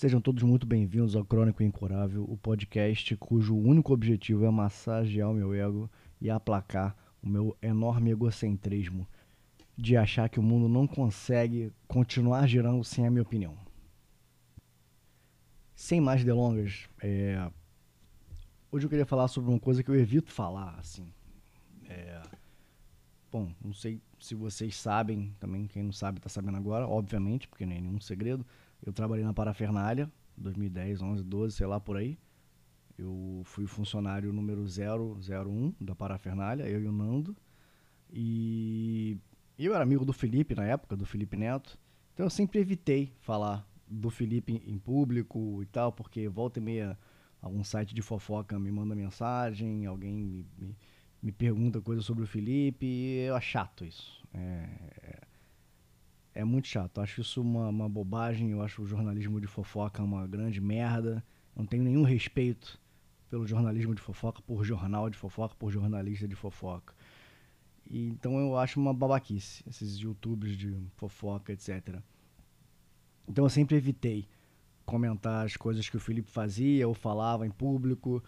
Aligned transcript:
Sejam 0.00 0.18
todos 0.18 0.42
muito 0.42 0.66
bem-vindos 0.66 1.14
ao 1.14 1.22
Crônico 1.22 1.62
Incurável, 1.62 2.24
o 2.24 2.34
podcast 2.34 3.14
cujo 3.18 3.54
único 3.54 3.92
objetivo 3.92 4.46
é 4.46 4.50
massagear 4.50 5.30
o 5.30 5.34
meu 5.34 5.52
ego 5.52 5.90
e 6.18 6.30
aplacar 6.30 6.96
o 7.22 7.28
meu 7.28 7.54
enorme 7.60 8.10
egocentrismo 8.10 9.06
de 9.76 9.98
achar 9.98 10.30
que 10.30 10.40
o 10.40 10.42
mundo 10.42 10.70
não 10.70 10.86
consegue 10.86 11.70
continuar 11.86 12.46
girando 12.46 12.82
sem 12.82 13.06
a 13.06 13.10
minha 13.10 13.20
opinião. 13.20 13.54
Sem 15.74 16.00
mais 16.00 16.24
delongas, 16.24 16.88
é... 17.02 17.50
hoje 18.72 18.86
eu 18.86 18.88
queria 18.88 19.04
falar 19.04 19.28
sobre 19.28 19.50
uma 19.50 19.60
coisa 19.60 19.82
que 19.82 19.90
eu 19.90 20.00
evito 20.00 20.32
falar, 20.32 20.76
assim. 20.78 21.12
É... 21.86 22.22
Bom, 23.30 23.52
não 23.62 23.74
sei 23.74 24.00
se 24.18 24.34
vocês 24.34 24.74
sabem, 24.76 25.36
também 25.38 25.66
quem 25.66 25.82
não 25.82 25.92
sabe 25.92 26.20
está 26.20 26.30
sabendo 26.30 26.56
agora, 26.56 26.88
obviamente, 26.88 27.46
porque 27.46 27.66
não 27.66 27.76
é 27.76 27.80
nenhum 27.82 28.00
segredo. 28.00 28.46
Eu 28.82 28.92
trabalhei 28.92 29.24
na 29.24 29.34
Parafernália, 29.34 30.10
2010, 30.36 31.02
11, 31.02 31.24
12, 31.24 31.56
sei 31.56 31.66
lá 31.66 31.78
por 31.78 31.96
aí. 31.96 32.18
Eu 32.98 33.42
fui 33.44 33.66
funcionário 33.66 34.32
número 34.32 34.64
001 34.64 35.74
da 35.80 35.94
Parafernália, 35.94 36.68
eu 36.68 36.82
e 36.82 36.86
o 36.86 36.92
Nando. 36.92 37.36
E 38.12 39.18
eu 39.58 39.74
era 39.74 39.82
amigo 39.82 40.04
do 40.04 40.12
Felipe 40.12 40.54
na 40.54 40.64
época, 40.64 40.96
do 40.96 41.06
Felipe 41.06 41.36
Neto. 41.36 41.78
Então 42.14 42.26
eu 42.26 42.30
sempre 42.30 42.58
evitei 42.58 43.12
falar 43.20 43.66
do 43.86 44.10
Felipe 44.10 44.62
em 44.66 44.78
público 44.78 45.62
e 45.62 45.66
tal, 45.66 45.92
porque 45.92 46.28
volta 46.28 46.58
e 46.58 46.62
meia 46.62 46.98
algum 47.40 47.64
site 47.64 47.94
de 47.94 48.02
fofoca 48.02 48.58
me 48.58 48.70
manda 48.70 48.94
mensagem, 48.94 49.86
alguém 49.86 50.14
me, 50.14 50.46
me, 50.58 50.76
me 51.22 51.32
pergunta 51.32 51.80
coisa 51.80 52.02
sobre 52.02 52.24
o 52.24 52.26
Felipe, 52.26 52.86
e 52.86 53.18
eu 53.20 53.40
chato 53.40 53.84
isso. 53.84 54.22
É, 54.34 55.19
é 56.34 56.44
muito 56.44 56.68
chato. 56.68 57.00
Acho 57.00 57.20
isso 57.20 57.40
uma, 57.40 57.68
uma 57.68 57.88
bobagem. 57.88 58.50
Eu 58.50 58.62
acho 58.62 58.82
o 58.82 58.86
jornalismo 58.86 59.40
de 59.40 59.46
fofoca 59.46 60.02
uma 60.02 60.26
grande 60.26 60.60
merda. 60.60 61.24
Não 61.54 61.66
tenho 61.66 61.82
nenhum 61.82 62.02
respeito 62.02 62.78
pelo 63.28 63.46
jornalismo 63.46 63.94
de 63.94 64.00
fofoca, 64.00 64.42
por 64.42 64.64
jornal 64.64 65.08
de 65.08 65.16
fofoca, 65.16 65.54
por 65.56 65.70
jornalista 65.70 66.26
de 66.26 66.34
fofoca. 66.34 66.94
E, 67.88 68.08
então 68.08 68.38
eu 68.38 68.56
acho 68.56 68.80
uma 68.80 68.92
babaquice 68.92 69.64
esses 69.68 69.96
youtubers 69.98 70.56
de 70.56 70.76
fofoca, 70.96 71.52
etc. 71.52 72.00
Então 73.28 73.44
eu 73.44 73.50
sempre 73.50 73.76
evitei 73.76 74.28
comentar 74.84 75.46
as 75.46 75.56
coisas 75.56 75.88
que 75.88 75.96
o 75.96 76.00
Felipe 76.00 76.30
fazia 76.30 76.86
ou 76.88 76.94
falava 76.94 77.46
em 77.46 77.50
público. 77.50 78.22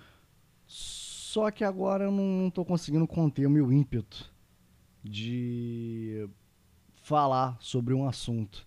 Só 0.66 1.50
que 1.50 1.64
agora 1.64 2.04
eu 2.04 2.12
não 2.12 2.48
estou 2.48 2.64
conseguindo 2.64 3.06
conter 3.06 3.46
o 3.46 3.50
meu 3.50 3.72
ímpeto 3.72 4.32
de 5.02 6.28
falar 7.02 7.56
sobre 7.60 7.92
um 7.92 8.06
assunto. 8.06 8.66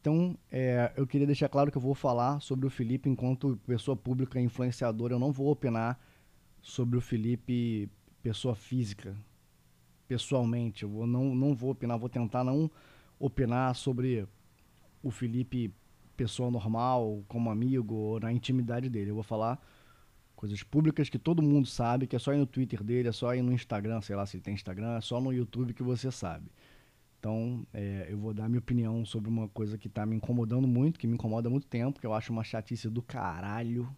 Então, 0.00 0.36
é, 0.50 0.92
eu 0.96 1.06
queria 1.06 1.26
deixar 1.26 1.48
claro 1.48 1.70
que 1.70 1.76
eu 1.76 1.82
vou 1.82 1.94
falar 1.94 2.40
sobre 2.40 2.66
o 2.66 2.70
Felipe 2.70 3.08
enquanto 3.08 3.58
pessoa 3.66 3.96
pública 3.96 4.40
influenciadora. 4.40 5.14
Eu 5.14 5.18
não 5.18 5.32
vou 5.32 5.50
opinar 5.50 5.98
sobre 6.60 6.98
o 6.98 7.00
Felipe 7.00 7.88
pessoa 8.22 8.54
física, 8.54 9.16
pessoalmente. 10.06 10.82
Eu 10.82 10.88
vou, 10.88 11.06
não, 11.06 11.34
não 11.34 11.54
vou 11.54 11.70
opinar, 11.70 11.98
vou 11.98 12.08
tentar 12.08 12.44
não 12.44 12.70
opinar 13.18 13.74
sobre 13.74 14.26
o 15.02 15.10
Felipe 15.10 15.72
pessoa 16.16 16.50
normal, 16.50 17.22
como 17.28 17.50
amigo, 17.50 17.94
ou 17.94 18.20
na 18.20 18.32
intimidade 18.32 18.88
dele. 18.88 19.10
Eu 19.10 19.14
vou 19.14 19.22
falar 19.22 19.60
coisas 20.34 20.62
públicas 20.62 21.08
que 21.08 21.18
todo 21.18 21.42
mundo 21.42 21.66
sabe, 21.66 22.06
que 22.06 22.16
é 22.16 22.18
só 22.18 22.32
ir 22.32 22.38
no 22.38 22.46
Twitter 22.46 22.82
dele, 22.82 23.08
é 23.08 23.12
só 23.12 23.34
ir 23.34 23.42
no 23.42 23.52
Instagram, 23.52 24.00
sei 24.00 24.16
lá 24.16 24.26
se 24.26 24.36
ele 24.36 24.42
tem 24.42 24.54
Instagram, 24.54 24.96
é 24.96 25.00
só 25.00 25.20
no 25.20 25.32
YouTube 25.32 25.74
que 25.74 25.82
você 25.82 26.10
sabe. 26.10 26.50
Então, 27.18 27.66
é, 27.74 28.06
eu 28.08 28.16
vou 28.16 28.32
dar 28.32 28.48
minha 28.48 28.60
opinião 28.60 29.04
sobre 29.04 29.28
uma 29.28 29.48
coisa 29.48 29.76
que 29.76 29.88
está 29.88 30.06
me 30.06 30.14
incomodando 30.14 30.68
muito, 30.68 31.00
que 31.00 31.06
me 31.06 31.14
incomoda 31.14 31.48
há 31.48 31.50
muito 31.50 31.66
tempo, 31.66 31.98
que 31.98 32.06
eu 32.06 32.14
acho 32.14 32.32
uma 32.32 32.44
chatice 32.44 32.88
do 32.88 33.02
caralho. 33.02 33.88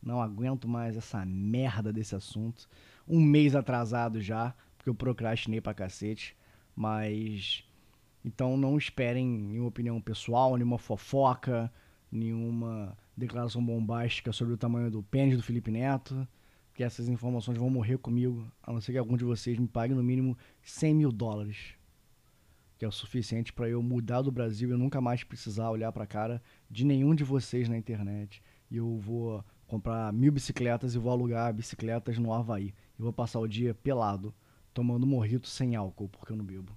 Não 0.00 0.22
aguento 0.22 0.68
mais 0.68 0.96
essa 0.96 1.24
merda 1.24 1.92
desse 1.92 2.14
assunto. 2.14 2.68
Um 3.06 3.20
mês 3.20 3.56
atrasado 3.56 4.20
já, 4.20 4.54
porque 4.76 4.88
eu 4.88 4.94
procrastinei 4.94 5.60
pra 5.60 5.74
cacete. 5.74 6.36
Mas. 6.74 7.64
Então 8.24 8.56
não 8.56 8.78
esperem 8.78 9.26
nenhuma 9.26 9.68
opinião 9.68 10.00
pessoal, 10.00 10.56
nenhuma 10.56 10.78
fofoca, 10.78 11.72
nenhuma 12.10 12.96
declaração 13.16 13.64
bombástica 13.64 14.32
sobre 14.32 14.54
o 14.54 14.56
tamanho 14.56 14.88
do 14.88 15.02
pênis 15.02 15.36
do 15.36 15.42
Felipe 15.42 15.72
Neto. 15.72 16.26
Que 16.74 16.84
essas 16.84 17.08
informações 17.08 17.58
vão 17.58 17.68
morrer 17.68 17.98
comigo, 17.98 18.46
a 18.62 18.72
não 18.72 18.80
ser 18.80 18.92
que 18.92 18.98
algum 18.98 19.16
de 19.16 19.24
vocês 19.24 19.58
me 19.58 19.66
pague 19.66 19.94
no 19.94 20.02
mínimo 20.02 20.38
100 20.62 20.94
mil 20.94 21.12
dólares 21.12 21.74
que 22.82 22.84
é 22.84 22.88
o 22.88 22.90
suficiente 22.90 23.52
para 23.52 23.68
eu 23.68 23.80
mudar 23.80 24.22
do 24.22 24.32
Brasil 24.32 24.74
e 24.74 24.76
nunca 24.76 25.00
mais 25.00 25.22
precisar 25.22 25.70
olhar 25.70 25.92
para 25.92 26.02
a 26.02 26.06
cara 26.06 26.42
de 26.68 26.84
nenhum 26.84 27.14
de 27.14 27.22
vocês 27.22 27.68
na 27.68 27.78
internet. 27.78 28.42
E 28.68 28.76
eu 28.76 28.98
vou 28.98 29.44
comprar 29.68 30.12
mil 30.12 30.32
bicicletas 30.32 30.92
e 30.92 30.98
vou 30.98 31.12
alugar 31.12 31.54
bicicletas 31.54 32.18
no 32.18 32.34
Havaí. 32.34 32.74
E 32.98 33.02
vou 33.02 33.12
passar 33.12 33.38
o 33.38 33.46
dia 33.46 33.72
pelado, 33.72 34.34
tomando 34.74 35.06
morrito 35.06 35.46
sem 35.46 35.76
álcool, 35.76 36.08
porque 36.08 36.32
eu 36.32 36.36
não 36.36 36.44
bebo. 36.44 36.76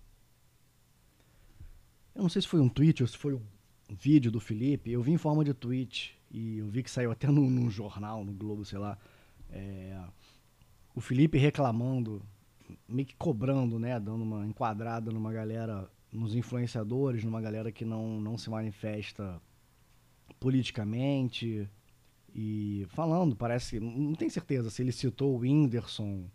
Eu 2.14 2.22
não 2.22 2.30
sei 2.30 2.44
se 2.44 2.48
foi 2.48 2.60
um 2.60 2.70
tweet 2.70 3.02
ou 3.02 3.08
se 3.08 3.18
foi 3.18 3.34
um 3.34 3.42
vídeo 3.90 4.32
do 4.32 4.40
Felipe. 4.40 4.92
Eu 4.92 5.02
vi 5.02 5.12
em 5.12 5.18
forma 5.18 5.44
de 5.44 5.56
tweet 5.56 6.16
e 6.30 6.60
eu 6.60 6.68
vi 6.68 6.84
que 6.84 6.92
saiu 6.92 7.10
até 7.10 7.32
num, 7.32 7.50
num 7.50 7.68
jornal, 7.68 8.24
no 8.24 8.32
Globo, 8.32 8.64
sei 8.64 8.78
lá. 8.78 8.96
É, 9.50 10.00
o 10.94 11.02
Felipe 11.02 11.40
reclamando, 11.40 12.22
meio 12.88 13.08
que 13.08 13.16
cobrando, 13.16 13.80
né? 13.80 14.00
Dando 14.00 14.22
uma 14.22 14.46
enquadrada 14.46 15.10
numa 15.10 15.34
galera 15.34 15.90
nos 16.16 16.36
influenciadores, 16.36 17.24
numa 17.24 17.42
galera 17.42 17.72
que 17.72 17.86
não, 17.86 18.20
não 18.20 18.38
se 18.38 18.50
manifesta 18.50 19.42
politicamente 20.40 21.70
e 22.34 22.86
falando, 22.90 23.36
parece, 23.36 23.80
não 23.80 24.14
tenho 24.14 24.32
certeza 24.32 24.70
se 24.70 24.82
ele 24.82 24.92
citou 24.92 25.36
o 25.36 25.40
Whindersson, 25.40 26.30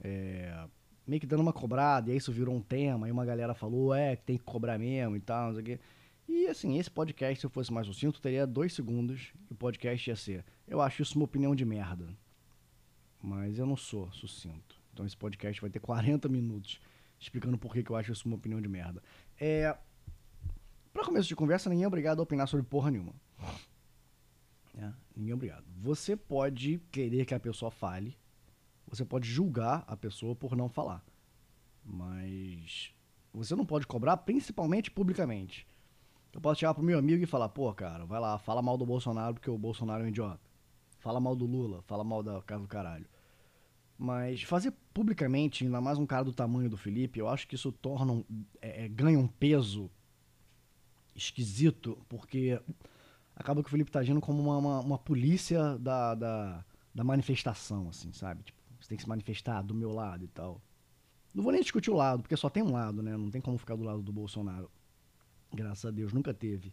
é, 0.00 0.66
meio 1.06 1.20
que 1.20 1.26
dando 1.26 1.40
uma 1.40 1.52
cobrada, 1.52 2.10
e 2.10 2.12
aí 2.12 2.18
isso 2.18 2.32
virou 2.32 2.54
um 2.54 2.60
tema, 2.60 3.06
aí 3.06 3.12
uma 3.12 3.24
galera 3.24 3.54
falou, 3.54 3.94
é, 3.94 4.16
tem 4.16 4.36
que 4.36 4.44
cobrar 4.44 4.78
mesmo 4.78 5.16
e 5.16 5.20
tal, 5.20 5.46
não 5.46 5.54
sei 5.54 5.62
o 5.62 5.64
quê. 5.64 5.80
E 6.28 6.46
assim, 6.48 6.78
esse 6.78 6.90
podcast, 6.90 7.40
se 7.40 7.46
eu 7.46 7.50
fosse 7.50 7.72
mais 7.72 7.86
sucinto, 7.86 8.20
teria 8.20 8.46
dois 8.46 8.72
segundos 8.72 9.32
e 9.48 9.52
o 9.52 9.56
podcast 9.56 10.10
ia 10.10 10.16
ser. 10.16 10.44
Eu 10.66 10.80
acho 10.80 11.02
isso 11.02 11.16
uma 11.16 11.24
opinião 11.24 11.54
de 11.54 11.64
merda. 11.64 12.08
Mas 13.22 13.58
eu 13.58 13.66
não 13.66 13.76
sou 13.76 14.10
sucinto. 14.12 14.76
Então 14.92 15.06
esse 15.06 15.16
podcast 15.16 15.60
vai 15.60 15.70
ter 15.70 15.78
40 15.78 16.28
minutos 16.28 16.80
explicando 17.18 17.58
por 17.58 17.72
que, 17.72 17.88
eu 17.88 17.96
acho 17.96 18.12
isso 18.12 18.26
uma 18.26 18.36
opinião 18.36 18.60
de 18.60 18.68
merda. 18.68 19.02
É, 19.38 19.76
para 20.92 21.04
começo 21.04 21.28
de 21.28 21.36
conversa, 21.36 21.68
ninguém 21.68 21.84
é 21.84 21.88
obrigado 21.88 22.20
a 22.20 22.22
opinar 22.22 22.48
sobre 22.48 22.64
porra 22.64 22.90
nenhuma. 22.90 23.14
É, 24.76 24.92
ninguém 25.14 25.32
é 25.32 25.34
obrigado. 25.34 25.64
Você 25.78 26.16
pode 26.16 26.78
querer 26.90 27.24
que 27.24 27.34
a 27.34 27.40
pessoa 27.40 27.70
fale, 27.70 28.16
você 28.86 29.04
pode 29.04 29.28
julgar 29.28 29.84
a 29.86 29.96
pessoa 29.96 30.34
por 30.34 30.56
não 30.56 30.68
falar. 30.68 31.04
Mas 31.84 32.94
você 33.32 33.54
não 33.54 33.66
pode 33.66 33.86
cobrar, 33.86 34.16
principalmente 34.18 34.90
publicamente. 34.90 35.66
Eu 36.32 36.40
posso 36.40 36.60
chegar 36.60 36.74
pro 36.74 36.82
meu 36.82 36.98
amigo 36.98 37.22
e 37.22 37.26
falar, 37.26 37.48
pô, 37.48 37.72
cara, 37.72 38.04
vai 38.04 38.20
lá, 38.20 38.38
fala 38.38 38.60
mal 38.60 38.76
do 38.76 38.84
Bolsonaro 38.84 39.34
porque 39.34 39.50
o 39.50 39.56
Bolsonaro 39.56 40.02
é 40.02 40.06
um 40.06 40.08
idiota. 40.08 40.50
Fala 40.98 41.20
mal 41.20 41.34
do 41.34 41.46
Lula, 41.46 41.82
fala 41.82 42.04
mal 42.04 42.22
da 42.22 42.42
casa 42.42 42.62
do 42.62 42.68
caralho. 42.68 43.06
Mas 43.98 44.42
fazer 44.42 44.72
publicamente, 44.92 45.64
ainda 45.64 45.80
mais 45.80 45.98
um 45.98 46.06
cara 46.06 46.24
do 46.24 46.32
tamanho 46.32 46.68
do 46.68 46.76
Felipe, 46.76 47.18
eu 47.18 47.28
acho 47.28 47.48
que 47.48 47.54
isso 47.54 47.72
torna 47.72 48.12
um, 48.12 48.24
é, 48.60 48.84
é, 48.84 48.88
ganha 48.88 49.18
um 49.18 49.26
peso 49.26 49.90
esquisito, 51.14 51.98
porque 52.08 52.60
acaba 53.34 53.62
que 53.62 53.68
o 53.68 53.70
Felipe 53.70 53.90
tá 53.90 54.00
agindo 54.00 54.20
como 54.20 54.42
uma, 54.42 54.58
uma, 54.58 54.80
uma 54.80 54.98
polícia 54.98 55.78
da, 55.78 56.14
da, 56.14 56.64
da, 56.94 57.04
manifestação, 57.04 57.88
assim, 57.88 58.12
sabe? 58.12 58.42
Tipo, 58.42 58.58
você 58.78 58.88
tem 58.88 58.96
que 58.96 59.02
se 59.02 59.08
manifestar 59.08 59.62
do 59.62 59.74
meu 59.74 59.92
lado 59.92 60.24
e 60.24 60.28
tal. 60.28 60.60
Não 61.34 61.42
vou 61.42 61.52
nem 61.52 61.62
discutir 61.62 61.90
o 61.90 61.96
lado, 61.96 62.22
porque 62.22 62.36
só 62.36 62.50
tem 62.50 62.62
um 62.62 62.72
lado, 62.72 63.02
né? 63.02 63.16
Não 63.16 63.30
tem 63.30 63.40
como 63.40 63.56
ficar 63.56 63.76
do 63.76 63.82
lado 63.82 64.02
do 64.02 64.12
Bolsonaro. 64.12 64.70
Graças 65.54 65.86
a 65.86 65.90
Deus, 65.90 66.12
nunca 66.12 66.34
teve. 66.34 66.72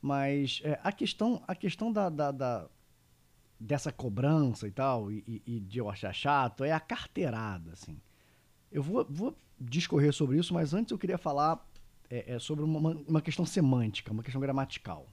Mas 0.00 0.60
é, 0.62 0.78
a 0.82 0.92
questão, 0.92 1.42
a 1.46 1.54
questão 1.54 1.90
da, 1.90 2.10
da, 2.10 2.30
da 2.30 2.68
dessa 3.60 3.92
cobrança 3.92 4.66
e 4.66 4.70
tal, 4.70 5.12
e, 5.12 5.42
e, 5.46 5.60
de 5.60 5.78
eu 5.78 5.90
achar 5.90 6.14
chato, 6.14 6.64
é 6.64 6.72
a 6.72 6.80
carteirada, 6.80 7.72
assim. 7.72 8.00
Eu 8.72 8.82
vou, 8.82 9.06
vou 9.08 9.36
discorrer 9.60 10.12
sobre 10.14 10.38
isso, 10.38 10.54
mas 10.54 10.72
antes 10.72 10.90
eu 10.90 10.98
queria 10.98 11.18
falar 11.18 11.62
é, 12.08 12.34
é 12.34 12.38
sobre 12.38 12.64
uma, 12.64 12.78
uma 13.06 13.20
questão 13.20 13.44
semântica, 13.44 14.12
uma 14.12 14.22
questão 14.22 14.40
gramatical. 14.40 15.06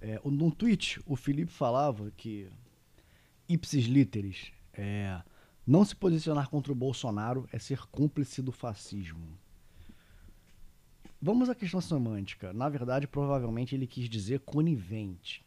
É, 0.00 0.20
num 0.24 0.50
tweet, 0.50 1.00
o 1.06 1.16
Felipe 1.16 1.52
falava 1.52 2.10
que 2.16 2.48
ipsis 3.48 3.84
literis, 3.84 4.50
é, 4.72 5.22
não 5.66 5.84
se 5.84 5.94
posicionar 5.94 6.48
contra 6.48 6.72
o 6.72 6.74
Bolsonaro 6.74 7.48
é 7.52 7.58
ser 7.58 7.86
cúmplice 7.86 8.42
do 8.42 8.52
fascismo. 8.52 9.38
Vamos 11.20 11.48
à 11.48 11.54
questão 11.54 11.80
semântica. 11.80 12.52
Na 12.52 12.68
verdade, 12.68 13.06
provavelmente 13.06 13.74
ele 13.74 13.86
quis 13.86 14.10
dizer 14.10 14.40
conivente. 14.40 15.42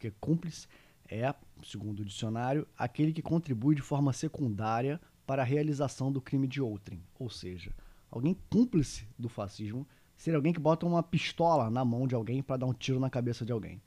Porque 0.00 0.14
cúmplice 0.18 0.66
é, 1.06 1.34
segundo 1.62 2.00
o 2.00 2.04
dicionário, 2.06 2.66
aquele 2.78 3.12
que 3.12 3.20
contribui 3.20 3.74
de 3.74 3.82
forma 3.82 4.14
secundária 4.14 4.98
para 5.26 5.42
a 5.42 5.44
realização 5.44 6.10
do 6.10 6.22
crime 6.22 6.48
de 6.48 6.62
outrem. 6.62 7.02
Ou 7.18 7.28
seja, 7.28 7.70
alguém 8.10 8.34
cúmplice 8.48 9.06
do 9.18 9.28
fascismo 9.28 9.86
seria 10.16 10.38
alguém 10.38 10.54
que 10.54 10.60
bota 10.60 10.86
uma 10.86 11.02
pistola 11.02 11.68
na 11.68 11.84
mão 11.84 12.06
de 12.06 12.14
alguém 12.14 12.42
para 12.42 12.56
dar 12.56 12.66
um 12.66 12.72
tiro 12.72 12.98
na 12.98 13.10
cabeça 13.10 13.44
de 13.44 13.52
alguém. 13.52 13.82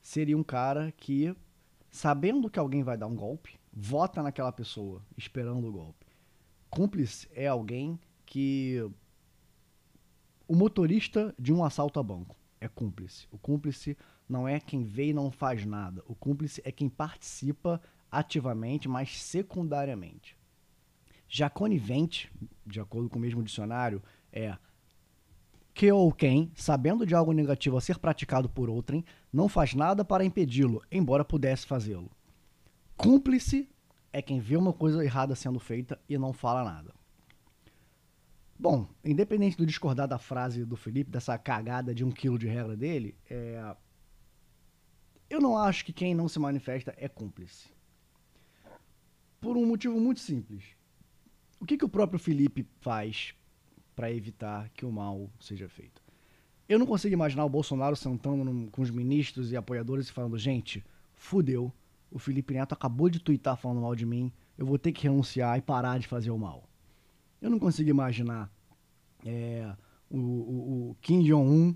Seria 0.00 0.36
um 0.36 0.42
cara 0.42 0.90
que, 0.96 1.36
sabendo 1.90 2.48
que 2.48 2.58
alguém 2.58 2.82
vai 2.82 2.96
dar 2.96 3.06
um 3.06 3.14
golpe, 3.14 3.60
vota 3.70 4.22
naquela 4.22 4.50
pessoa, 4.50 5.02
esperando 5.14 5.68
o 5.68 5.72
golpe. 5.72 6.06
Cúmplice 6.70 7.28
é 7.34 7.48
alguém 7.48 8.00
que. 8.24 8.82
O 10.48 10.54
motorista 10.54 11.34
de 11.38 11.52
um 11.52 11.64
assalto 11.64 12.00
a 12.00 12.02
banco 12.02 12.34
é 12.64 12.68
cúmplice. 12.68 13.26
O 13.30 13.38
cúmplice 13.38 13.96
não 14.28 14.48
é 14.48 14.58
quem 14.58 14.84
vê 14.84 15.08
e 15.08 15.12
não 15.12 15.30
faz 15.30 15.64
nada. 15.64 16.02
O 16.06 16.14
cúmplice 16.14 16.62
é 16.64 16.72
quem 16.72 16.88
participa 16.88 17.80
ativamente, 18.10 18.88
mas 18.88 19.22
secundariamente. 19.22 20.36
Já 21.28 21.50
conivente, 21.50 22.30
de 22.66 22.80
acordo 22.80 23.08
com 23.08 23.18
o 23.18 23.22
mesmo 23.22 23.42
dicionário, 23.42 24.02
é 24.32 24.56
que 25.72 25.90
ou 25.90 26.12
quem, 26.12 26.52
sabendo 26.54 27.04
de 27.04 27.14
algo 27.14 27.32
negativo 27.32 27.76
a 27.76 27.80
ser 27.80 27.98
praticado 27.98 28.48
por 28.48 28.70
outrem, 28.70 29.04
não 29.32 29.48
faz 29.48 29.74
nada 29.74 30.04
para 30.04 30.24
impedi-lo, 30.24 30.80
embora 30.90 31.24
pudesse 31.24 31.66
fazê-lo. 31.66 32.10
Cúmplice 32.96 33.68
é 34.12 34.22
quem 34.22 34.38
vê 34.38 34.56
uma 34.56 34.72
coisa 34.72 35.04
errada 35.04 35.34
sendo 35.34 35.58
feita 35.58 36.00
e 36.08 36.16
não 36.16 36.32
fala 36.32 36.62
nada. 36.62 36.94
Bom, 38.56 38.86
independente 39.04 39.56
do 39.56 39.66
discordar 39.66 40.06
da 40.06 40.16
frase 40.16 40.64
do 40.64 40.76
Felipe, 40.76 41.10
dessa 41.10 41.36
cagada 41.36 41.92
de 41.92 42.04
um 42.04 42.12
quilo 42.12 42.38
de 42.38 42.46
regra 42.46 42.76
dele, 42.76 43.16
é... 43.28 43.76
eu 45.28 45.40
não 45.40 45.56
acho 45.56 45.84
que 45.84 45.92
quem 45.92 46.14
não 46.14 46.28
se 46.28 46.38
manifesta 46.38 46.94
é 46.96 47.08
cúmplice. 47.08 47.68
Por 49.40 49.56
um 49.56 49.66
motivo 49.66 50.00
muito 50.00 50.20
simples. 50.20 50.64
O 51.60 51.66
que, 51.66 51.76
que 51.76 51.84
o 51.84 51.88
próprio 51.88 52.18
Felipe 52.18 52.66
faz 52.80 53.34
para 53.94 54.12
evitar 54.12 54.68
que 54.70 54.84
o 54.84 54.92
mal 54.92 55.30
seja 55.40 55.68
feito? 55.68 56.02
Eu 56.68 56.78
não 56.78 56.86
consigo 56.86 57.12
imaginar 57.12 57.44
o 57.44 57.48
Bolsonaro 57.48 57.94
sentando 57.94 58.70
com 58.70 58.82
os 58.82 58.90
ministros 58.90 59.52
e 59.52 59.56
apoiadores 59.56 60.08
e 60.08 60.12
falando: 60.12 60.38
gente, 60.38 60.84
fudeu, 61.14 61.72
o 62.10 62.18
Felipe 62.18 62.54
Neto 62.54 62.72
acabou 62.72 63.10
de 63.10 63.20
twittar 63.20 63.56
falando 63.56 63.82
mal 63.82 63.94
de 63.94 64.06
mim, 64.06 64.32
eu 64.56 64.64
vou 64.64 64.78
ter 64.78 64.92
que 64.92 65.02
renunciar 65.02 65.58
e 65.58 65.62
parar 65.62 65.98
de 65.98 66.06
fazer 66.06 66.30
o 66.30 66.38
mal. 66.38 66.68
Eu 67.40 67.50
não 67.50 67.58
consigo 67.58 67.90
imaginar 67.90 68.50
é, 69.26 69.74
o, 70.08 70.18
o, 70.18 70.90
o 70.90 70.96
Kim 71.02 71.22
Jong-un 71.22 71.74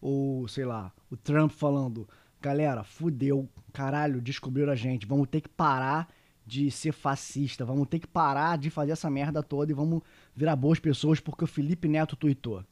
ou, 0.00 0.48
sei 0.48 0.64
lá, 0.64 0.92
o 1.10 1.16
Trump 1.16 1.50
falando: 1.50 2.08
galera, 2.40 2.82
fudeu, 2.82 3.48
caralho, 3.72 4.20
descobriram 4.20 4.72
a 4.72 4.76
gente, 4.76 5.06
vamos 5.06 5.28
ter 5.28 5.40
que 5.40 5.48
parar 5.48 6.08
de 6.46 6.70
ser 6.70 6.92
fascista, 6.92 7.64
vamos 7.64 7.86
ter 7.88 7.98
que 7.98 8.06
parar 8.06 8.58
de 8.58 8.70
fazer 8.70 8.92
essa 8.92 9.10
merda 9.10 9.42
toda 9.42 9.70
e 9.70 9.74
vamos 9.74 10.02
virar 10.34 10.56
boas 10.56 10.78
pessoas 10.78 11.20
porque 11.20 11.44
o 11.44 11.46
Felipe 11.46 11.86
Neto 11.86 12.16
tweetou. 12.16 12.64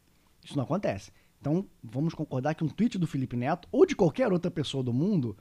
Isso 0.43 0.56
não 0.56 0.65
acontece. 0.65 1.12
Então, 1.41 1.67
vamos 1.82 2.15
concordar 2.15 2.55
que 2.55 2.65
um 2.65 2.69
tweet 2.69 2.99
do 2.99 3.06
Felipe 3.06 3.37
Neto 3.37 3.69
ou 3.70 3.87
de 3.87 3.94
qualquer 3.94 4.32
outra 4.32 4.50
pessoa 4.50 4.82
do 4.82 4.93
mundo 4.93 5.37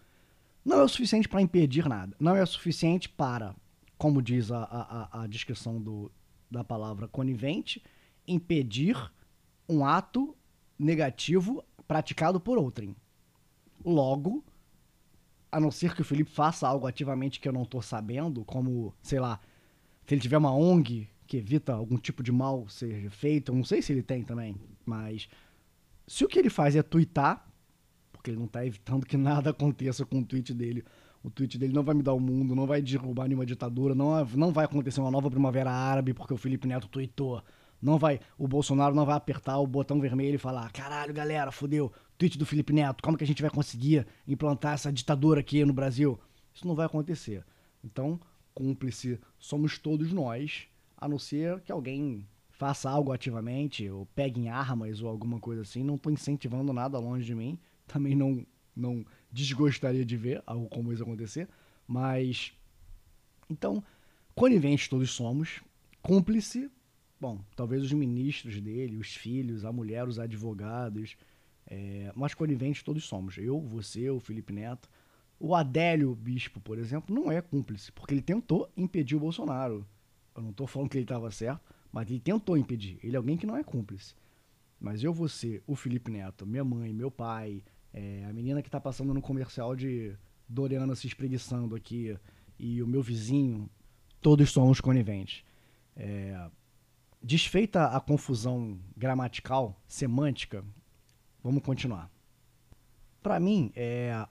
não 0.63 0.79
é 0.79 0.83
o 0.83 0.87
suficiente 0.89 1.27
para 1.27 1.41
impedir 1.41 1.87
nada. 1.87 2.15
Não 2.19 2.35
é 2.35 2.43
o 2.43 2.47
suficiente 2.47 3.09
para, 3.09 3.55
como 3.97 4.21
diz 4.21 4.51
a, 4.51 4.63
a, 4.63 5.23
a 5.23 5.27
descrição 5.27 5.81
do, 5.81 6.11
da 6.51 6.63
palavra 6.63 7.07
conivente, 7.07 7.81
impedir 8.27 8.95
um 9.67 9.85
ato 9.85 10.35
negativo 10.77 11.63
praticado 11.87 12.39
por 12.39 12.57
outrem. 12.57 12.95
Logo, 13.89 14.43
a 15.49 15.61
não 15.61 15.71
ser 15.71 15.95
que 15.95 16.01
o 16.01 16.05
Felipe 16.05 16.29
faça 16.29 16.67
algo 16.67 16.85
ativamente 16.85 17.39
que 17.39 17.47
eu 17.47 17.53
não 17.53 17.63
estou 17.63 17.81
sabendo, 17.81 18.43
como, 18.43 18.93
sei 19.01 19.17
lá, 19.17 19.39
se 20.05 20.13
ele 20.13 20.19
tiver 20.19 20.37
uma 20.37 20.53
ONG 20.53 21.07
que 21.25 21.37
evita 21.37 21.73
algum 21.73 21.97
tipo 21.97 22.21
de 22.21 22.31
mal 22.31 22.67
ser 22.67 23.09
feito, 23.09 23.51
eu 23.51 23.55
não 23.55 23.63
sei 23.63 23.81
se 23.81 23.93
ele 23.93 24.03
tem 24.03 24.23
também, 24.23 24.57
mas 24.85 25.29
se 26.05 26.25
o 26.25 26.27
que 26.27 26.37
ele 26.37 26.49
faz 26.49 26.75
é 26.75 26.83
twittar, 26.83 27.47
porque 28.11 28.29
ele 28.29 28.37
não 28.37 28.45
está 28.45 28.65
evitando 28.65 29.05
que 29.05 29.15
nada 29.17 29.51
aconteça 29.51 30.05
com 30.05 30.19
o 30.19 30.25
tweet 30.25 30.53
dele, 30.53 30.83
o 31.23 31.29
tweet 31.29 31.57
dele 31.57 31.73
não 31.73 31.83
vai 31.83 31.95
mudar 31.95 32.13
o 32.13 32.19
mundo, 32.19 32.55
não 32.55 32.67
vai 32.67 32.81
derrubar 32.81 33.27
nenhuma 33.27 33.45
ditadura, 33.45 33.95
não, 33.95 34.25
não 34.35 34.51
vai 34.51 34.65
acontecer 34.65 34.99
uma 34.99 35.11
nova 35.11 35.29
primavera 35.29 35.71
árabe 35.71 36.13
porque 36.13 36.33
o 36.33 36.37
Felipe 36.37 36.67
Neto 36.67 36.87
tweetou. 36.87 37.41
Não 37.81 37.99
vai, 37.99 38.19
o 38.39 38.47
Bolsonaro 38.47 38.95
não 38.95 39.05
vai 39.05 39.15
apertar 39.15 39.59
o 39.59 39.67
botão 39.67 39.99
vermelho 39.99 40.35
e 40.35 40.39
falar: 40.39 40.71
caralho, 40.71 41.13
galera, 41.13 41.51
fodeu, 41.51 41.91
tweet 42.17 42.37
do 42.37 42.45
Felipe 42.45 42.73
Neto, 42.73 43.03
como 43.03 43.17
que 43.17 43.23
a 43.23 43.27
gente 43.27 43.41
vai 43.41 43.51
conseguir 43.51 44.05
implantar 44.27 44.73
essa 44.73 44.91
ditadura 44.91 45.39
aqui 45.39 45.63
no 45.63 45.73
Brasil? 45.73 46.19
Isso 46.53 46.67
não 46.67 46.75
vai 46.75 46.85
acontecer. 46.85 47.45
Então, 47.83 48.19
cúmplice 48.53 49.19
somos 49.37 49.77
todos 49.77 50.11
nós, 50.11 50.67
a 50.95 51.07
não 51.07 51.19
ser 51.19 51.61
que 51.61 51.71
alguém 51.71 52.27
faça 52.49 52.89
algo 52.89 53.11
ativamente, 53.11 53.87
ou 53.89 54.05
pegue 54.07 54.41
em 54.41 54.49
armas 54.49 55.01
ou 55.01 55.09
alguma 55.09 55.39
coisa 55.39 55.61
assim. 55.61 55.83
Não 55.83 55.95
estou 55.95 56.11
incentivando 56.11 56.73
nada 56.73 56.97
longe 56.97 57.25
de 57.25 57.35
mim. 57.35 57.59
Também 57.85 58.15
não, 58.15 58.45
não 58.75 59.05
desgostaria 59.31 60.03
de 60.03 60.17
ver 60.17 60.41
algo 60.45 60.67
como 60.69 60.91
isso 60.91 61.03
acontecer. 61.03 61.47
Mas. 61.87 62.51
Então, 63.49 63.83
coniventes 64.33 64.87
todos 64.87 65.11
somos. 65.11 65.61
Cúmplice 66.01 66.69
bom, 67.19 67.39
talvez 67.55 67.83
os 67.83 67.91
ministros 67.91 68.59
dele, 68.61 68.97
os 68.97 69.15
filhos, 69.15 69.65
a 69.65 69.71
mulher, 69.71 70.07
os 70.07 70.19
advogados, 70.19 71.17
é, 71.67 72.11
mas 72.15 72.33
coniventes 72.33 72.81
todos 72.81 73.03
somos. 73.03 73.37
Eu, 73.37 73.59
você, 73.59 74.09
o 74.09 74.19
Felipe 74.19 74.53
Neto. 74.53 74.89
O 75.39 75.53
Adélio 75.53 76.15
Bispo, 76.15 76.59
por 76.59 76.79
exemplo, 76.79 77.13
não 77.13 77.31
é 77.31 77.41
cúmplice, 77.41 77.91
porque 77.91 78.13
ele 78.13 78.23
tentou 78.23 78.71
impedir 78.75 79.15
o 79.15 79.19
Bolsonaro. 79.19 79.85
Eu 80.35 80.41
não 80.41 80.49
estou 80.49 80.65
falando 80.65 80.89
que 80.89 80.97
ele 80.97 81.03
estava 81.03 81.29
certo, 81.29 81.61
mas 81.91 82.09
ele 82.09 82.19
tentou 82.19 82.57
impedir. 82.57 82.97
Ele 83.03 83.15
é 83.15 83.17
alguém 83.17 83.37
que 83.37 83.45
não 83.45 83.55
é 83.55 83.63
cúmplice. 83.63 84.15
Mas 84.79 85.03
eu, 85.03 85.13
você, 85.13 85.61
o 85.67 85.75
Felipe 85.75 86.09
Neto, 86.09 86.45
minha 86.45 86.63
mãe, 86.63 86.91
meu 86.91 87.11
pai, 87.11 87.63
é, 87.93 88.25
a 88.25 88.33
menina 88.33 88.61
que 88.61 88.67
está 88.67 88.79
passando 88.79 89.13
no 89.13 89.21
comercial 89.21 89.75
de 89.75 90.15
Doriana 90.49 90.95
se 90.95 91.05
espreguiçando 91.05 91.75
aqui 91.75 92.17
e 92.57 92.81
o 92.81 92.87
meu 92.87 93.01
vizinho, 93.01 93.69
todos 94.21 94.49
somos 94.51 94.81
coniventes. 94.81 95.43
É, 95.95 96.49
Desfeita 97.21 97.87
a 97.87 97.99
confusão 97.99 98.79
gramatical, 98.95 99.81
semântica, 99.87 100.63
vamos 101.47 101.63
continuar. 101.63 102.11
Para 103.23 103.39
mim, 103.39 103.71
é, 103.73 104.27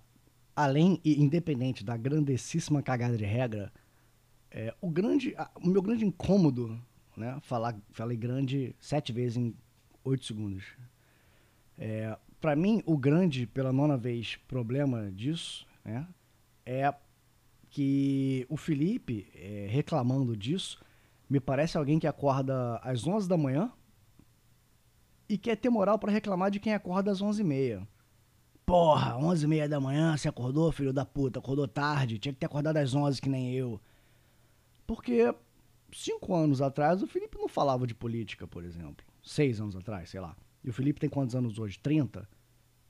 além 0.55 1.01
e 1.03 1.19
independente 1.19 1.83
da 1.83 1.97
grandessíssima 1.97 2.83
cagada 2.83 3.17
de 3.17 3.25
regra, 3.25 3.73
é, 4.51 4.75
o, 4.83 4.91
grande, 4.91 5.35
o 5.63 5.67
meu 5.67 5.81
grande 5.81 6.05
incômodo, 6.05 6.79
né, 7.17 7.39
falar, 7.41 7.75
falei 7.91 8.19
grande 8.19 8.77
sete 8.79 9.13
vezes 9.15 9.39
em 9.39 9.55
oito 10.05 10.27
segundos. 10.27 10.65
É, 11.79 12.19
para 12.39 12.55
mim, 12.55 12.83
o 12.85 12.99
grande, 12.99 13.47
pela 13.47 13.73
nona 13.73 13.97
vez, 13.97 14.37
problema 14.47 15.11
disso 15.11 15.67
né, 15.83 16.07
é 16.67 16.95
que 17.71 18.47
o 18.51 18.59
Felipe, 18.59 19.27
é, 19.35 19.69
reclamando 19.71 20.37
disso, 20.37 20.79
me 21.31 21.41
parece 21.41 21.79
alguém 21.79 21.99
que 21.99 22.07
acorda 22.07 22.77
às 22.83 23.07
11 23.07 23.27
da 23.27 23.39
manhã 23.39 23.73
e 25.29 25.37
quer 25.37 25.57
ter 25.57 25.71
moral 25.71 25.99
para 25.99 26.13
reclamar 26.13 26.51
de 26.51 26.61
quem 26.61 26.73
acorda 26.73 27.11
às 27.11 27.21
11 27.21 27.41
e 27.41 27.45
meia. 27.45 27.89
Porra, 28.65 29.17
11 29.17 29.45
e 29.45 29.49
meia 29.49 29.69
da 29.69 29.81
manhã, 29.81 30.17
você 30.17 30.29
acordou, 30.29 30.73
filho 30.73 30.93
da 30.93 31.05
puta? 31.05 31.39
Acordou 31.39 31.69
tarde, 31.69 32.19
tinha 32.19 32.33
que 32.33 32.41
ter 32.41 32.47
acordado 32.47 32.77
às 32.79 32.95
11 32.95 33.21
que 33.21 33.29
nem 33.29 33.53
eu. 33.53 33.81
Porque 34.87 35.35
cinco 35.93 36.35
anos 36.35 36.61
atrás 36.61 37.03
o 37.03 37.07
Felipe 37.07 37.39
não 37.39 37.49
falava 37.49 37.87
de 37.87 37.95
política, 37.95 38.47
por 38.47 38.65
exemplo. 38.65 39.05
Seis 39.23 39.61
anos 39.61 39.77
atrás, 39.77 40.11
sei 40.11 40.21
lá. 40.21 40.37
E 40.65 40.71
o 40.71 40.73
Felipe 40.73 41.01
tem 41.01 41.09
quantos 41.09 41.35
anos 41.35 41.59
hoje? 41.59 41.79
30? 41.79 42.29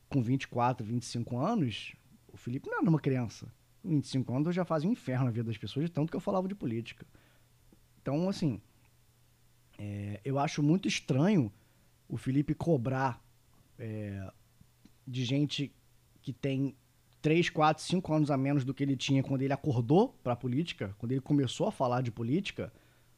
Com 0.09 0.23
24, 0.23 0.87
25 0.87 1.39
anos, 1.39 1.95
o 2.33 2.37
Felipe 2.37 2.69
não 2.69 2.79
era 2.79 2.89
uma 2.89 3.01
criança. 3.01 3.47
Com 3.83 3.91
25 3.91 4.35
anos 4.35 4.47
eu 4.47 4.53
já 4.53 4.65
fazia 4.65 4.89
um 4.89 4.93
inferno 4.93 5.27
na 5.27 5.31
vida 5.31 5.45
das 5.45 5.59
pessoas 5.59 5.87
de 5.87 5.93
tanto 5.93 6.11
que 6.11 6.17
eu 6.17 6.21
falava 6.21 6.49
de 6.49 6.55
política. 6.55 7.07
Então, 8.01 8.29
assim, 8.29 8.61
é, 9.79 10.21
eu 10.25 10.39
acho 10.39 10.63
muito 10.63 10.89
estranho 10.89 11.53
o 12.09 12.17
Felipe 12.17 12.55
cobrar 12.55 13.23
é, 13.79 14.31
de 15.07 15.25
gente 15.25 15.73
que 16.23 16.33
tem 16.33 16.75
3, 17.23 17.51
4, 17.51 17.83
5 17.83 18.15
anos 18.15 18.31
a 18.31 18.37
menos 18.37 18.65
do 18.65 18.73
que 18.73 18.83
ele 18.83 18.97
tinha 18.97 19.23
quando 19.23 19.43
ele 19.43 19.53
acordou 19.53 20.17
para 20.23 20.33
a 20.33 20.37
política, 20.37 20.95
quando 20.99 21.13
ele 21.13 21.21
começou 21.21 21.67
a 21.67 21.73
falar 21.73 22.01
de 22.01 22.11
política, 22.11 22.73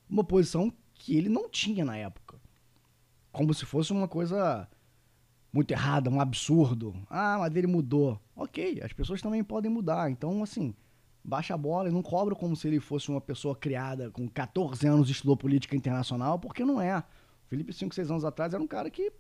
uma 0.09 0.25
posição 0.25 0.73
que 0.95 1.17
ele 1.17 1.29
não 1.29 1.49
tinha 1.49 1.85
na 1.85 1.97
época. 1.97 2.37
Como 3.31 3.53
se 3.53 3.65
fosse 3.65 3.93
uma 3.93 4.09
coisa 4.09 4.69
muito 5.53 5.71
errada, 5.71 6.11
um 6.11 6.21
absurdo. 6.21 6.95
Ah, 7.09 7.37
mas 7.39 7.55
ele 7.55 7.67
mudou. 7.67 8.21
Ok, 8.35 8.81
as 8.83 8.93
pessoas 8.93 9.21
também 9.21 9.45
podem 9.45 9.71
mudar. 9.71 10.11
Então, 10.11 10.43
assim, 10.43 10.75
baixa 11.25 11.55
a 11.55 11.59
bola 11.59 11.89
e 11.89 11.93
não 11.93 12.03
cobra 12.03 12.35
como 12.35 12.57
se 12.57 12.67
ele 12.69 12.81
fosse 12.81 13.11
uma 13.11 13.21
pessoa 13.21 13.55
criada 13.55 14.11
com 14.11 14.29
14 14.29 14.87
anos 14.87 15.09
e 15.09 15.13
estudou 15.13 15.37
política 15.37 15.77
internacional, 15.77 16.39
porque 16.39 16.65
não 16.65 16.81
é. 16.81 17.03
Felipe, 17.49 17.73
5, 17.73 17.95
6 17.95 18.11
anos 18.11 18.25
atrás, 18.25 18.55
era 18.55 18.63
um 18.63 18.67
cara 18.67 18.91
que, 18.91 19.13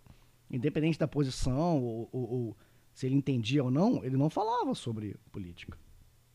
independente 0.50 0.98
da 0.98 1.08
posição 1.08 1.82
ou, 1.82 2.08
ou, 2.12 2.30
ou, 2.30 2.56
se 2.92 3.06
ele 3.06 3.14
entendia 3.16 3.64
ou 3.64 3.70
não, 3.70 4.04
ele 4.04 4.16
não 4.16 4.30
falava 4.30 4.74
sobre 4.74 5.16
política. 5.32 5.78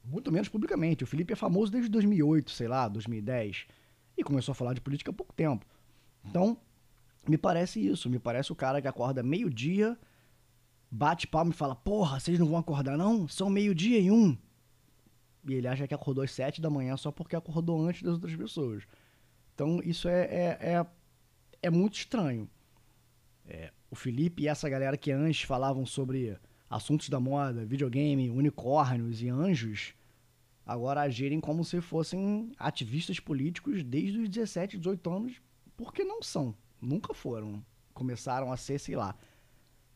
Muito 0.03 0.31
menos 0.31 0.49
publicamente. 0.49 1.03
O 1.03 1.07
Felipe 1.07 1.33
é 1.33 1.35
famoso 1.35 1.71
desde 1.71 1.89
2008, 1.89 2.51
sei 2.51 2.67
lá, 2.67 2.87
2010, 2.87 3.65
e 4.17 4.23
começou 4.23 4.51
a 4.51 4.55
falar 4.55 4.73
de 4.73 4.81
política 4.81 5.11
há 5.11 5.13
pouco 5.13 5.33
tempo. 5.33 5.65
Então, 6.25 6.57
Me 7.27 7.37
parece 7.37 7.79
isso, 7.79 8.09
me 8.09 8.19
parece 8.19 8.51
o 8.51 8.55
cara 8.55 8.81
que 8.81 8.87
acorda 8.87 9.23
meio-dia, 9.23 9.97
bate 10.91 11.25
palma 11.25 11.51
e 11.51 11.53
fala: 11.55 11.75
Porra, 11.75 12.19
vocês 12.19 12.37
não 12.37 12.47
vão 12.47 12.57
acordar 12.57 12.97
não? 12.97 13.27
São 13.27 13.49
meio-dia 13.49 13.99
e 13.99 14.11
um. 14.11 14.37
E 15.47 15.53
ele 15.53 15.67
acha 15.67 15.87
que 15.87 15.93
acordou 15.93 16.23
às 16.23 16.31
sete 16.31 16.61
da 16.61 16.69
manhã 16.69 16.95
só 16.97 17.11
porque 17.11 17.35
acordou 17.35 17.81
antes 17.81 18.01
das 18.03 18.13
outras 18.13 18.35
pessoas. 18.35 18.83
Então 19.53 19.81
isso 19.83 20.07
é, 20.09 20.21
é, 20.25 20.57
é, 20.59 20.85
é 21.63 21.69
muito 21.69 21.95
estranho. 21.95 22.47
É, 23.45 23.71
o 23.89 23.95
Felipe 23.95 24.43
e 24.43 24.47
essa 24.47 24.69
galera 24.69 24.97
que 24.97 25.11
antes 25.11 25.43
falavam 25.43 25.85
sobre 25.85 26.37
assuntos 26.69 27.09
da 27.09 27.19
moda, 27.19 27.65
videogame, 27.65 28.29
unicórnios 28.29 29.21
e 29.21 29.29
anjos, 29.29 29.93
agora 30.65 31.01
agirem 31.01 31.39
como 31.39 31.63
se 31.63 31.79
fossem 31.81 32.51
ativistas 32.59 33.19
políticos 33.19 33.83
desde 33.83 34.19
os 34.19 34.29
17, 34.29 34.77
18 34.77 35.09
anos, 35.09 35.41
porque 35.77 36.03
não 36.03 36.21
são, 36.21 36.53
nunca 36.81 37.13
foram. 37.13 37.63
Começaram 37.93 38.51
a 38.51 38.57
ser, 38.57 38.79
sei 38.79 38.95
lá, 38.95 39.15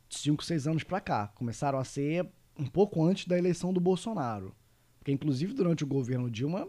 5, 0.09 0.43
6 0.43 0.67
anos 0.67 0.83
pra 0.83 1.01
cá. 1.01 1.27
Começaram 1.29 1.79
a 1.79 1.83
ser 1.83 2.27
um 2.57 2.65
pouco 2.65 3.03
antes 3.03 3.25
da 3.25 3.37
eleição 3.37 3.73
do 3.73 3.79
Bolsonaro. 3.79 4.55
Porque, 4.99 5.11
inclusive, 5.11 5.53
durante 5.53 5.83
o 5.83 5.87
governo 5.87 6.29
Dilma, 6.29 6.67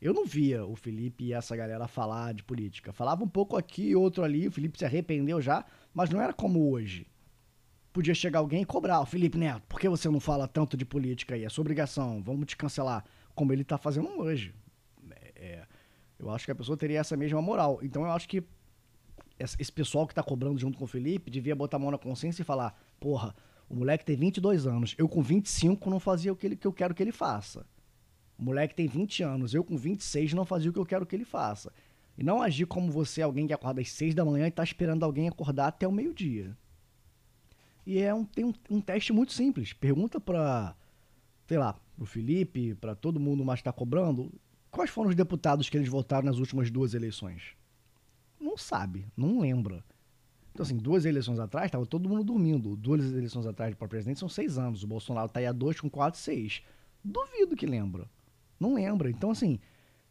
eu 0.00 0.14
não 0.14 0.24
via 0.24 0.64
o 0.64 0.76
Felipe 0.76 1.24
e 1.24 1.32
essa 1.32 1.56
galera 1.56 1.88
falar 1.88 2.32
de 2.32 2.44
política. 2.44 2.92
Falava 2.92 3.24
um 3.24 3.28
pouco 3.28 3.56
aqui, 3.56 3.96
outro 3.96 4.22
ali, 4.22 4.46
o 4.46 4.52
Felipe 4.52 4.78
se 4.78 4.84
arrependeu 4.84 5.40
já, 5.40 5.64
mas 5.92 6.08
não 6.10 6.20
era 6.20 6.32
como 6.32 6.70
hoje. 6.70 7.06
Podia 7.92 8.14
chegar 8.14 8.38
alguém 8.38 8.62
e 8.62 8.66
cobrar, 8.66 9.00
o 9.00 9.06
Felipe 9.06 9.36
Neto, 9.36 9.62
por 9.68 9.80
que 9.80 9.88
você 9.88 10.08
não 10.08 10.20
fala 10.20 10.46
tanto 10.46 10.76
de 10.76 10.84
política 10.84 11.34
aí? 11.34 11.44
É 11.44 11.48
sua 11.48 11.62
obrigação, 11.62 12.22
vamos 12.22 12.46
te 12.46 12.56
cancelar 12.56 13.04
como 13.34 13.52
ele 13.52 13.62
está 13.62 13.76
fazendo 13.76 14.08
hoje. 14.20 14.54
É, 15.10 15.32
é, 15.34 15.66
eu 16.18 16.30
acho 16.30 16.44
que 16.44 16.52
a 16.52 16.54
pessoa 16.54 16.76
teria 16.76 17.00
essa 17.00 17.16
mesma 17.16 17.42
moral. 17.42 17.80
Então 17.82 18.02
eu 18.04 18.12
acho 18.12 18.28
que 18.28 18.44
esse 19.38 19.72
pessoal 19.72 20.06
que 20.06 20.12
está 20.12 20.22
cobrando 20.22 20.58
junto 20.58 20.78
com 20.78 20.84
o 20.84 20.88
Felipe 20.88 21.30
devia 21.30 21.56
botar 21.56 21.76
a 21.76 21.80
mão 21.80 21.90
na 21.90 21.98
consciência 21.98 22.42
e 22.42 22.44
falar: 22.44 22.76
porra, 23.00 23.34
o 23.68 23.74
moleque 23.74 24.04
tem 24.04 24.16
22 24.16 24.66
anos, 24.66 24.94
eu 24.96 25.08
com 25.08 25.22
25 25.22 25.90
não 25.90 25.98
fazia 25.98 26.32
o 26.32 26.36
que, 26.36 26.46
ele, 26.46 26.56
que 26.56 26.66
eu 26.66 26.72
quero 26.72 26.94
que 26.94 27.02
ele 27.02 27.12
faça. 27.12 27.66
O 28.38 28.44
moleque 28.44 28.74
tem 28.74 28.86
20 28.86 29.22
anos, 29.22 29.54
eu 29.54 29.64
com 29.64 29.76
26 29.76 30.32
não 30.32 30.44
fazia 30.44 30.70
o 30.70 30.72
que 30.72 30.78
eu 30.78 30.86
quero 30.86 31.04
que 31.04 31.16
ele 31.16 31.24
faça. 31.24 31.72
E 32.16 32.22
não 32.22 32.40
agir 32.40 32.66
como 32.66 32.90
você, 32.90 33.22
alguém 33.22 33.46
que 33.46 33.52
acorda 33.52 33.80
às 33.80 33.90
6 33.90 34.14
da 34.14 34.24
manhã 34.24 34.46
e 34.46 34.48
está 34.48 34.62
esperando 34.62 35.04
alguém 35.04 35.28
acordar 35.28 35.68
até 35.68 35.86
o 35.86 35.92
meio-dia. 35.92 36.56
E 37.86 37.98
é 37.98 38.14
um, 38.14 38.24
tem 38.24 38.44
um, 38.44 38.52
um 38.70 38.80
teste 38.80 39.12
muito 39.12 39.32
simples. 39.32 39.72
Pergunta 39.72 40.20
para 40.20 40.76
sei 41.48 41.56
lá, 41.56 41.74
pro 41.96 42.04
Felipe, 42.04 42.74
para 42.74 42.94
todo 42.94 43.18
mundo 43.18 43.42
mais 43.42 43.60
que 43.60 43.64
tá 43.64 43.72
cobrando, 43.72 44.30
quais 44.70 44.90
foram 44.90 45.08
os 45.08 45.16
deputados 45.16 45.70
que 45.70 45.78
eles 45.78 45.88
votaram 45.88 46.26
nas 46.26 46.36
últimas 46.36 46.70
duas 46.70 46.92
eleições? 46.92 47.56
Não 48.38 48.56
sabe, 48.58 49.06
não 49.16 49.40
lembra. 49.40 49.82
Então, 50.52 50.62
assim, 50.62 50.76
duas 50.76 51.06
eleições 51.06 51.38
atrás, 51.38 51.66
estava 51.66 51.86
todo 51.86 52.08
mundo 52.08 52.22
dormindo. 52.22 52.76
Duas 52.76 53.12
eleições 53.12 53.46
atrás 53.46 53.74
para 53.74 53.88
presidente 53.88 54.20
são 54.20 54.28
seis 54.28 54.58
anos. 54.58 54.82
O 54.82 54.86
Bolsonaro 54.86 55.28
tá 55.28 55.40
aí 55.40 55.46
a 55.46 55.52
dois 55.52 55.80
com 55.80 55.88
quatro, 55.88 56.20
seis. 56.20 56.62
Duvido 57.02 57.56
que 57.56 57.64
lembra. 57.64 58.08
Não 58.58 58.74
lembra. 58.74 59.10
Então, 59.10 59.30
assim, 59.30 59.58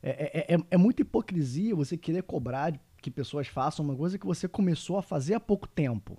é, 0.01 0.09
é, 0.39 0.55
é, 0.55 0.57
é 0.71 0.77
muita 0.77 1.01
hipocrisia 1.01 1.75
você 1.75 1.97
querer 1.97 2.23
cobrar 2.23 2.79
que 3.01 3.11
pessoas 3.11 3.47
façam 3.47 3.85
uma 3.85 3.95
coisa 3.95 4.17
que 4.17 4.25
você 4.25 4.47
começou 4.47 4.97
a 4.97 5.01
fazer 5.01 5.33
há 5.33 5.39
pouco 5.39 5.67
tempo. 5.67 6.17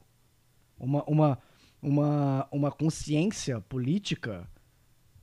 Uma, 0.78 1.02
uma, 1.04 1.38
uma, 1.82 2.48
uma 2.50 2.70
consciência 2.70 3.60
política 3.60 4.48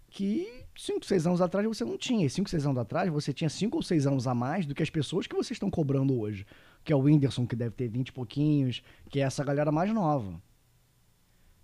que 0.09 0.47
5, 0.77 1.05
6 1.05 1.27
anos 1.27 1.41
atrás 1.41 1.65
você 1.67 1.83
não 1.83 1.97
tinha. 1.97 2.29
5, 2.29 2.49
6 2.49 2.65
anos 2.65 2.77
atrás 2.77 3.11
você 3.11 3.33
tinha 3.33 3.49
5 3.49 3.75
ou 3.75 3.83
6 3.83 4.07
anos 4.07 4.27
a 4.27 4.33
mais 4.33 4.65
do 4.65 4.73
que 4.73 4.83
as 4.83 4.89
pessoas 4.89 5.27
que 5.27 5.35
vocês 5.35 5.55
estão 5.55 5.69
cobrando 5.69 6.17
hoje. 6.17 6.45
Que 6.83 6.93
é 6.93 6.95
o 6.95 6.99
Whindersson, 6.99 7.45
que 7.45 7.55
deve 7.55 7.75
ter 7.75 7.87
20 7.87 8.09
e 8.09 8.11
pouquinhos, 8.11 8.81
que 9.09 9.19
é 9.19 9.23
essa 9.23 9.43
galera 9.43 9.71
mais 9.71 9.93
nova. 9.93 10.41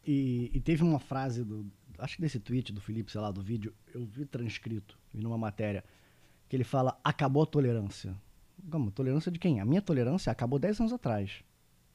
E, 0.06 0.50
e, 0.54 0.60
teve 0.60 0.84
uma 0.84 1.00
frase 1.00 1.44
do. 1.44 1.66
Acho 2.02 2.16
que 2.16 2.22
desse 2.22 2.40
tweet 2.40 2.74
do 2.74 2.82
Felipe, 2.82 3.12
sei 3.12 3.22
lá, 3.22 3.32
do 3.32 3.42
vídeo, 3.42 3.74
eu 3.94 4.04
vi 4.04 4.26
transcrito, 4.26 4.98
vi 5.14 5.22
numa 5.22 5.38
matéria, 5.38 5.84
que 6.50 6.56
ele 6.56 6.64
fala: 6.64 7.00
acabou 7.04 7.44
a 7.44 7.46
tolerância. 7.46 8.16
Como? 8.70 8.92
Tolerância 8.92 9.32
de 9.32 9.40
quem? 9.40 9.60
A 9.60 9.66
minha 9.66 9.82
tolerância 9.82 10.32
acabou 10.32 10.60
10 10.60 10.82
anos 10.82 10.94
atrás. 10.94 11.44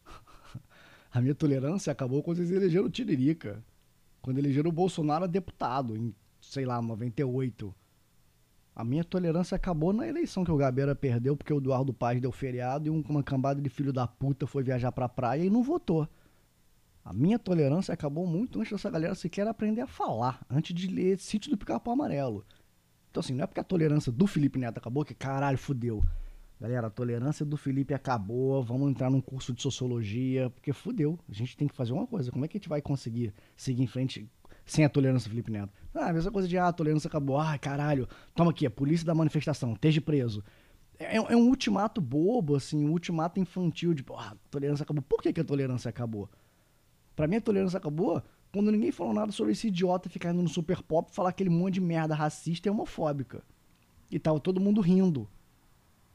a 1.12 1.20
minha 1.20 1.34
tolerância 1.34 1.92
acabou 1.92 2.22
quando 2.22 2.38
eles 2.38 2.50
elegeram 2.50 2.86
o 2.86 2.90
Tiririca. 2.90 3.62
Quando 4.22 4.38
elegeram 4.38 4.70
o 4.70 4.72
Bolsonaro 4.72 5.24
a 5.24 5.26
deputado, 5.28 5.96
em 5.96 6.14
sei 6.40 6.64
lá, 6.64 6.80
98. 6.80 7.74
A 8.74 8.84
minha 8.84 9.04
tolerância 9.04 9.56
acabou 9.56 9.92
na 9.92 10.06
eleição 10.06 10.44
que 10.44 10.50
o 10.50 10.56
Gabeira 10.56 10.94
perdeu 10.94 11.36
porque 11.36 11.52
o 11.52 11.58
Eduardo 11.58 11.92
Paz 11.94 12.20
deu 12.20 12.30
feriado 12.30 12.86
e 12.86 12.90
uma 12.90 13.22
cambada 13.22 13.60
de 13.60 13.68
filho 13.68 13.92
da 13.92 14.06
puta 14.06 14.46
foi 14.46 14.62
viajar 14.62 14.92
pra 14.92 15.08
praia 15.08 15.44
e 15.44 15.50
não 15.50 15.62
votou. 15.62 16.06
A 17.06 17.12
minha 17.12 17.38
tolerância 17.38 17.94
acabou 17.94 18.26
muito 18.26 18.58
antes 18.58 18.72
dessa 18.72 18.90
galera 18.90 19.14
sequer 19.14 19.46
aprender 19.46 19.80
a 19.80 19.86
falar, 19.86 20.44
antes 20.50 20.74
de 20.74 20.88
ler 20.88 21.20
Sítio 21.20 21.52
do 21.52 21.56
Pica-Pau 21.56 21.94
Amarelo. 21.94 22.44
Então, 23.08 23.20
assim, 23.20 23.32
não 23.32 23.44
é 23.44 23.46
porque 23.46 23.60
a 23.60 23.64
tolerância 23.64 24.10
do 24.10 24.26
Felipe 24.26 24.58
Neto 24.58 24.78
acabou 24.78 25.04
que 25.04 25.14
caralho, 25.14 25.56
fudeu. 25.56 26.02
Galera, 26.60 26.88
a 26.88 26.90
tolerância 26.90 27.46
do 27.46 27.56
Felipe 27.56 27.94
acabou, 27.94 28.60
vamos 28.60 28.90
entrar 28.90 29.08
num 29.08 29.20
curso 29.20 29.52
de 29.52 29.62
sociologia, 29.62 30.50
porque 30.50 30.72
fudeu. 30.72 31.16
A 31.28 31.32
gente 31.32 31.56
tem 31.56 31.68
que 31.68 31.76
fazer 31.76 31.92
uma 31.92 32.08
coisa. 32.08 32.32
Como 32.32 32.44
é 32.44 32.48
que 32.48 32.56
a 32.56 32.58
gente 32.58 32.68
vai 32.68 32.82
conseguir 32.82 33.32
seguir 33.56 33.84
em 33.84 33.86
frente 33.86 34.28
sem 34.64 34.84
a 34.84 34.88
tolerância 34.88 35.28
do 35.28 35.30
Felipe 35.30 35.52
Neto. 35.52 35.72
Ah, 35.94 36.08
a 36.08 36.12
mesma 36.12 36.32
coisa 36.32 36.48
de, 36.48 36.58
ah, 36.58 36.66
a 36.66 36.72
tolerância 36.72 37.06
acabou. 37.06 37.38
Ah, 37.38 37.56
caralho, 37.56 38.08
toma 38.34 38.50
aqui, 38.50 38.66
a 38.66 38.70
polícia 38.70 39.06
da 39.06 39.14
manifestação, 39.14 39.74
esteja 39.74 40.00
preso. 40.00 40.42
É, 40.98 41.18
é, 41.18 41.36
um 41.36 41.46
ultimato 41.46 42.00
bobo, 42.00 42.56
assim, 42.56 42.84
um 42.84 42.90
ultimato 42.90 43.38
infantil 43.38 43.94
de, 43.94 44.04
ah, 44.16 44.32
a 44.32 44.36
tolerância 44.50 44.82
acabou. 44.82 45.02
Por 45.02 45.22
que, 45.22 45.32
que 45.32 45.40
a 45.40 45.44
tolerância 45.44 45.88
acabou? 45.88 46.28
Pra 47.16 47.26
mim, 47.26 47.36
a 47.36 47.40
tolerância 47.40 47.78
acabou 47.78 48.22
quando 48.52 48.70
ninguém 48.70 48.92
falou 48.92 49.12
nada 49.12 49.32
sobre 49.32 49.52
esse 49.52 49.68
idiota 49.68 50.08
ficar 50.08 50.32
indo 50.32 50.42
no 50.42 50.48
super 50.48 50.82
pop 50.82 51.10
falar 51.12 51.30
aquele 51.30 51.50
monte 51.50 51.74
de 51.74 51.80
merda 51.80 52.14
racista 52.14 52.68
e 52.68 52.70
homofóbica. 52.70 53.42
E 54.10 54.18
tava 54.18 54.38
todo 54.38 54.60
mundo 54.60 54.80
rindo. 54.80 55.28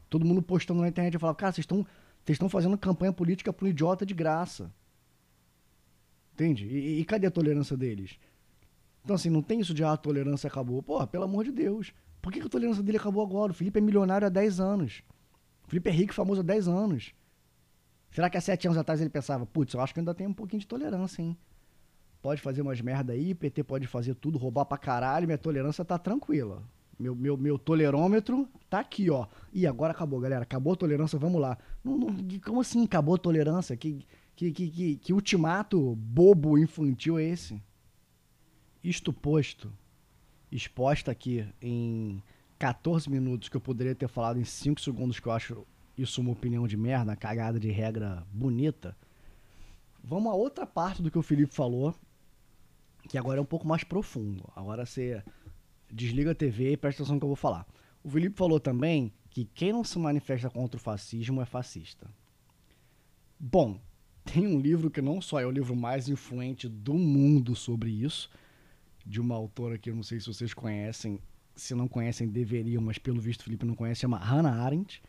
Todo 0.10 0.26
mundo 0.26 0.42
postando 0.42 0.82
na 0.82 0.88
internet 0.88 1.16
e 1.16 1.20
falava, 1.20 1.38
cara, 1.38 1.52
vocês 1.52 1.64
estão 1.64 1.86
vocês 2.24 2.36
estão 2.36 2.50
fazendo 2.50 2.78
campanha 2.78 3.12
política 3.12 3.52
pro 3.52 3.68
idiota 3.68 4.06
de 4.06 4.14
graça. 4.14 4.72
Entende? 6.34 6.66
E, 6.66 7.00
e, 7.00 7.06
cadê 7.06 7.26
a 7.26 7.32
tolerância 7.32 7.76
deles? 7.76 8.20
Então, 9.04 9.16
assim, 9.16 9.30
não 9.30 9.42
tem 9.42 9.60
isso 9.60 9.74
de 9.74 9.84
ah, 9.84 9.94
a 9.94 9.98
tolerância 9.98 10.48
acabou. 10.48 10.84
Porra, 10.84 11.08
pelo 11.08 11.24
amor 11.24 11.44
de 11.44 11.52
Deus. 11.52 11.92
Por 12.22 12.32
que, 12.32 12.40
que 12.40 12.46
a 12.46 12.50
tolerância 12.50 12.84
dele 12.84 12.98
acabou 12.98 13.24
agora? 13.24 13.52
O 13.52 13.56
Felipe 13.56 13.80
é 13.80 13.82
milionário 13.82 14.28
há 14.28 14.30
10 14.30 14.60
anos. 14.60 15.04
O 15.66 15.70
Felipe 15.70 15.90
é 15.90 15.94
rico 15.94 16.14
e 16.14 16.16
famoso 16.16 16.42
há 16.42 16.44
10 16.44 16.68
anos. 16.68 17.14
Será 18.12 18.30
que 18.30 18.38
há 18.38 18.42
7 18.42 18.68
anos 18.68 18.78
atrás 18.78 19.00
ele 19.00 19.10
pensava, 19.10 19.46
putz, 19.46 19.74
eu 19.74 19.80
acho 19.80 19.94
que 19.94 20.00
ainda 20.00 20.14
tem 20.14 20.28
um 20.28 20.34
pouquinho 20.34 20.60
de 20.60 20.68
tolerância, 20.68 21.22
hein? 21.22 21.38
Pode 22.22 22.42
fazer 22.42 22.62
umas 22.62 22.80
merda 22.82 23.14
aí, 23.14 23.34
PT 23.34 23.64
pode 23.64 23.88
fazer 23.88 24.14
tudo, 24.16 24.38
roubar 24.38 24.66
pra 24.66 24.78
caralho, 24.78 25.26
minha 25.26 25.38
tolerância 25.38 25.84
tá 25.84 25.98
tranquila. 25.98 26.62
Meu, 27.00 27.16
meu, 27.16 27.36
meu 27.36 27.58
tolerômetro 27.58 28.48
tá 28.70 28.80
aqui, 28.80 29.10
ó. 29.10 29.26
E 29.52 29.66
agora 29.66 29.92
acabou, 29.92 30.20
galera. 30.20 30.44
Acabou 30.44 30.74
a 30.74 30.76
tolerância, 30.76 31.18
vamos 31.18 31.42
lá. 31.42 31.58
Não, 31.84 31.98
não, 31.98 32.16
como 32.46 32.62
assim 32.62 32.84
acabou 32.84 33.16
a 33.16 33.18
tolerância? 33.18 33.76
Que, 33.76 34.06
que, 34.36 34.52
que, 34.52 34.70
que, 34.70 34.96
que 34.98 35.14
ultimato 35.14 35.96
bobo 35.96 36.60
infantil 36.60 37.18
é 37.18 37.24
esse? 37.24 37.60
Isto 38.84 39.12
posto, 39.12 39.74
exposta 40.52 41.10
aqui 41.10 41.48
em 41.60 42.22
14 42.60 43.10
minutos, 43.10 43.50
que 43.50 43.58
eu 43.58 43.62
poderia 43.62 43.96
ter 43.96 44.08
falado 44.08 44.40
em 44.40 44.44
5 44.44 44.80
segundos, 44.80 45.20
que 45.20 45.28
eu 45.28 45.32
acho 45.32 45.66
isso 45.98 46.22
uma 46.22 46.32
opinião 46.32 46.68
de 46.68 46.78
merda, 46.78 47.16
cagada 47.16 47.60
de 47.60 47.70
regra 47.70 48.26
bonita. 48.32 48.96
Vamos 50.04 50.32
a 50.32 50.36
outra 50.36 50.66
parte 50.66 51.02
do 51.02 51.12
que 51.12 51.18
o 51.18 51.22
Felipe 51.22 51.54
falou, 51.54 51.94
que 53.08 53.18
agora 53.18 53.40
é 53.40 53.42
um 53.42 53.46
pouco 53.46 53.68
mais 53.68 53.84
profundo. 53.84 54.44
Agora 54.56 54.86
você 54.86 55.24
desliga 55.92 56.32
a 56.32 56.36
TV 56.36 56.74
e 56.74 56.78
presta 56.78 57.02
atenção 57.02 57.16
no 57.16 57.20
que 57.20 57.26
eu 57.26 57.30
vou 57.30 57.36
falar. 57.36 57.68
O 58.04 58.10
Felipe 58.10 58.36
falou 58.36 58.60
também 58.60 59.14
que 59.30 59.46
quem 59.46 59.72
não 59.72 59.84
se 59.84 60.00
manifesta 60.00 60.50
contra 60.50 60.78
o 60.78 60.80
fascismo 60.80 61.42
é 61.42 61.46
fascista. 61.46 62.08
Bom, 63.40 63.80
tem 64.24 64.48
um 64.48 64.60
livro 64.60 64.90
que 64.90 65.02
não 65.02 65.22
só 65.22 65.40
é 65.40 65.46
o 65.46 65.52
livro 65.52 65.76
mais 65.76 66.10
influente 66.10 66.68
do 66.68 66.94
mundo 66.94 67.56
sobre 67.56 67.92
isso, 67.92 68.30
de 69.06 69.20
uma 69.20 69.36
autora 69.36 69.78
que 69.78 69.90
eu 69.90 69.96
não 69.96 70.04
sei 70.04 70.20
se 70.20 70.28
vocês 70.28 70.54
conhecem, 70.54 71.20
se 71.56 71.76
não 71.76 71.88
conhecem, 71.88 72.28
deveriam, 72.28 72.82
mas 72.82 72.98
pelo 72.98 73.20
visto 73.20 73.42
o 73.42 73.44
Felipe 73.44 73.66
não 73.66 73.76
conhece, 73.76 74.02
chama 74.02 74.18
Hannah 74.18 74.64
Arendt. 74.64 75.02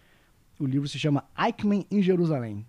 O 0.63 0.65
livro 0.65 0.89
se 0.89 0.97
chama 0.97 1.29
Eichmann 1.37 1.85
em 1.91 2.01
Jerusalém. 2.01 2.65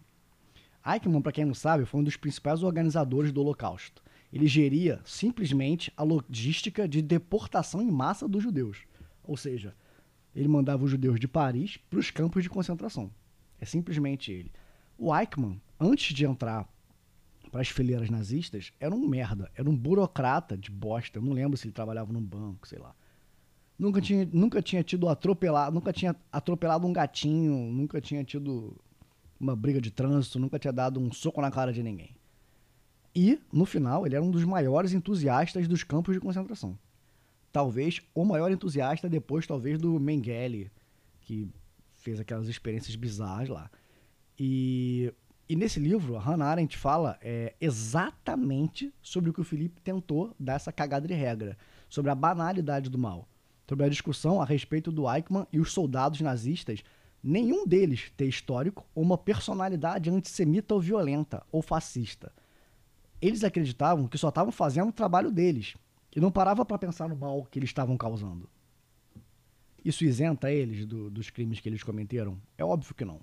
Eichmann, 0.84 1.22
para 1.22 1.32
quem 1.32 1.46
não 1.46 1.54
sabe, 1.54 1.86
foi 1.86 2.02
um 2.02 2.04
dos 2.04 2.18
principais 2.18 2.64
organizadores 2.64 3.32
do 3.32 3.40
Holocausto. 3.40 4.02
Ele 4.32 4.48
geria 4.48 5.00
simplesmente 5.06 5.94
a 5.96 6.02
logística 6.02 6.88
de 6.88 7.04
deportação 7.04 7.84
em 7.84 7.92
massa 7.92 8.28
dos 8.28 8.42
judeus. 8.42 8.80
Ou 9.24 9.38
seja, 9.38 9.76
ele 10.36 10.48
mandava 10.48 10.84
os 10.84 10.90
judeus 10.90 11.20
de 11.20 11.28
Paris 11.28 11.78
para 11.88 12.00
os 12.00 12.10
campos 12.10 12.42
de 12.42 12.50
concentração. 12.50 13.12
É 13.62 13.66
simplesmente 13.66 14.32
ele. 14.32 14.52
O 14.98 15.16
Eichmann, 15.16 15.62
antes 15.80 16.16
de 16.16 16.26
entrar 16.26 16.68
para 17.52 17.62
as 17.62 17.70
fileiras 17.70 18.10
nazistas, 18.10 18.74
era 18.80 18.96
um 18.96 19.08
merda, 19.08 19.52
era 19.54 19.70
um 19.70 19.78
burocrata 19.78 20.58
de 20.58 20.72
bosta. 20.72 21.20
Eu 21.20 21.22
não 21.22 21.34
lembro 21.34 21.56
se 21.56 21.68
ele 21.68 21.74
trabalhava 21.74 22.12
num 22.12 22.24
banco, 22.24 22.68
sei 22.68 22.80
lá. 22.80 22.96
Nunca 23.84 24.00
tinha, 24.00 24.26
nunca 24.32 24.62
tinha 24.62 24.82
tido 24.82 25.10
atropelado, 25.10 25.76
nunca 25.76 25.92
tinha 25.92 26.16
atropelado 26.32 26.88
um 26.88 26.94
gatinho, 26.94 27.70
nunca 27.70 28.00
tinha 28.00 28.24
tido 28.24 28.74
uma 29.38 29.58
briga 29.58 29.82
de 29.82 29.92
trânsito, 29.92 30.40
nunca 30.40 30.58
tinha 30.58 30.72
dado 30.72 31.02
um 31.02 31.12
soco 31.12 31.42
na 31.42 31.52
cara 31.52 31.74
de 31.74 31.84
ninguém. 31.84 32.16
E, 33.14 33.38
no 33.52 33.66
final, 33.66 34.06
ele 34.06 34.16
era 34.16 34.24
um 34.24 34.32
dos 34.32 34.46
maiores 34.46 34.94
entusiastas 34.94 35.68
dos 35.68 35.84
campos 35.84 36.16
de 36.16 36.22
concentração. 36.22 36.80
Talvez 37.52 38.00
o 38.16 38.24
maior 38.24 38.50
entusiasta 38.54 39.10
depois, 39.10 39.46
talvez, 39.46 39.78
do 39.78 40.00
Mengele, 40.00 40.72
que 41.20 41.50
fez 41.96 42.22
aquelas 42.22 42.48
experiências 42.48 42.96
bizarras 42.96 43.50
lá. 43.50 43.70
E, 44.40 45.14
e 45.50 45.58
nesse 45.58 45.82
livro, 45.82 46.16
a 46.16 46.22
Hannah 46.22 46.46
Arendt 46.46 46.78
fala 46.78 47.20
é, 47.22 47.54
exatamente 47.60 48.94
sobre 49.02 49.30
o 49.30 49.34
que 49.34 49.42
o 49.42 49.44
Felipe 49.44 49.82
tentou 49.82 50.34
dar 50.40 50.54
essa 50.54 50.72
cagada 50.72 51.06
de 51.06 51.14
regra, 51.14 51.58
sobre 51.90 52.10
a 52.10 52.16
banalidade 52.16 52.90
do 52.90 52.98
mal, 52.98 53.28
sobre 53.68 53.86
a 53.86 53.90
discussão 53.90 54.42
a 54.42 54.46
respeito 54.46 54.92
do 54.92 55.10
Eichmann 55.12 55.48
e 55.52 55.60
os 55.60 55.72
soldados 55.72 56.22
nazistas, 56.22 56.84
nenhum 57.24 57.66
deles 57.66 58.12
ter 58.18 58.28
histórico 58.28 58.86
ou 58.94 59.04
uma 59.04 59.18
personalidade 59.18 60.10
antissemita 60.10 60.74
ou 60.74 60.82
violenta 60.82 61.46
ou 61.52 61.62
fascista. 61.62 62.32
Eles 63.22 63.44
acreditavam 63.44 64.08
que 64.08 64.18
só 64.18 64.30
estavam 64.30 64.52
fazendo 64.52 64.90
o 64.90 64.94
trabalho 64.94 65.32
deles 65.32 65.76
e 66.16 66.20
não 66.20 66.32
parava 66.32 66.66
para 66.66 66.78
pensar 66.78 67.08
no 67.08 67.16
mal 67.16 67.46
que 67.46 67.58
eles 67.58 67.70
estavam 67.70 67.98
causando. 67.98 68.50
Isso 69.84 70.04
isenta 70.04 70.52
eles 70.52 70.86
do, 70.86 71.10
dos 71.10 71.30
crimes 71.30 71.60
que 71.60 71.68
eles 71.68 71.84
cometeram? 71.84 72.40
É 72.58 72.64
óbvio 72.64 72.94
que 72.94 73.06
não. 73.06 73.22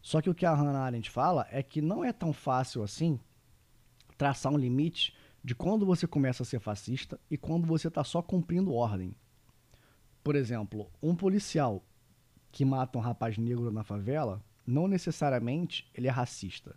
Só 0.00 0.20
que 0.20 0.30
o 0.30 0.34
que 0.34 0.46
a 0.46 0.54
Hannah 0.54 0.80
Arendt 0.80 1.10
fala 1.10 1.46
é 1.50 1.62
que 1.62 1.82
não 1.82 2.04
é 2.04 2.12
tão 2.12 2.32
fácil 2.32 2.82
assim 2.82 3.18
traçar 4.16 4.52
um 4.52 4.58
limite 4.58 5.14
de 5.44 5.54
quando 5.54 5.86
você 5.86 6.06
começa 6.06 6.42
a 6.42 6.46
ser 6.46 6.58
fascista 6.58 7.20
e 7.30 7.36
quando 7.36 7.66
você 7.66 7.88
está 7.88 8.02
só 8.02 8.20
cumprindo 8.20 8.74
ordem. 8.74 9.14
Por 10.28 10.36
exemplo, 10.36 10.90
um 11.02 11.16
policial 11.16 11.82
que 12.52 12.62
mata 12.62 12.98
um 12.98 13.00
rapaz 13.00 13.38
negro 13.38 13.70
na 13.70 13.82
favela, 13.82 14.44
não 14.66 14.86
necessariamente 14.86 15.90
ele 15.94 16.06
é 16.06 16.10
racista. 16.10 16.76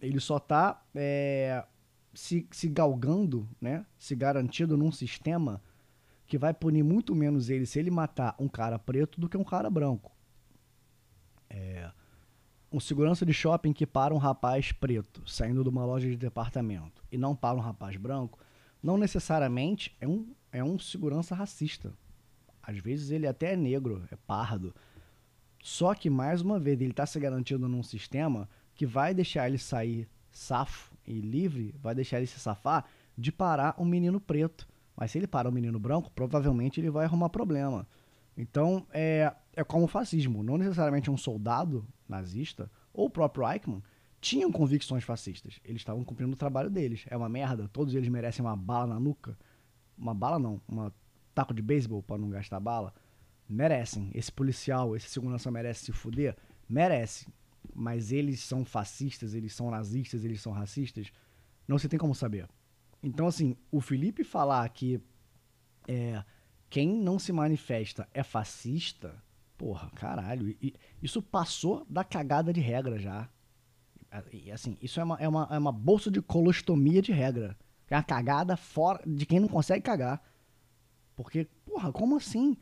Ele 0.00 0.18
só 0.18 0.38
está 0.38 0.84
é, 0.92 1.64
se, 2.12 2.48
se 2.50 2.68
galgando, 2.68 3.48
né, 3.60 3.86
se 3.96 4.16
garantindo 4.16 4.76
num 4.76 4.90
sistema 4.90 5.62
que 6.26 6.36
vai 6.36 6.52
punir 6.52 6.82
muito 6.82 7.14
menos 7.14 7.48
ele 7.48 7.64
se 7.64 7.78
ele 7.78 7.92
matar 7.92 8.34
um 8.40 8.48
cara 8.48 8.76
preto 8.76 9.20
do 9.20 9.28
que 9.28 9.36
um 9.36 9.44
cara 9.44 9.70
branco. 9.70 10.10
É, 11.48 11.88
um 12.72 12.80
segurança 12.80 13.24
de 13.24 13.32
shopping 13.32 13.72
que 13.72 13.86
para 13.86 14.12
um 14.12 14.18
rapaz 14.18 14.72
preto 14.72 15.22
saindo 15.30 15.62
de 15.62 15.68
uma 15.68 15.84
loja 15.84 16.10
de 16.10 16.16
departamento 16.16 17.04
e 17.12 17.16
não 17.16 17.36
para 17.36 17.56
um 17.56 17.62
rapaz 17.62 17.96
branco, 17.96 18.36
não 18.82 18.98
necessariamente 18.98 19.96
é 20.00 20.08
um, 20.08 20.34
é 20.50 20.64
um 20.64 20.76
segurança 20.76 21.36
racista. 21.36 21.94
Às 22.68 22.76
vezes 22.76 23.10
ele 23.10 23.26
até 23.26 23.54
é 23.54 23.56
negro, 23.56 24.06
é 24.12 24.16
pardo. 24.26 24.74
Só 25.62 25.94
que, 25.94 26.10
mais 26.10 26.42
uma 26.42 26.60
vez, 26.60 26.78
ele 26.78 26.90
está 26.90 27.06
se 27.06 27.18
garantindo 27.18 27.66
num 27.66 27.82
sistema 27.82 28.46
que 28.74 28.84
vai 28.84 29.14
deixar 29.14 29.48
ele 29.48 29.56
sair 29.56 30.06
safo 30.30 30.92
e 31.06 31.18
livre, 31.18 31.74
vai 31.80 31.94
deixar 31.94 32.18
ele 32.18 32.26
se 32.26 32.38
safar 32.38 32.84
de 33.16 33.32
parar 33.32 33.74
um 33.78 33.86
menino 33.86 34.20
preto. 34.20 34.68
Mas 34.94 35.10
se 35.10 35.16
ele 35.16 35.26
parar 35.26 35.48
um 35.48 35.52
menino 35.52 35.78
branco, 35.78 36.10
provavelmente 36.10 36.78
ele 36.78 36.90
vai 36.90 37.06
arrumar 37.06 37.30
problema. 37.30 37.88
Então, 38.36 38.86
é, 38.92 39.32
é 39.56 39.64
como 39.64 39.84
o 39.84 39.88
fascismo. 39.88 40.42
Não 40.42 40.58
necessariamente 40.58 41.10
um 41.10 41.16
soldado 41.16 41.88
nazista 42.06 42.70
ou 42.92 43.06
o 43.06 43.10
próprio 43.10 43.50
Eichmann 43.50 43.82
tinham 44.20 44.52
convicções 44.52 45.04
fascistas. 45.04 45.58
Eles 45.64 45.80
estavam 45.80 46.04
cumprindo 46.04 46.34
o 46.34 46.36
trabalho 46.36 46.68
deles. 46.68 47.06
É 47.08 47.16
uma 47.16 47.30
merda. 47.30 47.66
Todos 47.72 47.94
eles 47.94 48.10
merecem 48.10 48.44
uma 48.44 48.54
bala 48.54 48.88
na 48.88 49.00
nuca. 49.00 49.38
Uma 49.96 50.12
bala 50.12 50.38
não, 50.38 50.60
um 50.68 50.90
taco 51.38 51.54
de 51.54 51.62
beisebol 51.62 52.02
para 52.02 52.18
não 52.18 52.28
gastar 52.28 52.58
bala. 52.58 52.92
Merecem. 53.48 54.10
Esse 54.12 54.32
policial, 54.32 54.96
esse 54.96 55.08
segurança 55.08 55.50
merece 55.52 55.84
se 55.84 55.92
fuder? 55.92 56.36
Merece. 56.68 57.28
Mas 57.72 58.10
eles 58.10 58.40
são 58.40 58.64
fascistas, 58.64 59.34
eles 59.34 59.54
são 59.54 59.70
nazistas, 59.70 60.24
eles 60.24 60.40
são 60.40 60.50
racistas? 60.52 61.12
Não 61.66 61.78
se 61.78 61.88
tem 61.88 61.98
como 61.98 62.12
saber. 62.12 62.48
Então, 63.00 63.28
assim, 63.28 63.56
o 63.70 63.80
Felipe 63.80 64.24
falar 64.24 64.68
que 64.70 65.00
é, 65.86 66.24
quem 66.68 66.88
não 66.88 67.20
se 67.20 67.32
manifesta 67.32 68.08
é 68.12 68.24
fascista, 68.24 69.22
porra, 69.56 69.90
caralho, 69.94 70.48
e, 70.60 70.74
isso 71.00 71.22
passou 71.22 71.86
da 71.88 72.02
cagada 72.02 72.52
de 72.52 72.60
regra 72.60 72.98
já. 72.98 73.28
E, 74.32 74.50
assim, 74.50 74.76
isso 74.82 74.98
é 74.98 75.04
uma, 75.04 75.16
é, 75.20 75.28
uma, 75.28 75.46
é 75.52 75.58
uma 75.58 75.70
bolsa 75.70 76.10
de 76.10 76.20
colostomia 76.20 77.00
de 77.00 77.12
regra. 77.12 77.56
É 77.88 77.94
uma 77.94 78.02
cagada 78.02 78.56
fora 78.56 79.00
de 79.06 79.24
quem 79.24 79.38
não 79.38 79.48
consegue 79.48 79.82
cagar. 79.82 80.20
Porque, 81.18 81.48
porra, 81.66 81.90
como 81.90 82.16
assim? 82.16 82.56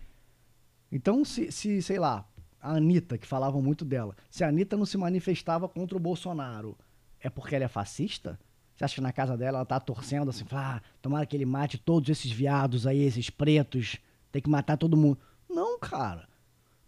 Então, 0.90 1.27
se, 1.27 1.53
se 1.53 1.83
sei 1.83 1.99
lá, 1.99 2.27
a 2.59 2.77
Anitta, 2.77 3.19
que 3.19 3.27
falavam 3.27 3.61
muito 3.61 3.85
dela, 3.85 4.16
se 4.31 4.42
a 4.42 4.49
Anitta 4.49 4.79
não 4.79 4.87
se 4.87 4.97
manifestava 4.97 5.69
contra 5.69 5.95
o 5.95 6.01
Bolsonaro, 6.01 6.75
é 7.21 7.29
porque 7.29 7.55
ela 7.55 7.66
é 7.66 7.69
fascista? 7.69 8.40
Você 8.75 8.83
acha 8.83 8.95
que 8.95 9.01
na 9.03 9.12
casa 9.12 9.37
dela 9.37 9.59
ela 9.59 9.66
tá 9.66 9.79
torcendo 9.79 10.31
assim, 10.31 10.47
ah, 10.53 10.81
tomara 11.03 11.27
que 11.27 11.37
ele 11.37 11.45
mate 11.45 11.77
todos 11.77 12.09
esses 12.09 12.33
viados 12.33 12.87
aí, 12.87 13.03
esses 13.03 13.29
pretos, 13.29 13.99
tem 14.33 14.40
que 14.40 14.49
matar 14.49 14.79
todo 14.79 14.97
mundo. 14.97 15.19
Não, 15.51 15.79
cara. 15.79 16.27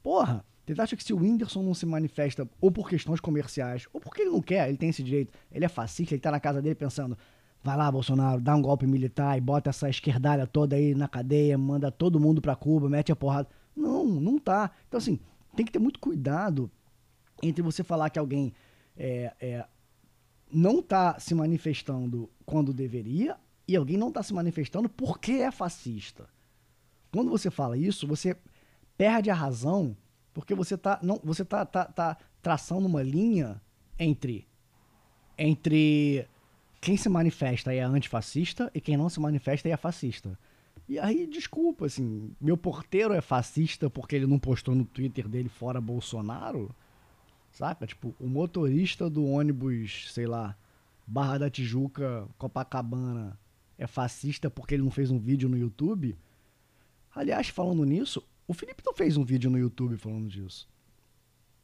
Porra, 0.02 0.42
você 0.66 0.81
acha 0.81 0.96
que 0.96 1.04
se 1.04 1.12
o 1.12 1.18
Whindersson 1.18 1.62
não 1.62 1.74
se 1.74 1.85
manifesta 1.85 2.48
ou 2.62 2.72
por 2.72 2.88
questões 2.88 3.20
comerciais, 3.20 3.87
ou 3.92 4.00
porque 4.00 4.22
ele 4.22 4.31
não 4.31 4.40
quer, 4.40 4.70
ele 4.70 4.78
tem 4.78 4.88
esse 4.88 5.02
direito, 5.02 5.35
ele 5.52 5.66
é 5.66 5.68
fascista, 5.68 6.14
ele 6.14 6.20
tá 6.22 6.31
na 6.31 6.40
casa 6.40 6.62
dele 6.62 6.74
pensando, 6.74 7.16
vai 7.62 7.76
lá, 7.76 7.90
Bolsonaro, 7.90 8.40
dá 8.40 8.54
um 8.54 8.62
golpe 8.62 8.86
militar 8.86 9.36
e 9.36 9.40
bota 9.40 9.70
essa 9.70 9.88
esquerdalha 9.88 10.46
toda 10.46 10.76
aí 10.76 10.94
na 10.94 11.08
cadeia, 11.08 11.58
manda 11.58 11.90
todo 11.90 12.20
mundo 12.20 12.40
pra 12.40 12.56
Cuba, 12.56 12.88
mete 12.88 13.12
a 13.12 13.16
porrada. 13.16 13.48
Não, 13.74 14.04
não 14.04 14.38
tá. 14.38 14.70
Então, 14.86 14.98
assim, 14.98 15.18
tem 15.54 15.66
que 15.66 15.72
ter 15.72 15.78
muito 15.78 15.98
cuidado 15.98 16.70
entre 17.42 17.62
você 17.62 17.82
falar 17.84 18.10
que 18.10 18.18
alguém 18.18 18.52
é, 18.96 19.32
é, 19.40 19.66
não 20.52 20.80
está 20.80 21.18
se 21.18 21.34
manifestando 21.34 22.28
quando 22.44 22.72
deveria 22.72 23.36
e 23.66 23.76
alguém 23.76 23.96
não 23.96 24.08
está 24.08 24.22
se 24.22 24.32
manifestando 24.32 24.88
porque 24.88 25.32
é 25.32 25.50
fascista. 25.50 26.28
Quando 27.12 27.30
você 27.30 27.50
fala 27.50 27.76
isso, 27.76 28.06
você 28.06 28.36
perde 28.96 29.30
a 29.30 29.34
razão 29.34 29.96
porque 30.34 30.54
você 30.54 30.74
está 30.74 30.98
não, 31.02 31.20
você 31.22 31.44
tá, 31.44 31.64
tá, 31.64 31.84
tá 31.84 32.16
traçando 32.42 32.86
uma 32.86 33.02
linha 33.02 33.60
entre 33.98 34.46
entre 35.36 36.26
quem 36.80 36.96
se 36.96 37.08
manifesta 37.08 37.72
é 37.74 37.80
antifascista 37.80 38.70
e 38.74 38.80
quem 38.80 38.96
não 38.96 39.08
se 39.08 39.20
manifesta 39.20 39.68
é 39.68 39.76
fascista. 39.76 40.38
E 40.88 40.98
aí, 40.98 41.26
desculpa, 41.26 41.86
assim, 41.86 42.34
meu 42.40 42.56
porteiro 42.56 43.12
é 43.12 43.20
fascista 43.20 43.90
porque 43.90 44.16
ele 44.16 44.26
não 44.26 44.38
postou 44.38 44.74
no 44.74 44.84
Twitter 44.84 45.28
dele 45.28 45.48
fora 45.48 45.80
Bolsonaro? 45.80 46.74
Saca? 47.52 47.86
Tipo, 47.86 48.14
o 48.18 48.26
motorista 48.26 49.10
do 49.10 49.26
ônibus, 49.26 50.12
sei 50.12 50.26
lá, 50.26 50.56
Barra 51.06 51.38
da 51.38 51.50
Tijuca, 51.50 52.26
Copacabana, 52.38 53.38
é 53.76 53.86
fascista 53.86 54.48
porque 54.48 54.74
ele 54.74 54.82
não 54.82 54.90
fez 54.90 55.10
um 55.10 55.18
vídeo 55.18 55.48
no 55.48 55.58
YouTube? 55.58 56.16
Aliás, 57.14 57.48
falando 57.48 57.84
nisso, 57.84 58.22
o 58.46 58.54
Felipe 58.54 58.82
não 58.84 58.94
fez 58.94 59.16
um 59.16 59.24
vídeo 59.24 59.50
no 59.50 59.58
YouTube 59.58 59.96
falando 59.96 60.28
disso. 60.28 60.68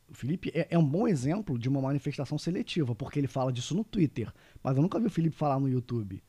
O 0.09 0.15
Felipe 0.15 0.51
é, 0.55 0.69
é, 0.71 0.79
um 0.79 0.85
bom 0.85 1.09
exemplo 1.09 1.59
de 1.59 1.69
uma 1.69 1.81
manifestação 1.81 2.39
seletiva, 2.39 2.95
porque 2.95 3.19
ele 3.19 3.27
fala 3.27 3.53
disso 3.53 3.75
no 3.75 3.85
Twitter. 3.85 4.33
Mas 4.63 4.77
eu 4.77 4.83
nunca 4.83 5.01
vi 5.01 5.07
o 5.07 5.11
Felipe 5.11 5.37
falar 5.37 5.59
no 5.59 5.69
YouTube. 5.69 6.23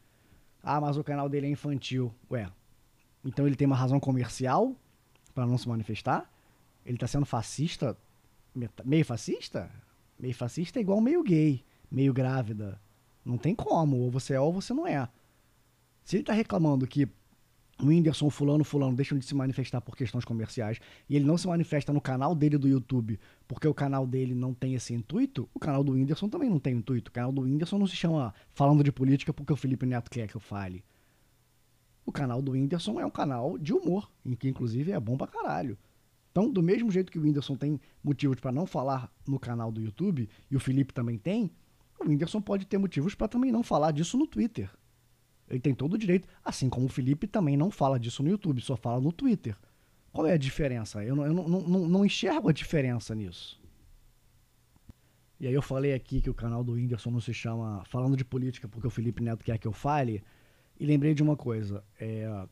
Ah, 0.64 0.82
mas 0.82 0.98
o 0.98 1.04
canal 1.04 1.30
dele 1.30 1.48
é 1.48 1.50
infantil. 1.50 2.14
Ué, 2.32 2.50
então 3.24 3.46
ele 3.46 3.56
tem 3.56 3.68
uma 3.68 3.76
razão 3.76 4.00
comercial 4.00 4.76
para 5.34 5.46
não 5.46 5.58
se 5.58 5.68
manifestar? 5.68 6.32
Ele 6.86 6.98
tá 6.98 7.08
sendo 7.08 7.26
fascista 7.26 7.98
meio 8.86 9.06
fascista? 9.06 9.70
Meio 10.18 10.34
fascista 10.34 10.80
é 10.80 10.82
igual 10.82 11.02
meio 11.02 11.22
gay, 11.22 11.64
meio 11.92 12.14
grávida. 12.14 12.80
Não 13.24 13.38
tem 13.38 13.54
como, 13.54 13.98
ou 13.98 14.10
você 14.10 14.34
é 14.34 14.40
ou 14.40 14.54
você 14.54 14.74
não 14.74 14.88
é. 14.88 15.08
Se 16.04 16.16
ele 16.16 16.24
tá 16.24 16.34
reclamando 16.34 16.88
que 16.88 17.08
o 17.82 17.88
Whindersson, 17.88 18.30
fulano, 18.30 18.64
fulano 18.64 18.96
deixam 18.96 19.18
de 19.18 19.26
se 19.26 19.36
manifestar 19.36 19.82
por 19.82 19.98
questões 19.98 20.24
comerciais 20.24 20.80
e 21.10 21.16
ele 21.16 21.26
não 21.26 21.38
se 21.38 21.46
manifesta 21.48 21.92
no 21.92 22.00
canal 22.00 22.34
dele 22.34 22.58
do 22.58 22.68
YouTube 22.68 23.20
porque 23.48 23.68
o 23.68 23.74
canal 23.74 24.08
dele 24.08 24.34
não 24.34 24.54
tem 24.54 24.76
esse 24.76 24.94
intuito, 24.94 25.50
o 25.54 25.60
canal 25.60 25.84
do 25.84 25.92
Whindersson 25.92 26.30
também 26.30 26.50
não 26.50 26.60
tem 26.60 26.76
intuito. 26.76 27.10
O 27.10 27.12
canal 27.12 27.32
do 27.32 27.42
Whindersson 27.42 27.78
não 27.78 27.88
se 27.88 27.96
chama 27.96 28.34
Falando 28.54 28.84
de 28.84 28.92
Política 28.92 29.34
porque 29.34 29.52
o 29.52 29.58
Felipe 29.58 29.86
Neto 29.86 30.10
quer 30.10 30.28
que 30.28 30.36
eu 30.36 30.42
fale. 30.42 30.84
O 32.06 32.12
canal 32.12 32.42
do 32.42 32.54
Whindersson 32.54 33.00
é 33.00 33.06
um 33.06 33.12
canal 33.12 33.58
de 33.58 33.74
humor, 33.74 34.10
em 34.26 34.36
que 34.36 34.48
inclusive 34.48 34.92
é 34.92 35.00
bom 35.00 35.18
pra 35.18 35.28
caralho. 35.28 35.78
Então, 36.32 36.50
do 36.50 36.62
mesmo 36.62 36.92
jeito 36.92 37.12
que 37.12 37.18
o 37.18 37.22
Whindersson 37.22 37.56
tem 37.56 37.80
motivos 38.04 38.40
para 38.40 38.52
não 38.52 38.66
falar 38.66 39.12
no 39.28 39.40
canal 39.40 39.72
do 39.72 39.82
YouTube, 39.82 40.30
e 40.52 40.56
o 40.56 40.60
Felipe 40.60 40.94
também 40.94 41.18
tem, 41.18 41.52
o 42.00 42.08
Whindersson 42.08 42.42
pode 42.42 42.66
ter 42.68 42.78
motivos 42.78 43.16
para 43.16 43.28
também 43.28 43.52
não 43.52 43.64
falar 43.64 43.92
disso 43.92 44.18
no 44.18 44.28
Twitter. 44.28 44.70
Ele 45.50 45.60
tem 45.60 45.74
todo 45.74 45.94
o 45.94 45.98
direito, 45.98 46.28
assim 46.44 46.70
como 46.70 46.88
o 46.88 46.90
Felipe 46.90 47.28
também 47.28 47.56
não 47.56 47.70
fala 47.70 48.00
disso 48.00 48.24
no 48.24 48.30
YouTube, 48.30 48.62
só 48.62 48.76
fala 48.76 49.00
no 49.00 49.12
Twitter. 49.12 49.56
Qual 50.12 50.26
é 50.26 50.34
a 50.34 50.38
diferença? 50.38 51.04
Eu 51.04 51.16
não, 51.16 51.26
eu 51.26 51.34
não, 51.34 51.48
não, 51.48 51.88
não 51.88 52.06
enxergo 52.06 52.50
a 52.50 52.54
diferença 52.54 53.14
nisso. 53.14 53.62
E 55.40 55.46
aí 55.46 55.54
eu 55.54 55.62
falei 55.62 55.94
aqui 55.94 56.22
que 56.22 56.30
o 56.30 56.34
canal 56.34 56.64
do 56.64 56.74
Whindersson 56.74 57.12
não 57.12 57.20
se 57.20 57.34
chama 57.34 57.84
Falando 57.86 58.16
de 58.16 58.24
Política 58.24 58.68
porque 58.68 58.88
o 58.88 58.90
Felipe 58.90 59.22
Neto 59.22 59.44
quer 59.44 59.58
que 59.58 59.68
eu 59.68 59.74
fale, 59.74 60.24
e 60.80 60.86
lembrei 60.86 61.14
de 61.14 61.24
uma 61.24 61.36
coisa. 61.36 61.84
É, 62.00 62.48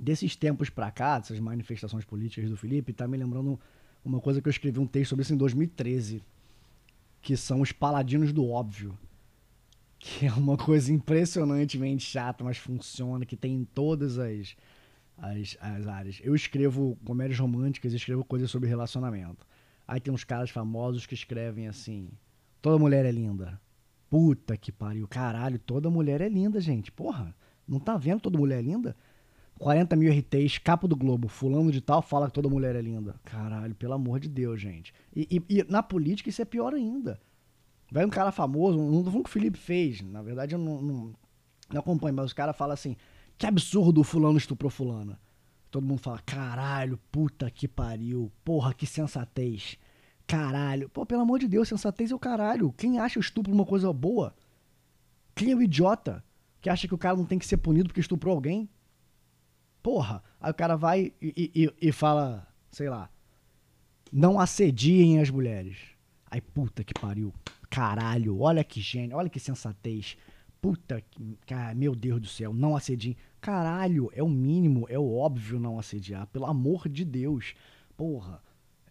desses 0.00 0.36
tempos 0.36 0.70
pra 0.70 0.90
cá, 0.90 1.18
dessas 1.18 1.38
manifestações 1.38 2.04
políticas 2.04 2.50
do 2.50 2.56
Felipe, 2.56 2.92
tá 2.92 3.06
me 3.06 3.16
lembrando 3.16 3.58
uma 4.04 4.20
coisa 4.20 4.40
que 4.40 4.48
eu 4.48 4.50
escrevi 4.50 4.78
um 4.78 4.86
texto 4.86 5.10
sobre 5.10 5.22
isso 5.22 5.32
em 5.32 5.36
2013, 5.36 6.22
que 7.20 7.36
são 7.36 7.60
os 7.60 7.72
paladinos 7.72 8.32
do 8.32 8.48
óbvio. 8.48 8.98
Que 10.04 10.26
é 10.26 10.32
uma 10.32 10.56
coisa 10.56 10.92
impressionantemente 10.92 12.04
chata, 12.04 12.42
mas 12.42 12.58
funciona, 12.58 13.24
que 13.24 13.36
tem 13.36 13.54
em 13.54 13.64
todas 13.64 14.18
as, 14.18 14.56
as, 15.16 15.56
as 15.60 15.86
áreas. 15.86 16.20
Eu 16.24 16.34
escrevo 16.34 16.98
comédias 17.04 17.38
românticas, 17.38 17.92
escrevo 17.92 18.24
coisas 18.24 18.50
sobre 18.50 18.68
relacionamento. 18.68 19.46
Aí 19.86 20.00
tem 20.00 20.12
uns 20.12 20.24
caras 20.24 20.50
famosos 20.50 21.06
que 21.06 21.14
escrevem 21.14 21.68
assim: 21.68 22.08
toda 22.60 22.80
mulher 22.80 23.06
é 23.06 23.12
linda. 23.12 23.60
Puta 24.10 24.56
que 24.56 24.72
pariu, 24.72 25.06
caralho, 25.06 25.56
toda 25.60 25.88
mulher 25.88 26.20
é 26.20 26.28
linda, 26.28 26.60
gente. 26.60 26.90
Porra, 26.90 27.32
não 27.66 27.78
tá 27.78 27.96
vendo 27.96 28.22
toda 28.22 28.36
mulher 28.36 28.58
é 28.58 28.62
linda? 28.62 28.96
40 29.60 29.94
mil 29.94 30.12
RTs, 30.12 30.58
capa 30.58 30.88
do 30.88 30.96
Globo, 30.96 31.28
fulano 31.28 31.70
de 31.70 31.80
tal 31.80 32.02
fala 32.02 32.26
que 32.26 32.32
toda 32.32 32.48
mulher 32.48 32.74
é 32.74 32.82
linda. 32.82 33.14
Caralho, 33.22 33.76
pelo 33.76 33.92
amor 33.94 34.18
de 34.18 34.28
Deus, 34.28 34.60
gente. 34.60 34.92
E, 35.14 35.28
e, 35.48 35.58
e 35.58 35.64
na 35.70 35.80
política 35.80 36.28
isso 36.28 36.42
é 36.42 36.44
pior 36.44 36.74
ainda. 36.74 37.20
Vai 37.92 38.06
um 38.06 38.10
cara 38.10 38.32
famoso, 38.32 38.78
não 38.78 39.04
tô 39.04 39.10
que 39.10 39.28
o 39.28 39.28
Felipe 39.28 39.58
fez, 39.58 40.00
na 40.00 40.22
verdade 40.22 40.54
eu 40.54 40.58
não, 40.58 40.80
não, 40.80 41.14
não 41.70 41.80
acompanho, 41.80 42.14
mas 42.14 42.24
os 42.24 42.32
caras 42.32 42.56
falam 42.56 42.72
assim, 42.72 42.96
que 43.36 43.46
absurdo 43.46 44.00
o 44.00 44.04
fulano 44.04 44.38
estuprou 44.38 44.70
fulana. 44.70 45.20
Todo 45.70 45.86
mundo 45.86 45.98
fala, 45.98 46.18
caralho, 46.20 46.98
puta 47.10 47.50
que 47.50 47.68
pariu, 47.68 48.32
porra, 48.42 48.72
que 48.72 48.86
sensatez. 48.86 49.76
Caralho, 50.26 50.88
pô, 50.88 51.04
pelo 51.04 51.20
amor 51.20 51.38
de 51.38 51.46
Deus, 51.46 51.68
sensatez 51.68 52.10
é 52.10 52.14
o 52.14 52.18
caralho. 52.18 52.72
Quem 52.72 52.98
acha 52.98 53.18
o 53.18 53.22
estupro 53.22 53.52
uma 53.52 53.66
coisa 53.66 53.92
boa? 53.92 54.34
Quem 55.34 55.52
é 55.52 55.54
o 55.54 55.62
idiota 55.62 56.24
que 56.62 56.70
acha 56.70 56.88
que 56.88 56.94
o 56.94 56.98
cara 56.98 57.16
não 57.16 57.26
tem 57.26 57.38
que 57.38 57.44
ser 57.46 57.58
punido 57.58 57.88
porque 57.88 58.00
estuprou 58.00 58.34
alguém? 58.34 58.70
Porra, 59.82 60.22
aí 60.40 60.50
o 60.50 60.54
cara 60.54 60.76
vai 60.76 61.12
e, 61.20 61.50
e, 61.54 61.88
e 61.88 61.92
fala, 61.92 62.48
sei 62.70 62.88
lá, 62.88 63.10
não 64.10 64.40
assediem 64.40 65.20
as 65.20 65.28
mulheres. 65.28 65.76
Aí, 66.30 66.40
puta 66.40 66.82
que 66.82 66.94
pariu. 66.94 67.34
Caralho, 67.72 68.38
olha 68.38 68.62
que 68.62 68.82
gênio, 68.82 69.16
olha 69.16 69.30
que 69.30 69.40
sensatez. 69.40 70.18
Puta. 70.60 71.02
Cara, 71.46 71.74
meu 71.74 71.94
Deus 71.94 72.20
do 72.20 72.26
céu, 72.26 72.52
não 72.52 72.76
assediem. 72.76 73.16
Caralho, 73.40 74.12
é 74.14 74.22
o 74.22 74.28
mínimo, 74.28 74.84
é 74.90 74.98
o 74.98 75.16
óbvio 75.16 75.58
não 75.58 75.78
assediar. 75.78 76.26
Pelo 76.26 76.44
amor 76.44 76.86
de 76.86 77.02
Deus. 77.02 77.54
Porra. 77.96 78.42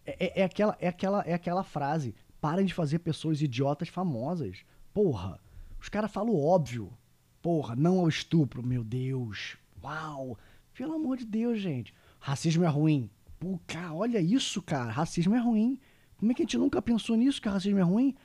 É, 0.04 0.26
é, 0.26 0.40
é 0.40 0.42
aquela, 0.42 0.76
é, 0.80 0.88
aquela, 0.88 1.22
é 1.22 1.32
aquela 1.32 1.62
frase. 1.62 2.12
Parem 2.40 2.66
de 2.66 2.74
fazer 2.74 2.98
pessoas 2.98 3.40
idiotas 3.40 3.88
famosas. 3.88 4.64
Porra. 4.92 5.38
Os 5.80 5.88
caras 5.88 6.10
falam 6.10 6.34
óbvio. 6.34 6.92
Porra, 7.40 7.76
não 7.76 8.00
ao 8.00 8.08
estupro. 8.08 8.66
Meu 8.66 8.82
Deus. 8.82 9.56
Uau. 9.80 10.36
Pelo 10.74 10.94
amor 10.94 11.18
de 11.18 11.24
Deus, 11.24 11.60
gente. 11.60 11.94
Racismo 12.18 12.64
é 12.64 12.68
ruim. 12.68 13.08
Pô, 13.38 13.60
cara, 13.64 13.94
olha 13.94 14.20
isso, 14.20 14.60
cara. 14.60 14.90
Racismo 14.90 15.36
é 15.36 15.38
ruim. 15.38 15.78
Como 16.16 16.32
é 16.32 16.34
que 16.34 16.42
a 16.42 16.44
gente 16.44 16.58
nunca 16.58 16.82
pensou 16.82 17.16
nisso, 17.16 17.40
que 17.40 17.48
racismo 17.48 17.78
é 17.78 17.82
ruim? 17.82 18.16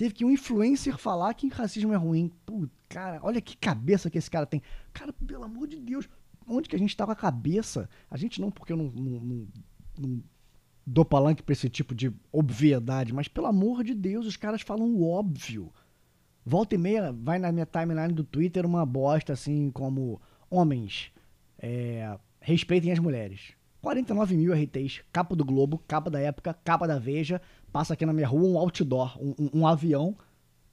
Teve 0.00 0.14
que 0.14 0.24
um 0.24 0.30
influencer 0.30 0.96
falar 0.96 1.34
que 1.34 1.46
racismo 1.48 1.92
é 1.92 1.96
ruim. 1.96 2.32
Pô, 2.46 2.66
cara, 2.88 3.20
olha 3.22 3.38
que 3.38 3.54
cabeça 3.54 4.08
que 4.08 4.16
esse 4.16 4.30
cara 4.30 4.46
tem. 4.46 4.62
Cara, 4.94 5.12
pelo 5.12 5.44
amor 5.44 5.68
de 5.68 5.78
Deus, 5.78 6.08
onde 6.48 6.70
que 6.70 6.74
a 6.74 6.78
gente 6.78 6.96
tá 6.96 7.04
com 7.04 7.12
a 7.12 7.14
cabeça? 7.14 7.86
A 8.10 8.16
gente 8.16 8.40
não, 8.40 8.50
porque 8.50 8.72
eu 8.72 8.78
não, 8.78 8.86
não, 8.86 9.20
não, 9.20 9.48
não 9.98 10.22
dou 10.86 11.04
palanque 11.04 11.42
pra 11.42 11.52
esse 11.52 11.68
tipo 11.68 11.94
de 11.94 12.10
obviedade, 12.32 13.12
mas 13.12 13.28
pelo 13.28 13.46
amor 13.46 13.84
de 13.84 13.92
Deus, 13.92 14.24
os 14.24 14.38
caras 14.38 14.62
falam 14.62 14.86
o 14.86 15.06
óbvio. 15.06 15.70
Volta 16.46 16.76
e 16.76 16.78
meia, 16.78 17.12
vai 17.12 17.38
na 17.38 17.52
minha 17.52 17.66
timeline 17.66 18.14
do 18.14 18.24
Twitter 18.24 18.64
uma 18.64 18.86
bosta 18.86 19.34
assim 19.34 19.70
como 19.70 20.18
homens 20.48 21.12
é, 21.58 22.18
respeitem 22.40 22.90
as 22.90 22.98
mulheres. 22.98 23.52
49 23.82 24.36
mil 24.36 24.52
RTs, 24.52 25.02
capa 25.12 25.34
do 25.34 25.44
Globo, 25.44 25.82
capa 25.86 26.10
da 26.10 26.20
época, 26.20 26.54
capa 26.64 26.86
da 26.86 26.98
Veja. 26.98 27.40
Passa 27.72 27.94
aqui 27.94 28.04
na 28.04 28.12
minha 28.12 28.26
rua 28.26 28.48
um 28.48 28.58
outdoor, 28.58 29.16
um, 29.22 29.60
um, 29.60 29.66
avião 29.66 30.16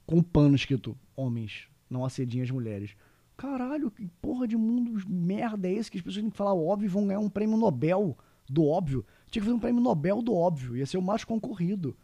com 0.06 0.18
um 0.18 0.24
pano 0.24 0.56
escrito: 0.56 0.98
Homens, 1.16 1.68
não 1.90 2.04
assediem 2.04 2.42
as 2.42 2.52
mulheres. 2.52 2.96
Caralho, 3.36 3.92
que 3.92 4.08
porra 4.20 4.48
de 4.48 4.58
mundo 4.58 5.00
merda 5.08 5.68
é 5.68 5.74
esse 5.74 5.92
que 5.92 5.98
as 5.98 6.04
pessoas 6.04 6.24
têm 6.24 6.32
que 6.32 6.38
falar 6.38 6.56
óbvio 6.56 6.88
e 6.88 6.90
vão 6.90 7.06
ganhar 7.06 7.20
um 7.20 7.30
prêmio 7.30 7.56
Nobel 7.56 8.18
do 8.50 8.66
óbvio? 8.66 9.06
Tinha 9.30 9.42
que 9.42 9.46
fazer 9.46 9.56
um 9.56 9.60
prêmio 9.60 9.82
Nobel 9.82 10.24
do 10.24 10.34
óbvio, 10.34 10.76
ia 10.76 10.86
ser 10.88 10.98
o 10.98 11.02
mais 11.02 11.24
concorrido. 11.24 11.96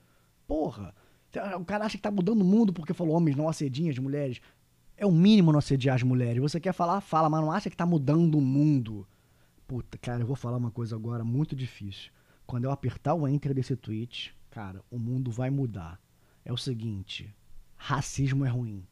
Porra, 0.46 0.94
o 1.60 1.66
cara 1.66 1.86
acha 1.86 1.98
que 1.98 2.04
tá 2.04 2.12
mudando 2.12 2.42
o 2.42 2.46
mundo 2.46 2.72
porque 2.72 2.94
falou 2.94 3.16
homens 3.16 3.36
não 3.36 3.50
assediem 3.50 3.90
as 3.90 3.98
mulheres. 3.98 4.40
É 4.96 5.06
o 5.08 5.12
mínimo 5.12 5.52
não 5.52 5.58
assediar 5.58 5.96
as 5.96 6.04
mulheres. 6.04 6.40
Você 6.40 6.60
quer 6.60 6.74
falar, 6.74 7.02
fala, 7.02 7.30
mas 7.30 7.42
não 7.42 7.52
acha 7.52 7.70
que 7.70 7.76
tá 7.76 7.86
mudando 7.86 8.38
o 8.38 8.42
mundo. 8.42 9.08
Puta, 9.68 9.98
cara, 9.98 10.22
eu 10.22 10.28
vou 10.28 10.36
falar 10.36 10.58
uma 10.58 10.70
coisa 10.70 10.96
agora 10.96 11.24
muito 11.24 11.56
difícil. 11.56 12.12
Quando 12.46 12.66
eu 12.66 12.72
apertar 12.72 13.16
o 13.16 13.28
enter 13.28 13.54
desse 13.54 13.76
tweet, 13.76 14.36
cara, 14.54 14.84
o 14.92 15.00
mundo 15.00 15.32
vai 15.32 15.50
mudar. 15.50 16.00
É 16.46 16.54
o 16.54 16.58
seguinte: 16.58 17.36
racismo 17.76 18.46
é 18.46 18.50
ruim. 18.50 18.86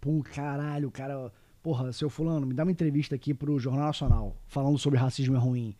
Pô, 0.00 0.22
caralho, 0.22 0.90
cara. 0.90 1.30
Porra, 1.62 1.92
seu 1.92 2.08
fulano, 2.08 2.46
me 2.46 2.54
dá 2.54 2.62
uma 2.62 2.72
entrevista 2.72 3.14
aqui 3.14 3.34
pro 3.34 3.58
Jornal 3.58 3.88
Nacional 3.88 4.34
falando 4.46 4.78
sobre 4.78 4.98
racismo 4.98 5.36
é 5.36 5.38
ruim. 5.38 5.76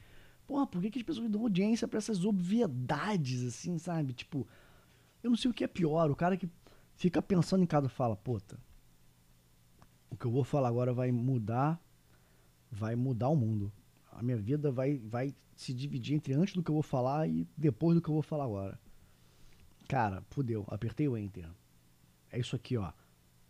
Porra, 0.46 0.66
por 0.66 0.83
que, 0.83 0.90
que 0.90 0.99
as 0.99 1.05
pessoas 1.05 1.31
dão 1.31 1.40
audiência 1.40 1.88
para 1.88 1.96
essas 1.96 2.23
obviedades, 2.23 3.42
assim, 3.44 3.79
sabe? 3.79 4.12
Tipo, 4.12 4.46
eu 5.23 5.31
não 5.31 5.38
sei 5.38 5.51
o 5.51 5.55
que 5.55 5.64
é 5.64 5.68
pior. 5.68 6.11
O 6.11 6.16
cara 6.16 6.37
que 6.37 6.51
fica 6.96 7.23
pensando 7.23 7.62
em 7.62 7.66
cada 7.66 7.88
fala, 7.88 8.14
puta, 8.14 8.61
o 10.11 10.16
que 10.18 10.27
eu 10.27 10.31
vou 10.31 10.44
falar 10.44 10.68
agora 10.68 10.92
vai 10.92 11.11
mudar, 11.11 11.81
vai 12.70 12.94
mudar 12.94 13.31
o 13.31 13.37
mundo. 13.37 13.73
A 14.12 14.23
minha 14.23 14.37
vida 14.37 14.70
vai, 14.70 14.99
vai 14.99 15.35
se 15.55 15.73
dividir 15.73 16.14
entre 16.14 16.35
antes 16.35 16.55
do 16.55 16.62
que 16.62 16.70
eu 16.70 16.75
vou 16.75 16.83
falar 16.83 17.29
e 17.29 17.46
depois 17.57 17.94
do 17.94 18.03
que 18.03 18.09
eu 18.09 18.14
vou 18.14 18.23
falar 18.23 18.44
agora. 18.44 18.79
Cara, 19.88 20.23
fudeu, 20.31 20.64
apertei 20.68 21.09
o 21.09 21.16
enter. 21.16 21.49
É 22.31 22.38
isso 22.38 22.55
aqui, 22.55 22.77
ó. 22.77 22.92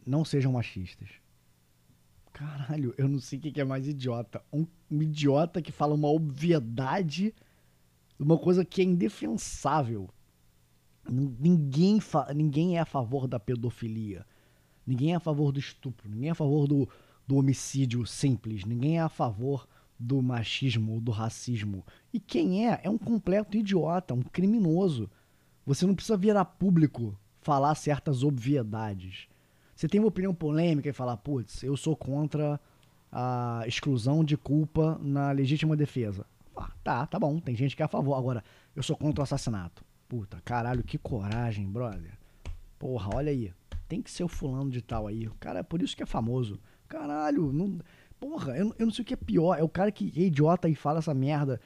Não 0.07 0.25
sejam 0.25 0.53
machistas. 0.53 1.11
Caralho, 2.33 2.95
eu 2.97 3.09
não 3.09 3.21
sei 3.21 3.39
o 3.39 3.43
que 3.43 3.61
é 3.61 3.65
mais 3.65 3.87
idiota. 3.87 4.43
Um, 4.53 4.67
um 4.91 5.03
idiota 5.03 5.61
que 5.61 5.73
fala 5.73 5.95
uma 5.95 6.09
obviedade, 6.09 7.35
uma 8.19 8.39
coisa 8.39 8.65
que 8.65 8.81
é 8.81 8.85
indefensável. 8.85 10.09
Ninguém, 11.09 11.99
ninguém 12.35 12.79
é 12.79 12.81
a 12.81 12.87
favor 12.87 13.27
da 13.27 13.39
pedofilia. 13.39 14.25
Ninguém 14.87 15.13
é 15.13 15.17
a 15.17 15.21
favor 15.21 15.53
do 15.53 15.61
estupro, 15.61 16.09
ninguém 16.09 16.29
é 16.29 16.33
a 16.33 16.35
favor 16.35 16.67
do, 16.67 16.89
do 17.27 17.37
homicídio 17.37 18.05
simples, 18.07 18.65
ninguém 18.65 18.99
é 18.99 19.03
a 19.03 19.09
favor 19.09 19.69
do 20.01 20.23
machismo, 20.23 21.01
do 21.01 21.11
racismo. 21.11 21.85
E 22.13 22.19
quem 22.19 22.67
é, 22.69 22.81
é 22.83 22.89
um 22.89 22.99
completo 22.99 23.57
idiota, 23.57 24.15
um 24.15 24.23
criminoso. 24.23 25.11
Você 25.67 25.87
não 25.87 25.95
precisa 25.95 26.17
virar 26.17 26.45
público 26.45 27.17
falar 27.43 27.75
certas 27.75 28.25
obviedades. 28.25 29.29
Você 29.75 29.87
tem 29.87 30.01
uma 30.01 30.09
opinião 30.09 30.35
polêmica 30.35 30.89
e 30.89 30.93
falar, 30.93 31.17
putz, 31.19 31.63
eu 31.63 31.77
sou 31.77 31.95
contra 31.95 32.59
a 33.13 33.63
exclusão 33.67 34.25
de 34.25 34.37
culpa 34.37 34.99
na 35.03 35.31
legítima 35.33 35.77
defesa. 35.77 36.27
Ah, 36.57 36.71
tá, 36.83 37.07
tá 37.07 37.19
bom, 37.19 37.39
tem 37.39 37.55
gente 37.55 37.77
que 37.77 37.83
é 37.83 37.85
a 37.85 37.89
favor. 37.89 38.15
Agora, 38.15 38.43
eu 38.75 38.83
sou 38.83 38.97
contra 38.97 39.21
o 39.21 39.25
assassinato. 39.25 39.85
Puta, 40.09 40.41
caralho, 40.45 40.83
que 40.83 40.99
coragem, 40.99 41.67
brother. 41.67 42.19
Porra, 42.79 43.15
olha 43.15 43.31
aí 43.31 43.53
tem 43.91 44.01
que 44.01 44.11
ser 44.11 44.23
o 44.23 44.29
fulano 44.29 44.71
de 44.71 44.81
tal 44.81 45.09
aí. 45.09 45.27
O 45.27 45.35
cara, 45.41 45.59
é 45.59 45.63
por 45.65 45.83
isso 45.83 45.97
que 45.97 46.03
é 46.05 46.07
famoso. 46.07 46.61
Caralho, 46.87 47.53
não. 47.53 47.81
Porra, 48.21 48.57
eu, 48.57 48.75
eu 48.79 48.87
não 48.87 48.93
sei 48.93 49.03
o 49.03 49.07
que 49.07 49.15
é 49.15 49.17
pior. 49.17 49.59
É 49.59 49.63
o 49.63 49.69
cara 49.69 49.91
que 49.91 50.13
é 50.15 50.27
idiota 50.27 50.69
e 50.69 50.75
fala 50.75 50.99
essa 50.99 51.15
merda 51.15 51.61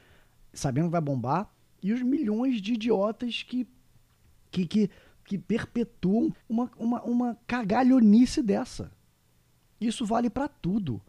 sabendo 0.53 0.87
que 0.87 0.93
vai 0.93 1.01
bombar. 1.01 1.53
E 1.83 1.93
os 1.93 2.01
milhões 2.01 2.63
de 2.63 2.75
idiotas 2.75 3.43
que. 3.43 3.67
que, 4.51 4.67
que, 4.67 4.91
que 5.25 5.37
perpetuam 5.37 6.33
uma, 6.49 6.71
uma, 6.79 7.03
uma 7.03 7.39
cagalhonice 7.47 8.43
dessa. 8.43 8.93
Isso 9.81 10.07
vale 10.07 10.31
para 10.31 10.49
tudo. 10.49 11.03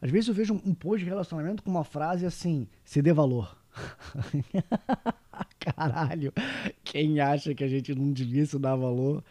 Às 0.00 0.10
vezes 0.10 0.28
eu 0.28 0.34
vejo 0.34 0.54
um, 0.54 0.60
um 0.66 0.74
post 0.74 1.02
de 1.02 1.10
relacionamento 1.10 1.62
com 1.62 1.70
uma 1.70 1.84
frase 1.84 2.26
assim: 2.26 2.68
se 2.84 3.00
dê 3.00 3.12
valor. 3.12 3.58
Caralho, 5.58 6.32
quem 6.84 7.20
acha 7.20 7.54
que 7.54 7.64
a 7.64 7.68
gente 7.68 7.94
não 7.94 8.12
devia 8.12 8.44
se 8.44 8.58
dar 8.58 8.76
valor 8.76 9.24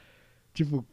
Tipo, 0.54 0.86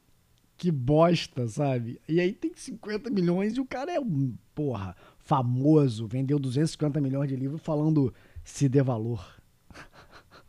que 0.57 0.71
bosta, 0.71 1.47
sabe? 1.47 2.01
E 2.09 2.21
aí 2.21 2.33
tem 2.33 2.53
50 2.55 3.11
milhões 3.11 3.57
e 3.57 3.61
o 3.61 3.67
cara 3.67 3.93
é 3.93 4.01
um, 4.01 4.35
porra, 4.55 4.97
famoso, 5.19 6.07
vendeu 6.07 6.39
250 6.39 7.01
milhões 7.01 7.29
de 7.29 7.37
livros 7.37 7.61
falando 7.61 8.13
se 8.43 8.69
dê 8.69 8.83
valor. 8.83 9.25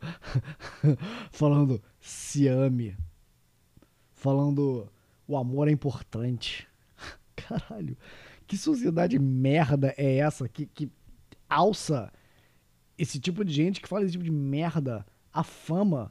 falando 1.30 1.82
se 2.00 2.48
ame. 2.48 2.96
Falando 4.12 4.90
o 5.26 5.36
amor 5.36 5.68
é 5.68 5.72
importante. 5.72 6.66
Caralho, 7.36 7.96
que 8.46 8.56
sociedade 8.56 9.18
merda 9.18 9.94
é 9.96 10.16
essa 10.16 10.48
que, 10.48 10.66
que 10.66 10.90
alça 11.48 12.10
esse 12.96 13.20
tipo 13.20 13.44
de 13.44 13.52
gente 13.52 13.80
que 13.80 13.88
fala 13.88 14.04
esse 14.04 14.12
tipo 14.12 14.24
de 14.24 14.30
merda 14.30 15.06
a 15.32 15.44
fama? 15.44 16.10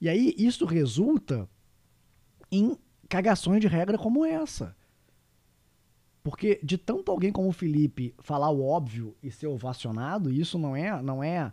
E 0.00 0.08
aí 0.08 0.34
isso 0.38 0.64
resulta 0.64 1.48
em 2.50 2.76
cagações 3.08 3.60
de 3.60 3.66
regra 3.66 3.98
como 3.98 4.24
essa. 4.24 4.76
Porque 6.22 6.58
de 6.62 6.78
tanto 6.78 7.10
alguém 7.10 7.30
como 7.30 7.48
o 7.48 7.52
Felipe 7.52 8.14
falar 8.18 8.50
o 8.50 8.64
óbvio 8.64 9.14
e 9.22 9.30
ser 9.30 9.46
ovacionado, 9.46 10.32
isso 10.32 10.58
não 10.58 10.74
é, 10.74 11.02
não 11.02 11.22
é 11.22 11.52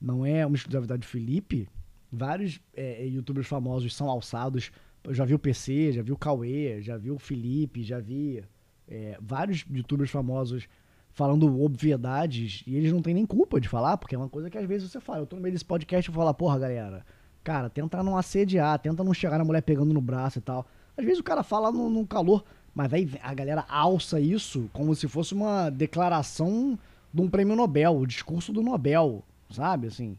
não 0.00 0.24
é 0.24 0.44
uma 0.44 0.56
exclusividade 0.56 1.00
do 1.00 1.06
Felipe. 1.06 1.68
Vários 2.10 2.60
é, 2.74 3.04
youtubers 3.06 3.46
famosos 3.46 3.94
são 3.94 4.08
alçados. 4.08 4.70
Eu 5.04 5.14
já 5.14 5.24
vi 5.24 5.34
o 5.34 5.38
PC, 5.38 5.92
já 5.92 6.02
vi 6.02 6.12
o 6.12 6.16
Cauê, 6.16 6.80
já 6.80 6.96
vi 6.96 7.10
o 7.10 7.18
Felipe, 7.18 7.82
já 7.82 7.98
vi 7.98 8.42
é, 8.88 9.18
vários 9.20 9.64
youtubers 9.70 10.10
famosos 10.10 10.68
falando 11.12 11.62
obviedades 11.62 12.62
e 12.66 12.76
eles 12.76 12.92
não 12.92 13.00
têm 13.00 13.14
nem 13.14 13.24
culpa 13.24 13.58
de 13.58 13.68
falar, 13.68 13.96
porque 13.96 14.14
é 14.14 14.18
uma 14.18 14.28
coisa 14.28 14.50
que 14.50 14.58
às 14.58 14.66
vezes 14.66 14.90
você 14.90 15.00
fala. 15.00 15.20
Eu 15.20 15.26
tô 15.26 15.36
no 15.36 15.42
meio 15.42 15.52
desse 15.52 15.64
podcast 15.64 16.08
e 16.08 16.12
vou 16.12 16.22
falar, 16.22 16.34
porra, 16.34 16.58
galera, 16.58 17.04
cara, 17.42 17.70
tenta 17.70 18.02
não 18.02 18.18
assediar, 18.18 18.78
tenta 18.78 19.02
não 19.02 19.14
chegar 19.14 19.38
na 19.38 19.44
mulher 19.44 19.62
pegando 19.62 19.94
no 19.94 20.00
braço 20.00 20.38
e 20.38 20.42
tal. 20.42 20.66
Às 20.96 21.04
vezes 21.04 21.20
o 21.20 21.24
cara 21.24 21.42
fala 21.42 21.70
no, 21.70 21.90
no 21.90 22.06
calor, 22.06 22.44
mas 22.74 22.92
aí 22.92 23.10
a 23.22 23.34
galera 23.34 23.64
alça 23.68 24.20
isso 24.20 24.68
como 24.72 24.94
se 24.94 25.06
fosse 25.08 25.34
uma 25.34 25.70
declaração 25.70 26.78
de 27.12 27.20
um 27.20 27.28
prêmio 27.28 27.56
Nobel, 27.56 27.96
o 27.96 28.06
discurso 28.06 28.52
do 28.52 28.62
Nobel, 28.62 29.24
sabe? 29.50 29.86
Assim, 29.86 30.18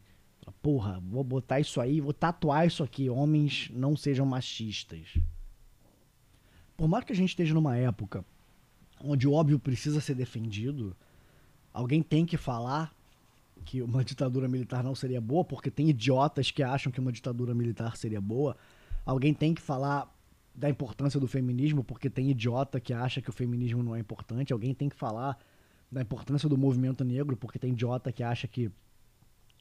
porra, 0.62 1.00
vou 1.08 1.22
botar 1.22 1.60
isso 1.60 1.80
aí, 1.80 2.00
vou 2.00 2.12
tatuar 2.12 2.66
isso 2.66 2.82
aqui. 2.82 3.08
Homens 3.08 3.70
não 3.72 3.96
sejam 3.96 4.26
machistas. 4.26 5.18
Por 6.76 6.88
mais 6.88 7.04
que 7.04 7.12
a 7.12 7.16
gente 7.16 7.30
esteja 7.30 7.54
numa 7.54 7.76
época 7.76 8.24
onde 9.02 9.28
o 9.28 9.32
óbvio 9.32 9.58
precisa 9.58 10.00
ser 10.00 10.14
defendido, 10.14 10.96
alguém 11.72 12.02
tem 12.02 12.26
que 12.26 12.36
falar 12.36 12.92
que 13.64 13.82
uma 13.82 14.04
ditadura 14.04 14.48
militar 14.48 14.82
não 14.82 14.94
seria 14.94 15.20
boa, 15.20 15.44
porque 15.44 15.70
tem 15.70 15.90
idiotas 15.90 16.50
que 16.50 16.62
acham 16.62 16.90
que 16.90 17.00
uma 17.00 17.12
ditadura 17.12 17.54
militar 17.54 17.96
seria 17.96 18.20
boa. 18.20 18.56
Alguém 19.04 19.34
tem 19.34 19.54
que 19.54 19.60
falar 19.60 20.12
da 20.58 20.68
importância 20.68 21.20
do 21.20 21.28
feminismo, 21.28 21.84
porque 21.84 22.10
tem 22.10 22.30
idiota 22.30 22.80
que 22.80 22.92
acha 22.92 23.22
que 23.22 23.30
o 23.30 23.32
feminismo 23.32 23.80
não 23.80 23.94
é 23.94 24.00
importante. 24.00 24.52
Alguém 24.52 24.74
tem 24.74 24.88
que 24.88 24.96
falar 24.96 25.38
da 25.90 26.02
importância 26.02 26.48
do 26.48 26.58
movimento 26.58 27.04
negro, 27.04 27.36
porque 27.36 27.60
tem 27.60 27.72
idiota 27.72 28.10
que 28.10 28.24
acha 28.24 28.48
que 28.48 28.66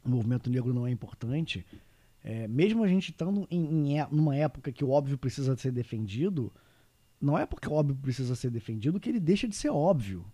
o 0.04 0.10
movimento 0.10 0.50
negro 0.50 0.74
não 0.74 0.88
é 0.88 0.92
importante. 0.92 1.64
É, 2.24 2.48
mesmo 2.48 2.84
a 2.84 2.88
gente 2.88 3.12
estando 3.12 3.48
em, 3.52 3.96
em, 3.96 4.08
numa 4.12 4.36
época 4.36 4.72
que 4.72 4.84
o 4.84 4.90
óbvio 4.90 5.20
precisa 5.20 5.56
ser 5.56 5.72
defendido, 5.72 6.52
não 7.22 7.38
é 7.38 7.46
porque 7.46 7.70
o 7.70 7.74
óbvio 7.74 7.96
precisa 7.96 8.34
ser 8.34 8.50
defendido 8.50 9.00
que 9.00 9.08
ele 9.08 9.20
deixa 9.20 9.48
de 9.48 9.56
ser 9.56 9.70
óbvio. 9.70 10.26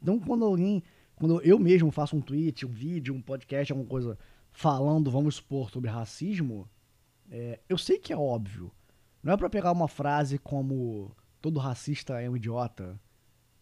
Então, 0.00 0.18
quando 0.18 0.42
alguém, 0.42 0.82
quando 1.16 1.38
eu 1.42 1.58
mesmo 1.58 1.90
faço 1.90 2.16
um 2.16 2.20
tweet, 2.22 2.64
um 2.64 2.72
vídeo, 2.72 3.14
um 3.14 3.20
podcast, 3.20 3.70
alguma 3.70 3.88
coisa 3.88 4.18
falando, 4.52 5.10
vamos 5.10 5.34
supor, 5.34 5.70
sobre 5.70 5.90
racismo, 5.90 6.66
é, 7.36 7.58
eu 7.68 7.76
sei 7.76 7.98
que 7.98 8.12
é 8.12 8.16
óbvio. 8.16 8.70
Não 9.20 9.32
é 9.32 9.36
para 9.36 9.50
pegar 9.50 9.72
uma 9.72 9.88
frase 9.88 10.38
como 10.38 11.10
todo 11.42 11.58
racista 11.58 12.20
é 12.20 12.30
um 12.30 12.36
idiota 12.36 13.00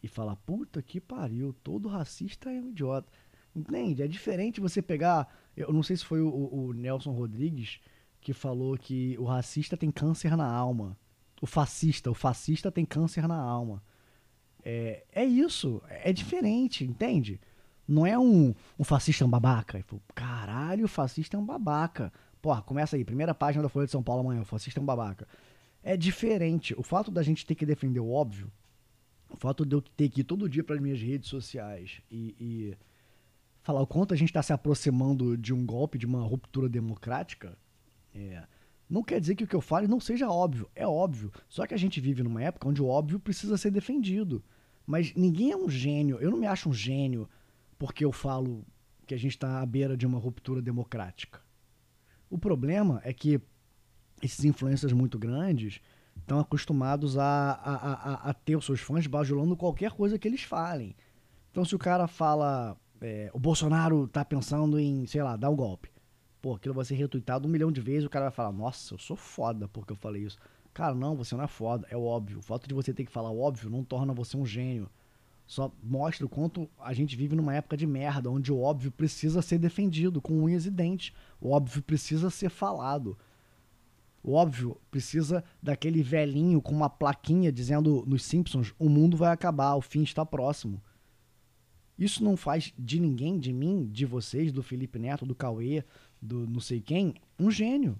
e 0.02 0.08
falar, 0.08 0.36
puta 0.36 0.82
que 0.82 1.00
pariu, 1.00 1.54
todo 1.64 1.88
racista 1.88 2.50
é 2.50 2.60
um 2.60 2.68
idiota. 2.68 3.10
Entende? 3.56 4.02
É 4.02 4.06
diferente 4.06 4.60
você 4.60 4.82
pegar. 4.82 5.26
Eu 5.56 5.72
não 5.72 5.82
sei 5.82 5.96
se 5.96 6.04
foi 6.04 6.20
o, 6.20 6.28
o 6.28 6.74
Nelson 6.74 7.12
Rodrigues 7.12 7.80
que 8.20 8.34
falou 8.34 8.76
que 8.76 9.16
o 9.18 9.24
racista 9.24 9.74
tem 9.74 9.90
câncer 9.90 10.36
na 10.36 10.46
alma. 10.46 10.94
O 11.40 11.46
fascista, 11.46 12.10
o 12.10 12.14
fascista 12.14 12.70
tem 12.70 12.84
câncer 12.84 13.26
na 13.26 13.40
alma. 13.40 13.82
É, 14.62 15.02
é 15.10 15.24
isso, 15.24 15.82
é 15.88 16.12
diferente, 16.12 16.84
entende? 16.84 17.40
Não 17.88 18.06
é 18.06 18.18
um, 18.18 18.54
um 18.78 18.84
fascista 18.84 19.24
é 19.24 19.26
um 19.26 19.30
babaca. 19.30 19.82
Caralho, 20.14 20.84
o 20.84 20.88
fascista 20.88 21.38
é 21.38 21.40
um 21.40 21.44
babaca. 21.44 22.12
Porra, 22.42 22.60
começa 22.60 22.96
aí, 22.96 23.04
primeira 23.04 23.32
página 23.32 23.62
da 23.62 23.68
Folha 23.68 23.86
de 23.86 23.92
São 23.92 24.02
Paulo 24.02 24.22
amanhã, 24.22 24.42
é 24.42 24.80
um 24.80 24.84
babaca. 24.84 25.28
É 25.80 25.96
diferente. 25.96 26.74
O 26.76 26.82
fato 26.82 27.08
da 27.08 27.22
gente 27.22 27.46
ter 27.46 27.54
que 27.54 27.64
defender 27.64 28.00
o 28.00 28.10
óbvio, 28.10 28.50
o 29.30 29.36
fato 29.36 29.64
de 29.64 29.76
eu 29.76 29.80
ter 29.80 30.08
que 30.08 30.22
ir 30.22 30.24
todo 30.24 30.48
dia 30.48 30.64
para 30.64 30.74
as 30.74 30.82
minhas 30.82 31.00
redes 31.00 31.30
sociais 31.30 32.02
e, 32.10 32.34
e, 32.40 32.76
falar 33.62 33.80
o 33.80 33.86
quanto 33.86 34.12
a 34.12 34.16
gente 34.16 34.30
está 34.30 34.42
se 34.42 34.52
aproximando 34.52 35.38
de 35.38 35.54
um 35.54 35.64
golpe, 35.64 35.96
de 35.96 36.04
uma 36.04 36.20
ruptura 36.20 36.68
democrática, 36.68 37.56
é, 38.12 38.42
não 38.90 39.04
quer 39.04 39.20
dizer 39.20 39.36
que 39.36 39.44
o 39.44 39.46
que 39.46 39.54
eu 39.54 39.60
fale 39.60 39.86
não 39.86 40.00
seja 40.00 40.28
óbvio. 40.28 40.68
É 40.74 40.86
óbvio. 40.86 41.32
Só 41.48 41.64
que 41.64 41.74
a 41.74 41.78
gente 41.78 42.00
vive 42.00 42.24
numa 42.24 42.42
época 42.42 42.68
onde 42.68 42.82
o 42.82 42.88
óbvio 42.88 43.20
precisa 43.20 43.56
ser 43.56 43.70
defendido. 43.70 44.42
Mas 44.84 45.14
ninguém 45.14 45.52
é 45.52 45.56
um 45.56 45.70
gênio. 45.70 46.18
Eu 46.18 46.32
não 46.32 46.38
me 46.38 46.46
acho 46.48 46.68
um 46.68 46.74
gênio 46.74 47.28
porque 47.78 48.04
eu 48.04 48.10
falo 48.10 48.66
que 49.06 49.14
a 49.14 49.18
gente 49.18 49.32
está 49.32 49.60
à 49.60 49.66
beira 49.66 49.96
de 49.96 50.06
uma 50.06 50.18
ruptura 50.18 50.60
democrática. 50.60 51.40
O 52.32 52.38
problema 52.38 52.98
é 53.04 53.12
que 53.12 53.38
esses 54.22 54.42
influencers 54.42 54.94
muito 54.94 55.18
grandes 55.18 55.82
estão 56.18 56.40
acostumados 56.40 57.18
a, 57.18 57.52
a, 57.52 57.74
a, 57.74 58.30
a, 58.30 58.32
ter 58.32 58.56
os 58.56 58.64
seus 58.64 58.80
fãs 58.80 59.06
bajulando 59.06 59.54
qualquer 59.54 59.92
coisa 59.92 60.18
que 60.18 60.26
eles 60.26 60.42
falem. 60.42 60.96
Então, 61.50 61.62
se 61.62 61.76
o 61.76 61.78
cara 61.78 62.08
fala, 62.08 62.74
é, 63.02 63.30
o 63.34 63.38
Bolsonaro 63.38 64.08
tá 64.08 64.24
pensando 64.24 64.80
em, 64.80 65.06
sei 65.06 65.22
lá, 65.22 65.36
dar 65.36 65.50
um 65.50 65.56
golpe. 65.56 65.90
Pô, 66.40 66.54
aquilo 66.54 66.74
vai 66.74 66.86
ser 66.86 66.94
retuitado 66.94 67.46
um 67.46 67.50
milhão 67.50 67.70
de 67.70 67.82
vezes, 67.82 68.06
o 68.06 68.10
cara 68.10 68.30
vai 68.30 68.34
falar, 68.34 68.52
nossa, 68.52 68.94
eu 68.94 68.98
sou 68.98 69.14
foda 69.14 69.68
porque 69.68 69.92
eu 69.92 69.96
falei 69.96 70.22
isso. 70.22 70.38
Cara, 70.72 70.94
não, 70.94 71.14
você 71.14 71.36
não 71.36 71.44
é 71.44 71.48
foda, 71.48 71.86
é 71.90 71.96
óbvio. 71.98 72.38
O 72.38 72.42
fato 72.42 72.66
de 72.66 72.72
você 72.72 72.94
ter 72.94 73.04
que 73.04 73.12
falar 73.12 73.30
óbvio 73.30 73.68
não 73.68 73.84
torna 73.84 74.14
você 74.14 74.38
um 74.38 74.46
gênio. 74.46 74.88
Só 75.46 75.70
mostra 75.82 76.24
o 76.24 76.28
quanto 76.28 76.68
a 76.78 76.92
gente 76.92 77.16
vive 77.16 77.36
numa 77.36 77.54
época 77.54 77.76
de 77.76 77.86
merda, 77.86 78.30
onde 78.30 78.52
o 78.52 78.60
óbvio 78.60 78.90
precisa 78.90 79.42
ser 79.42 79.58
defendido 79.58 80.20
com 80.20 80.42
unhas 80.42 80.66
e 80.66 80.70
dentes. 80.70 81.14
O 81.40 81.50
óbvio 81.50 81.82
precisa 81.82 82.30
ser 82.30 82.48
falado. 82.48 83.18
O 84.22 84.34
óbvio 84.34 84.80
precisa 84.90 85.44
daquele 85.60 86.02
velhinho 86.02 86.62
com 86.62 86.72
uma 86.72 86.88
plaquinha 86.88 87.50
dizendo 87.50 88.04
nos 88.06 88.24
Simpsons: 88.24 88.72
o 88.78 88.88
mundo 88.88 89.16
vai 89.16 89.32
acabar, 89.32 89.74
o 89.74 89.80
fim 89.80 90.02
está 90.02 90.24
próximo. 90.24 90.80
Isso 91.98 92.24
não 92.24 92.36
faz 92.36 92.72
de 92.78 92.98
ninguém, 92.98 93.38
de 93.38 93.52
mim, 93.52 93.88
de 93.90 94.06
vocês, 94.06 94.52
do 94.52 94.62
Felipe 94.62 94.98
Neto, 94.98 95.26
do 95.26 95.34
Cauê, 95.34 95.84
do 96.20 96.46
não 96.46 96.60
sei 96.60 96.80
quem, 96.80 97.14
um 97.38 97.50
gênio. 97.50 97.98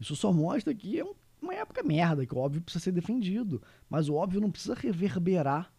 Isso 0.00 0.16
só 0.16 0.32
mostra 0.32 0.74
que 0.74 0.98
é 0.98 1.04
uma 1.46 1.54
época 1.54 1.82
merda, 1.82 2.26
que 2.26 2.34
o 2.34 2.38
óbvio 2.38 2.60
precisa 2.60 2.84
ser 2.84 2.92
defendido. 2.92 3.62
Mas 3.88 4.08
o 4.08 4.14
óbvio 4.14 4.40
não 4.40 4.50
precisa 4.50 4.74
reverberar 4.74 5.72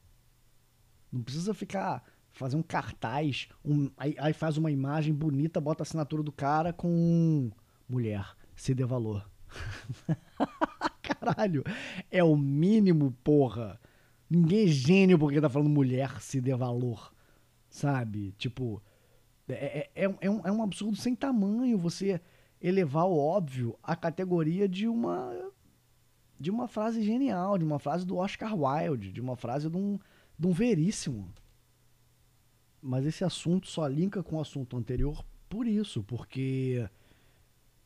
não 1.12 1.22
precisa 1.22 1.54
ficar 1.54 2.04
fazer 2.32 2.56
um 2.56 2.62
cartaz, 2.62 3.50
um, 3.66 3.90
aí, 3.98 4.16
aí, 4.20 4.32
faz 4.32 4.58
uma 4.58 4.70
imagem 4.70 5.12
bonita, 5.12 5.60
bota 5.60 5.82
a 5.82 5.86
assinatura 5.86 6.22
do 6.22 6.32
cara 6.32 6.72
com 6.72 7.50
mulher, 7.90 8.28
se 8.56 8.76
dê 8.76 8.86
valor. 8.86 9.28
Caralho, 11.02 11.64
é 12.12 12.24
o 12.24 12.36
mínimo, 12.36 13.12
porra. 13.24 13.82
Ninguém 14.30 14.66
é 14.66 14.68
gênio 14.68 15.18
porque 15.18 15.42
tá 15.42 15.50
falando 15.50 15.70
mulher, 15.70 16.22
se 16.22 16.40
dê 16.40 16.56
valor. 16.56 17.12
Sabe? 17.70 18.36
Tipo, 18.38 18.84
é, 19.50 19.90
é, 19.96 20.16
é, 20.22 20.30
um, 20.30 20.42
é 20.44 20.52
um 20.52 20.62
absurdo 20.62 20.96
sem 20.96 21.16
tamanho 21.16 21.78
você 21.78 22.22
elevar 22.62 23.06
o 23.06 23.18
óbvio 23.18 23.80
à 23.82 23.96
categoria 23.96 24.68
de 24.68 24.88
uma 24.88 25.34
de 26.40 26.52
uma 26.52 26.68
frase 26.68 27.02
genial, 27.02 27.58
de 27.58 27.64
uma 27.64 27.80
frase 27.80 28.06
do 28.06 28.18
Oscar 28.18 28.56
Wilde, 28.56 29.12
de 29.12 29.22
uma 29.22 29.36
frase 29.36 29.70
de 29.70 29.78
um, 29.78 30.00
de 30.38 30.48
um 30.48 30.52
veríssimo. 30.52 31.32
Mas 32.82 33.06
esse 33.06 33.24
assunto 33.24 33.68
só 33.68 33.88
linka 33.88 34.22
com 34.22 34.38
o 34.38 34.42
assunto 34.42 34.78
anterior 34.78 35.26
por 35.50 35.68
isso, 35.68 36.04
porque 36.04 36.88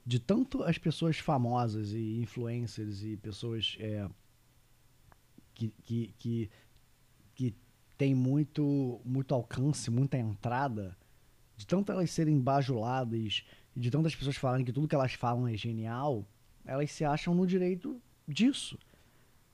de 0.05 0.19
tanto 0.19 0.63
as 0.63 0.77
pessoas 0.77 1.17
famosas 1.17 1.93
e 1.93 2.19
influencers 2.19 3.03
e 3.03 3.15
pessoas 3.17 3.77
é, 3.79 4.09
que, 5.53 5.69
que, 5.83 6.13
que, 6.17 6.49
que 7.35 7.55
têm 7.97 8.15
muito, 8.15 8.99
muito 9.05 9.33
alcance, 9.33 9.89
muita 9.91 10.17
entrada, 10.17 10.97
de 11.55 11.65
tanto 11.65 11.91
elas 11.91 12.09
serem 12.11 12.39
bajuladas 12.39 13.45
de 13.75 13.89
tantas 13.89 14.15
pessoas 14.15 14.35
falarem 14.35 14.65
que 14.65 14.73
tudo 14.73 14.87
que 14.87 14.95
elas 14.95 15.13
falam 15.13 15.47
é 15.47 15.55
genial, 15.55 16.27
elas 16.65 16.91
se 16.91 17.05
acham 17.05 17.33
no 17.33 17.47
direito 17.47 18.01
disso. 18.31 18.77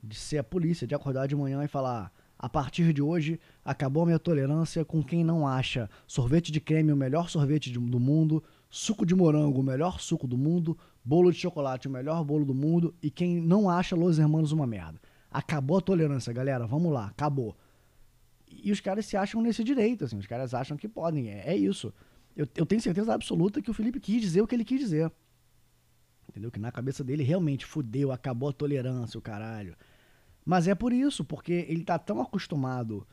De 0.02 0.16
ser 0.16 0.38
a 0.38 0.44
polícia, 0.44 0.88
de 0.88 0.96
acordar 0.96 1.28
de 1.28 1.36
manhã 1.36 1.64
e 1.64 1.68
falar: 1.68 2.12
a 2.40 2.48
partir 2.48 2.94
de 2.94 3.02
hoje, 3.02 3.40
acabou 3.66 4.04
a 4.04 4.06
minha 4.06 4.20
tolerância 4.20 4.86
com 4.86 5.04
quem 5.04 5.24
não 5.24 5.48
acha 5.48 5.90
sorvete 6.06 6.52
de 6.52 6.62
creme 6.62 6.92
o 6.92 6.96
melhor 6.96 7.30
sorvete 7.30 7.72
do 7.72 8.00
mundo, 8.00 8.44
suco 8.70 9.06
de 9.06 9.16
morango 9.16 9.60
o 9.60 9.64
melhor 9.64 10.00
suco 10.00 10.28
do 10.28 10.38
mundo, 10.38 10.78
bolo 11.04 11.32
de 11.32 11.40
chocolate 11.40 11.88
o 11.88 11.92
melhor 11.92 12.24
bolo 12.24 12.46
do 12.46 12.54
mundo 12.54 12.94
e 13.02 13.10
quem 13.10 13.42
não 13.42 13.70
acha 13.70 13.96
Los 13.96 14.20
Hermanos 14.20 14.52
uma 14.52 14.68
merda. 14.68 15.02
Acabou 15.32 15.78
a 15.78 15.82
tolerância, 15.82 16.32
galera. 16.32 16.68
Vamos 16.68 16.94
lá, 16.94 17.08
acabou. 17.08 17.58
E 18.50 18.72
os 18.72 18.80
caras 18.80 19.06
se 19.06 19.18
acham 19.18 19.42
nesse 19.42 19.64
direito, 19.64 20.06
assim. 20.06 20.18
Os 20.18 20.28
caras 20.28 20.54
acham 20.54 20.78
que 20.78 20.88
podem. 20.88 21.30
É, 21.30 21.54
é 21.54 21.58
isso. 21.58 21.94
Eu, 22.36 22.48
eu 22.56 22.66
tenho 22.66 22.82
certeza 22.82 23.14
absoluta 23.14 23.62
que 23.62 23.72
o 23.72 23.74
Felipe 23.74 24.00
quis 24.00 24.22
dizer 24.22 24.42
o 24.42 24.48
que 24.48 24.56
ele 24.56 24.64
quis 24.64 24.80
dizer. 24.80 25.12
Entendeu? 26.38 26.52
Que 26.52 26.60
na 26.60 26.72
cabeça 26.72 27.04
dele 27.04 27.24
realmente 27.24 27.66
fudeu, 27.66 28.12
acabou 28.12 28.50
a 28.50 28.54
tolerância, 28.54 29.18
o 29.18 29.22
caralho. 29.22 29.76
Mas 30.46 30.68
é 30.68 30.76
por 30.76 30.94
isso, 30.94 31.26
porque 31.26 31.66
ele 31.68 31.84
tá 31.84 31.98
tão 31.98 32.22
acostumado 32.22 33.06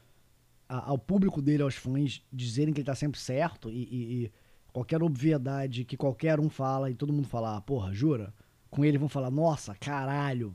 a, 0.68 0.90
ao 0.90 0.98
público 0.98 1.40
dele, 1.40 1.62
aos 1.62 1.74
fãs, 1.74 2.22
dizerem 2.30 2.74
que 2.74 2.80
ele 2.80 2.87
tá 2.87 2.94
sempre 2.94 3.18
certo 3.18 3.70
e, 3.70 3.82
e, 3.82 4.24
e, 4.24 4.32
qualquer 4.74 5.02
obviedade 5.02 5.84
que 5.84 5.96
qualquer 5.96 6.38
um 6.38 6.50
fala 6.50 6.90
e 6.90 6.94
todo 6.94 7.14
mundo 7.14 7.26
fala, 7.26 7.56
ah, 7.56 7.60
porra, 7.62 7.94
jura? 7.94 8.34
Com 8.70 8.84
ele 8.84 8.98
vão 8.98 9.08
falar, 9.08 9.30
nossa, 9.30 9.74
caralho, 9.74 10.54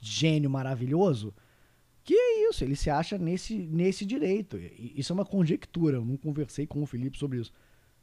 gênio 0.00 0.50
maravilhoso. 0.50 1.32
Que 2.02 2.14
é 2.14 2.48
isso, 2.48 2.64
ele 2.64 2.74
se 2.74 2.90
acha 2.90 3.18
nesse, 3.18 3.54
nesse 3.56 4.04
direito. 4.04 4.58
Isso 4.58 5.12
é 5.12 5.14
uma 5.14 5.24
conjectura, 5.24 5.98
eu 5.98 6.04
não 6.04 6.16
conversei 6.16 6.66
com 6.66 6.82
o 6.82 6.86
Felipe 6.86 7.16
sobre 7.16 7.38
isso. 7.38 7.52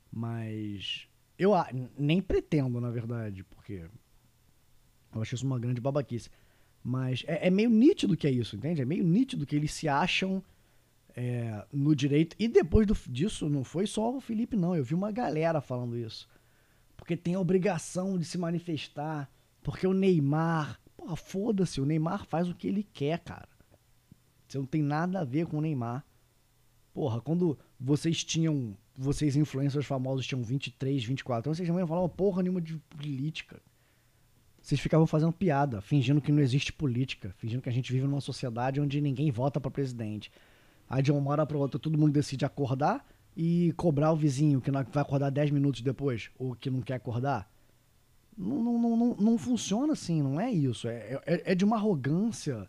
Mas 0.10 1.07
eu 1.38 1.54
nem 1.98 2.22
pretendo, 2.22 2.82
na 2.82 2.90
verdade, 2.90 3.44
porque 3.44 3.86
eu 5.14 5.22
acho 5.22 5.36
isso 5.36 5.46
uma 5.46 5.60
grande 5.60 5.82
babaquice. 5.82 6.30
Mas 6.84 7.24
é, 7.28 7.48
é 7.48 7.50
meio 7.50 7.70
nítido 7.70 8.16
que 8.16 8.28
é 8.28 8.32
isso, 8.32 8.56
entende? 8.56 8.82
É 8.82 8.86
meio 8.86 9.04
nítido 9.04 9.46
que 9.46 9.56
eles 9.56 9.74
se 9.74 9.88
acham 9.88 10.44
é, 11.16 11.66
no 11.74 11.96
direito. 11.96 12.36
E 12.40 12.48
depois 12.48 12.86
do, 12.86 12.96
disso, 13.10 13.50
não 13.50 13.64
foi 13.64 13.88
só 13.88 14.16
o 14.16 14.22
Felipe, 14.22 14.56
não. 14.56 14.76
Eu 14.76 14.84
vi 14.84 14.94
uma 14.94 15.12
galera 15.12 15.60
falando 15.60 15.98
isso. 15.98 16.30
Porque 16.96 17.18
tem 17.18 17.36
a 17.36 17.40
obrigação 17.40 18.18
de 18.18 18.26
se 18.26 18.38
manifestar. 18.38 19.30
Porque 19.64 19.88
o 19.88 19.94
Neymar. 19.94 20.80
Porra, 20.96 21.16
foda-se, 21.16 21.82
o 21.82 21.86
Neymar 21.86 22.26
faz 22.26 22.48
o 22.48 22.56
que 22.56 22.68
ele 22.68 22.84
quer, 22.84 23.20
cara. 23.20 23.50
Você 24.48 24.58
não 24.58 24.66
tem 24.66 24.82
nada 24.82 25.22
a 25.22 25.26
ver 25.26 25.46
com 25.48 25.58
o 25.58 25.62
Neymar. 25.62 26.06
Porra, 26.94 27.20
quando 27.20 27.58
vocês 27.80 28.24
tinham. 28.24 28.78
Vocês, 28.98 29.36
influencers 29.36 29.86
famosos, 29.86 30.26
tinham 30.26 30.42
23, 30.42 31.04
24 31.04 31.50
anos, 31.50 31.58
vocês 31.58 31.70
não 31.70 31.78
iam 31.78 31.88
falar 31.88 32.02
uma 32.02 32.10
porra 32.10 32.42
nenhuma 32.42 32.60
de 32.60 32.78
política. 32.90 33.62
Vocês 34.62 34.82
ficavam 34.82 35.06
fazendo 35.06 35.32
piada, 35.32 35.80
fingindo 35.82 36.20
que 36.20 36.32
não 36.32 36.42
existe 36.42 36.74
política, 36.74 37.34
fingindo 37.38 37.62
que 37.62 37.70
a 37.70 37.72
gente 37.72 37.94
vive 37.94 38.06
numa 38.06 38.20
sociedade 38.20 38.82
onde 38.82 39.00
ninguém 39.00 39.32
vota 39.32 39.62
para 39.62 39.72
presidente. 39.72 40.32
Aí 40.90 41.02
de 41.02 41.12
uma 41.12 41.32
hora 41.32 41.46
para 41.46 41.58
outra 41.58 41.80
todo 41.80 41.98
mundo 41.98 42.12
decide 42.12 42.44
acordar 42.44 43.06
e 43.36 43.72
cobrar 43.78 44.12
o 44.12 44.16
vizinho 44.16 44.60
que 44.60 44.72
vai 44.72 44.84
acordar 44.96 45.30
10 45.30 45.52
minutos 45.52 45.82
depois, 45.82 46.32
ou 46.40 46.56
que 46.56 46.70
não 46.72 46.82
quer 46.82 46.96
acordar. 46.96 47.48
Não, 48.38 48.64
não, 48.64 48.98
não, 48.98 49.16
não, 49.16 49.38
funciona 49.38 49.94
assim, 49.94 50.22
não 50.22 50.40
é 50.40 50.52
isso. 50.52 50.88
É, 50.88 51.22
é, 51.26 51.52
é 51.52 51.56
de 51.56 51.64
uma 51.64 51.76
arrogância. 51.76 52.68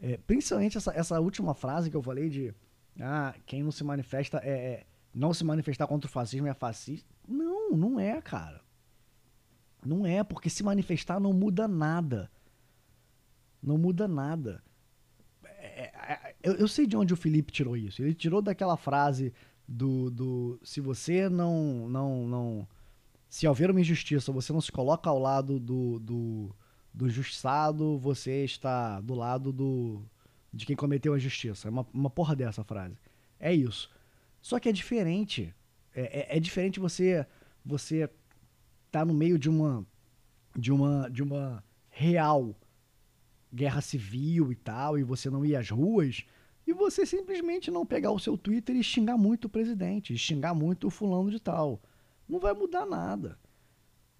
É, 0.00 0.16
principalmente 0.16 0.76
essa, 0.76 0.92
essa 0.92 1.20
última 1.20 1.54
frase 1.54 1.90
que 1.90 1.96
eu 1.96 2.02
falei 2.02 2.28
de 2.28 2.54
ah, 2.98 3.34
quem 3.46 3.62
não 3.62 3.70
se 3.70 3.84
manifesta 3.84 4.40
é, 4.44 4.50
é. 4.50 4.86
Não 5.14 5.34
se 5.34 5.44
manifestar 5.44 5.86
contra 5.86 6.08
o 6.08 6.12
fascismo 6.12 6.46
é 6.46 6.54
fascista. 6.54 7.08
Não, 7.26 7.76
não 7.76 7.98
é, 7.98 8.20
cara. 8.20 8.60
Não 9.84 10.06
é, 10.06 10.22
porque 10.22 10.50
se 10.50 10.62
manifestar 10.62 11.18
não 11.18 11.32
muda 11.32 11.66
nada. 11.66 12.30
Não 13.62 13.76
muda 13.76 14.06
nada. 14.06 14.62
É, 15.44 15.90
é, 16.12 16.34
eu, 16.42 16.54
eu, 16.54 16.68
sei 16.68 16.86
de 16.86 16.96
onde 16.96 17.12
o 17.12 17.16
Felipe 17.16 17.52
tirou 17.52 17.76
isso. 17.76 18.02
Ele 18.02 18.14
tirou 18.14 18.40
daquela 18.40 18.76
frase 18.76 19.32
do, 19.66 20.10
do 20.10 20.60
se 20.62 20.80
você 20.80 21.28
não, 21.28 21.88
não, 21.88 22.26
não 22.26 22.68
se 23.28 23.46
houver 23.46 23.70
uma 23.70 23.80
injustiça, 23.80 24.32
você 24.32 24.52
não 24.52 24.60
se 24.60 24.72
coloca 24.72 25.08
ao 25.08 25.18
lado 25.18 25.58
do, 25.60 25.98
do, 26.00 26.56
do 26.92 27.08
justiçado, 27.08 27.98
você 27.98 28.44
está 28.44 29.00
do 29.00 29.14
lado 29.14 29.52
do 29.52 30.02
de 30.52 30.66
quem 30.66 30.74
cometeu 30.74 31.14
a 31.14 31.18
justiça. 31.18 31.68
É 31.68 31.70
uma, 31.70 31.86
uma 31.94 32.10
porra 32.10 32.34
dessa 32.34 32.64
frase. 32.64 32.96
É 33.38 33.54
isso. 33.54 33.88
Só 34.40 34.58
que 34.58 34.68
é 34.68 34.72
diferente. 34.72 35.54
É, 35.94 36.34
é, 36.34 36.36
é 36.36 36.40
diferente 36.40 36.80
você 36.80 37.26
você 37.64 38.08
tá 38.90 39.04
no 39.04 39.12
meio 39.12 39.38
de 39.38 39.48
uma 39.48 39.86
de 40.56 40.72
uma 40.72 41.08
de 41.08 41.22
uma 41.22 41.64
real 41.88 42.56
guerra 43.52 43.80
civil 43.80 44.52
e 44.52 44.54
tal 44.54 44.98
e 44.98 45.02
você 45.02 45.28
não 45.28 45.44
ir 45.44 45.56
às 45.56 45.68
ruas 45.70 46.24
e 46.66 46.72
você 46.72 47.04
simplesmente 47.04 47.70
não 47.70 47.84
pegar 47.84 48.12
o 48.12 48.18
seu 48.18 48.38
Twitter 48.38 48.76
e 48.76 48.82
xingar 48.82 49.18
muito 49.18 49.46
o 49.46 49.48
presidente, 49.50 50.16
xingar 50.16 50.54
muito 50.54 50.86
o 50.86 50.90
fulano 50.90 51.30
de 51.30 51.40
tal 51.40 51.82
não 52.30 52.38
vai 52.38 52.54
mudar 52.54 52.86
nada. 52.86 53.36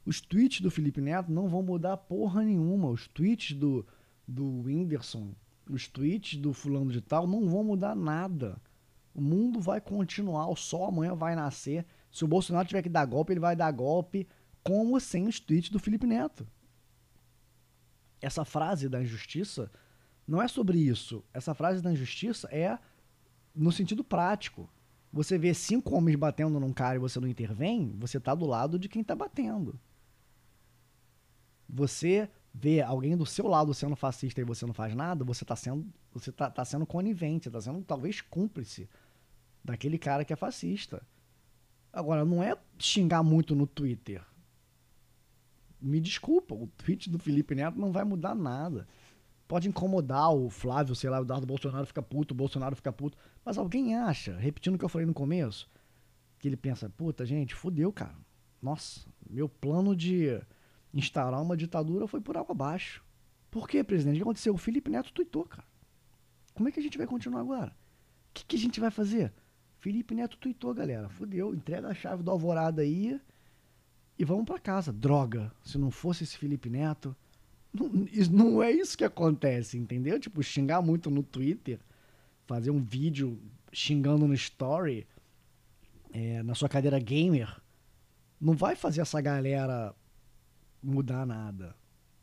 Os 0.04 0.20
tweets 0.20 0.60
do 0.60 0.70
Felipe 0.70 1.00
Neto 1.00 1.30
não 1.30 1.48
vão 1.48 1.62
mudar 1.62 1.96
porra 1.96 2.42
nenhuma. 2.42 2.88
Os 2.88 3.06
tweets 3.06 3.56
do, 3.56 3.86
do 4.26 4.62
Whindersson, 4.62 5.32
os 5.68 5.86
tweets 5.86 6.36
do 6.36 6.52
fulano 6.52 6.90
de 6.90 7.00
tal 7.00 7.26
não 7.26 7.48
vão 7.48 7.62
mudar 7.62 7.94
nada. 7.94 8.60
O 9.14 9.20
mundo 9.20 9.60
vai 9.60 9.80
continuar, 9.80 10.48
o 10.48 10.56
sol 10.56 10.86
amanhã 10.86 11.14
vai 11.14 11.34
nascer. 11.34 11.84
Se 12.10 12.24
o 12.24 12.28
Bolsonaro 12.28 12.68
tiver 12.68 12.82
que 12.82 12.88
dar 12.88 13.04
golpe, 13.04 13.32
ele 13.32 13.40
vai 13.40 13.56
dar 13.56 13.70
golpe, 13.70 14.28
como 14.62 14.98
sem 15.00 15.26
os 15.26 15.40
tweets 15.40 15.70
do 15.70 15.78
Felipe 15.78 16.06
Neto. 16.06 16.46
Essa 18.20 18.44
frase 18.44 18.88
da 18.88 19.02
injustiça 19.02 19.70
não 20.26 20.40
é 20.40 20.46
sobre 20.46 20.78
isso. 20.78 21.24
Essa 21.32 21.54
frase 21.54 21.82
da 21.82 21.92
injustiça 21.92 22.48
é 22.52 22.78
no 23.54 23.72
sentido 23.72 24.04
prático 24.04 24.68
você 25.12 25.36
vê 25.36 25.52
cinco 25.52 25.94
homens 25.94 26.16
batendo 26.16 26.60
num 26.60 26.72
cara 26.72 26.96
e 26.96 27.00
você 27.00 27.18
não 27.18 27.26
intervém, 27.26 27.94
você 27.98 28.20
tá 28.20 28.34
do 28.34 28.46
lado 28.46 28.78
de 28.78 28.88
quem 28.88 29.02
tá 29.02 29.14
batendo. 29.14 29.78
Você 31.68 32.30
vê 32.52 32.80
alguém 32.80 33.16
do 33.16 33.24
seu 33.24 33.46
lado 33.46 33.72
sendo 33.72 33.96
fascista 33.96 34.40
e 34.40 34.44
você 34.44 34.66
não 34.66 34.74
faz 34.74 34.94
nada, 34.94 35.24
você 35.24 35.44
tá 35.44 35.54
sendo, 35.54 35.86
você 36.12 36.32
tá, 36.32 36.50
tá 36.50 36.64
sendo 36.64 36.86
conivente, 36.86 37.50
tá 37.50 37.60
sendo 37.60 37.82
talvez 37.82 38.20
cúmplice 38.20 38.88
daquele 39.64 39.98
cara 39.98 40.24
que 40.24 40.32
é 40.32 40.36
fascista. 40.36 41.02
Agora, 41.92 42.24
não 42.24 42.42
é 42.42 42.56
xingar 42.78 43.22
muito 43.22 43.54
no 43.54 43.66
Twitter. 43.66 44.22
Me 45.80 46.00
desculpa, 46.00 46.54
o 46.54 46.66
tweet 46.66 47.08
do 47.08 47.18
Felipe 47.18 47.54
Neto 47.54 47.78
não 47.78 47.90
vai 47.90 48.04
mudar 48.04 48.34
nada 48.34 48.86
pode 49.50 49.68
incomodar 49.68 50.32
o 50.32 50.48
Flávio, 50.48 50.94
sei 50.94 51.10
lá, 51.10 51.18
o 51.18 51.24
Eduardo 51.24 51.44
Bolsonaro 51.44 51.84
fica 51.84 52.00
puto, 52.00 52.32
o 52.32 52.36
Bolsonaro 52.36 52.76
fica 52.76 52.92
puto. 52.92 53.18
Mas 53.44 53.58
alguém 53.58 53.96
acha, 53.96 54.36
repetindo 54.36 54.76
o 54.76 54.78
que 54.78 54.84
eu 54.84 54.88
falei 54.88 55.04
no 55.04 55.12
começo, 55.12 55.68
que 56.38 56.46
ele 56.46 56.56
pensa, 56.56 56.88
puta, 56.88 57.26
gente, 57.26 57.52
fudeu, 57.52 57.92
cara. 57.92 58.14
Nossa, 58.62 59.00
meu 59.28 59.48
plano 59.48 59.96
de 59.96 60.40
instaurar 60.92 61.40
uma 61.40 61.56
ditadura 61.56 62.06
foi 62.06 62.20
por 62.20 62.36
água 62.36 62.52
abaixo. 62.52 63.04
Por 63.50 63.68
quê, 63.68 63.82
presidente? 63.82 64.14
O 64.14 64.16
que 64.18 64.22
aconteceu? 64.22 64.54
O 64.54 64.58
Felipe 64.58 64.90
Neto 64.90 65.12
tuitou, 65.12 65.44
cara. 65.44 65.66
Como 66.54 66.68
é 66.68 66.72
que 66.72 66.80
a 66.80 66.82
gente 66.82 66.98
vai 66.98 67.06
continuar 67.06 67.40
agora? 67.40 67.70
O 67.70 68.34
que, 68.34 68.44
que 68.44 68.56
a 68.56 68.58
gente 68.58 68.80
vai 68.80 68.90
fazer? 68.90 69.32
Felipe 69.78 70.14
Neto 70.14 70.36
tuitou, 70.36 70.72
galera. 70.74 71.08
Fudeu. 71.08 71.54
Entrega 71.54 71.88
a 71.88 71.94
chave 71.94 72.22
do 72.22 72.30
Alvorada 72.30 72.82
aí 72.82 73.20
e 74.18 74.24
vamos 74.24 74.44
para 74.44 74.58
casa. 74.58 74.92
Droga. 74.92 75.52
Se 75.64 75.78
não 75.78 75.90
fosse 75.90 76.24
esse 76.24 76.36
Felipe 76.36 76.68
Neto, 76.68 77.16
não, 77.72 77.88
não 78.30 78.62
é 78.62 78.70
isso 78.70 78.96
que 78.96 79.04
acontece, 79.04 79.78
entendeu? 79.78 80.18
Tipo, 80.20 80.42
xingar 80.42 80.82
muito 80.82 81.10
no 81.10 81.22
Twitter, 81.22 81.80
fazer 82.46 82.70
um 82.70 82.82
vídeo 82.82 83.40
xingando 83.72 84.26
no 84.26 84.34
story, 84.34 85.06
é, 86.12 86.42
na 86.42 86.54
sua 86.54 86.68
cadeira 86.68 86.98
gamer, 86.98 87.60
não 88.40 88.54
vai 88.54 88.74
fazer 88.74 89.00
essa 89.00 89.20
galera 89.20 89.94
mudar 90.82 91.26
nada. 91.26 91.74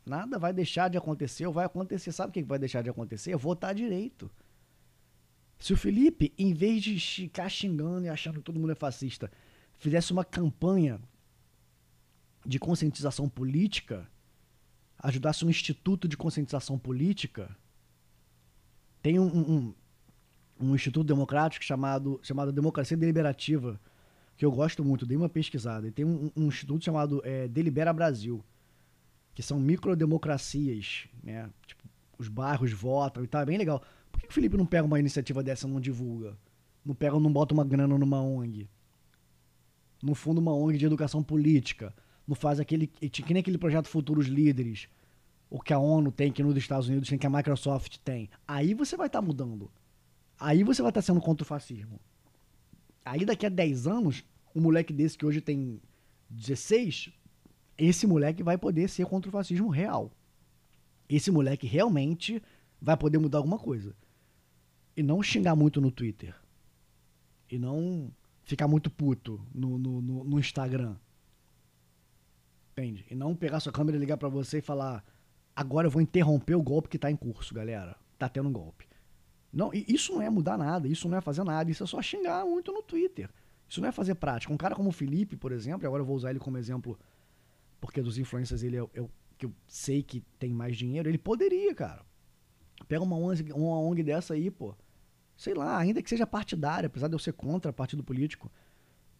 Nada 0.04 0.38
vai 0.38 0.52
deixar 0.52 0.88
de 0.88 0.96
acontecer, 0.96 1.46
ou 1.46 1.52
vai 1.52 1.66
acontecer. 1.66 2.12
Sabe 2.12 2.30
o 2.30 2.32
que 2.32 2.42
vai 2.42 2.58
deixar 2.58 2.82
de 2.82 2.90
acontecer? 2.90 3.36
Votar 3.36 3.74
direito. 3.74 4.30
Se 5.58 5.72
o 5.72 5.76
Felipe, 5.76 6.32
em 6.38 6.54
vez 6.54 6.82
de 6.82 6.98
ficar 6.98 7.48
xingando 7.48 8.06
e 8.06 8.08
achando 8.08 8.38
que 8.38 8.44
todo 8.44 8.60
mundo 8.60 8.72
é 8.72 8.76
fascista, 8.76 9.30
fizesse 9.76 10.12
uma 10.12 10.24
campanha 10.24 11.00
de 12.46 12.58
conscientização 12.58 13.28
política, 13.28 14.08
ajudasse 14.98 15.44
um 15.44 15.50
instituto 15.50 16.08
de 16.08 16.16
conscientização 16.16 16.78
política. 16.78 17.54
Tem 19.02 19.18
um, 19.18 19.26
um, 19.26 19.74
um 20.60 20.74
instituto 20.74 21.06
democrático 21.06 21.64
chamado, 21.64 22.20
chamado 22.22 22.52
Democracia 22.52 22.96
Deliberativa, 22.96 23.80
que 24.38 24.44
eu 24.44 24.52
gosto 24.52 24.84
muito, 24.84 25.04
dei 25.04 25.16
uma 25.16 25.28
pesquisada. 25.28 25.88
E 25.88 25.90
tem 25.90 26.04
um, 26.04 26.30
um 26.36 26.46
instituto 26.46 26.84
chamado 26.84 27.20
é, 27.24 27.48
Delibera 27.48 27.92
Brasil, 27.92 28.42
que 29.34 29.42
são 29.42 29.58
microdemocracias, 29.58 31.08
né? 31.24 31.50
Tipo, 31.66 31.82
os 32.16 32.28
bairros 32.28 32.72
votam 32.72 33.24
e 33.24 33.26
tal, 33.26 33.42
é 33.42 33.46
bem 33.46 33.58
legal. 33.58 33.82
Por 34.12 34.20
que 34.20 34.28
o 34.28 34.32
Felipe 34.32 34.56
não 34.56 34.64
pega 34.64 34.86
uma 34.86 34.98
iniciativa 35.00 35.42
dessa 35.42 35.66
e 35.66 35.70
não 35.70 35.80
divulga? 35.80 36.38
Não 36.86 36.94
pega, 36.94 37.18
não 37.18 37.32
bota 37.32 37.52
uma 37.52 37.64
grana 37.64 37.98
numa 37.98 38.22
ONG? 38.22 38.68
No 40.00 40.14
fundo, 40.14 40.40
uma 40.40 40.54
ONG 40.54 40.78
de 40.78 40.86
educação 40.86 41.20
política 41.20 41.92
não 42.24 42.36
faz 42.36 42.60
aquele. 42.60 42.86
Que 42.86 43.34
nem 43.34 43.40
aquele 43.40 43.58
projeto 43.58 43.88
Futuros 43.88 44.26
Líderes, 44.26 44.88
o 45.50 45.60
que 45.60 45.72
a 45.72 45.80
ONU 45.80 46.12
tem, 46.12 46.30
que 46.30 46.44
nos 46.44 46.56
Estados 46.56 46.88
Unidos 46.88 47.08
tem, 47.08 47.18
que 47.18 47.26
a 47.26 47.30
Microsoft 47.30 47.98
tem. 48.04 48.30
Aí 48.46 48.72
você 48.72 48.96
vai 48.96 49.08
estar 49.08 49.20
tá 49.20 49.26
mudando. 49.26 49.68
Aí 50.38 50.62
você 50.62 50.80
vai 50.80 50.90
estar 50.90 51.00
tá 51.02 51.06
sendo 51.06 51.20
contra 51.20 51.42
o 51.42 51.46
fascismo. 51.46 51.98
Aí 53.08 53.24
daqui 53.24 53.46
a 53.46 53.48
10 53.48 53.86
anos, 53.86 54.22
um 54.54 54.60
moleque 54.60 54.92
desse 54.92 55.16
que 55.16 55.24
hoje 55.24 55.40
tem 55.40 55.80
16, 56.28 57.10
esse 57.78 58.06
moleque 58.06 58.42
vai 58.42 58.58
poder 58.58 58.88
ser 58.88 59.06
contra 59.06 59.30
o 59.30 59.32
fascismo 59.32 59.68
real. 59.68 60.12
Esse 61.08 61.30
moleque 61.30 61.66
realmente 61.66 62.42
vai 62.78 62.98
poder 62.98 63.18
mudar 63.18 63.38
alguma 63.38 63.58
coisa. 63.58 63.96
E 64.94 65.02
não 65.02 65.22
xingar 65.22 65.56
muito 65.56 65.80
no 65.80 65.90
Twitter. 65.90 66.34
E 67.50 67.58
não 67.58 68.12
ficar 68.44 68.68
muito 68.68 68.90
puto 68.90 69.40
no, 69.54 69.78
no, 69.78 70.02
no, 70.02 70.24
no 70.24 70.38
Instagram. 70.38 70.96
Entende? 72.72 73.06
E 73.10 73.14
não 73.14 73.34
pegar 73.34 73.60
sua 73.60 73.72
câmera 73.72 73.96
e 73.96 74.00
ligar 74.00 74.18
para 74.18 74.28
você 74.28 74.58
e 74.58 74.62
falar: 74.62 75.02
agora 75.56 75.86
eu 75.86 75.90
vou 75.90 76.02
interromper 76.02 76.56
o 76.56 76.62
golpe 76.62 76.90
que 76.90 76.98
tá 76.98 77.10
em 77.10 77.16
curso, 77.16 77.54
galera. 77.54 77.96
Tá 78.18 78.28
tendo 78.28 78.50
um 78.50 78.52
golpe. 78.52 78.87
Não, 79.52 79.70
isso 79.72 80.12
não 80.12 80.22
é 80.22 80.28
mudar 80.28 80.58
nada, 80.58 80.86
isso 80.86 81.08
não 81.08 81.16
é 81.16 81.20
fazer 81.20 81.42
nada, 81.44 81.70
isso 81.70 81.82
é 81.82 81.86
só 81.86 82.00
xingar 82.02 82.44
muito 82.44 82.72
no 82.72 82.82
Twitter. 82.82 83.30
Isso 83.68 83.80
não 83.80 83.88
é 83.88 83.92
fazer 83.92 84.14
prática. 84.14 84.52
Um 84.52 84.56
cara 84.56 84.74
como 84.74 84.90
o 84.90 84.92
Felipe, 84.92 85.36
por 85.36 85.52
exemplo, 85.52 85.84
e 85.84 85.86
agora 85.86 86.02
eu 86.02 86.06
vou 86.06 86.16
usar 86.16 86.30
ele 86.30 86.38
como 86.38 86.58
exemplo, 86.58 86.98
porque 87.80 88.02
dos 88.02 88.18
influencers 88.18 88.62
ele 88.62 88.76
é, 88.76 88.86
é 88.94 89.00
o 89.00 89.10
que 89.36 89.46
eu 89.46 89.52
sei 89.66 90.02
que 90.02 90.20
tem 90.38 90.52
mais 90.52 90.76
dinheiro, 90.76 91.08
ele 91.08 91.18
poderia, 91.18 91.74
cara, 91.74 92.04
Pega 92.86 93.02
uma 93.02 93.16
ONG, 93.16 93.52
uma 93.52 93.80
ONG 93.80 94.02
dessa 94.02 94.34
aí, 94.34 94.50
pô. 94.50 94.74
Sei 95.36 95.54
lá, 95.54 95.78
ainda 95.78 96.02
que 96.02 96.10
seja 96.10 96.26
partidária, 96.26 96.86
apesar 96.86 97.08
de 97.08 97.14
eu 97.14 97.18
ser 97.18 97.32
contra 97.32 97.72
partido 97.72 98.04
político. 98.04 98.50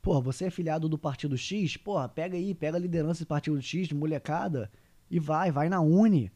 Porra, 0.02 0.20
você 0.20 0.46
é 0.46 0.50
filiado 0.50 0.88
do 0.88 0.98
partido 0.98 1.36
X? 1.36 1.76
Porra, 1.76 2.08
pega 2.08 2.36
aí, 2.36 2.54
pega 2.54 2.76
a 2.76 2.80
liderança 2.80 3.24
do 3.24 3.26
partido 3.26 3.60
X, 3.60 3.88
de 3.88 3.94
molecada, 3.94 4.70
e 5.10 5.18
vai, 5.18 5.50
vai 5.50 5.68
na 5.68 5.80
Uni. 5.80 6.30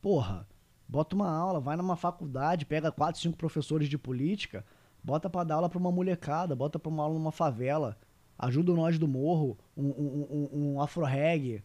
Porra, 0.00 0.46
bota 0.90 1.14
uma 1.14 1.30
aula, 1.30 1.60
vai 1.60 1.76
numa 1.76 1.94
faculdade, 1.94 2.66
pega 2.66 2.90
quatro, 2.90 3.20
cinco 3.20 3.36
professores 3.36 3.88
de 3.88 3.96
política, 3.96 4.64
bota 5.02 5.30
pra 5.30 5.44
dar 5.44 5.54
aula 5.54 5.68
pra 5.68 5.78
uma 5.78 5.92
molecada, 5.92 6.56
bota 6.56 6.80
pra 6.80 6.88
uma 6.88 7.04
aula 7.04 7.14
numa 7.14 7.30
favela, 7.30 7.96
ajuda 8.36 8.74
nós 8.74 8.98
do 8.98 9.06
morro, 9.06 9.56
um, 9.76 9.86
um, 9.86 10.48
um, 10.52 10.72
um 10.72 10.80
afro-reg, 10.80 11.62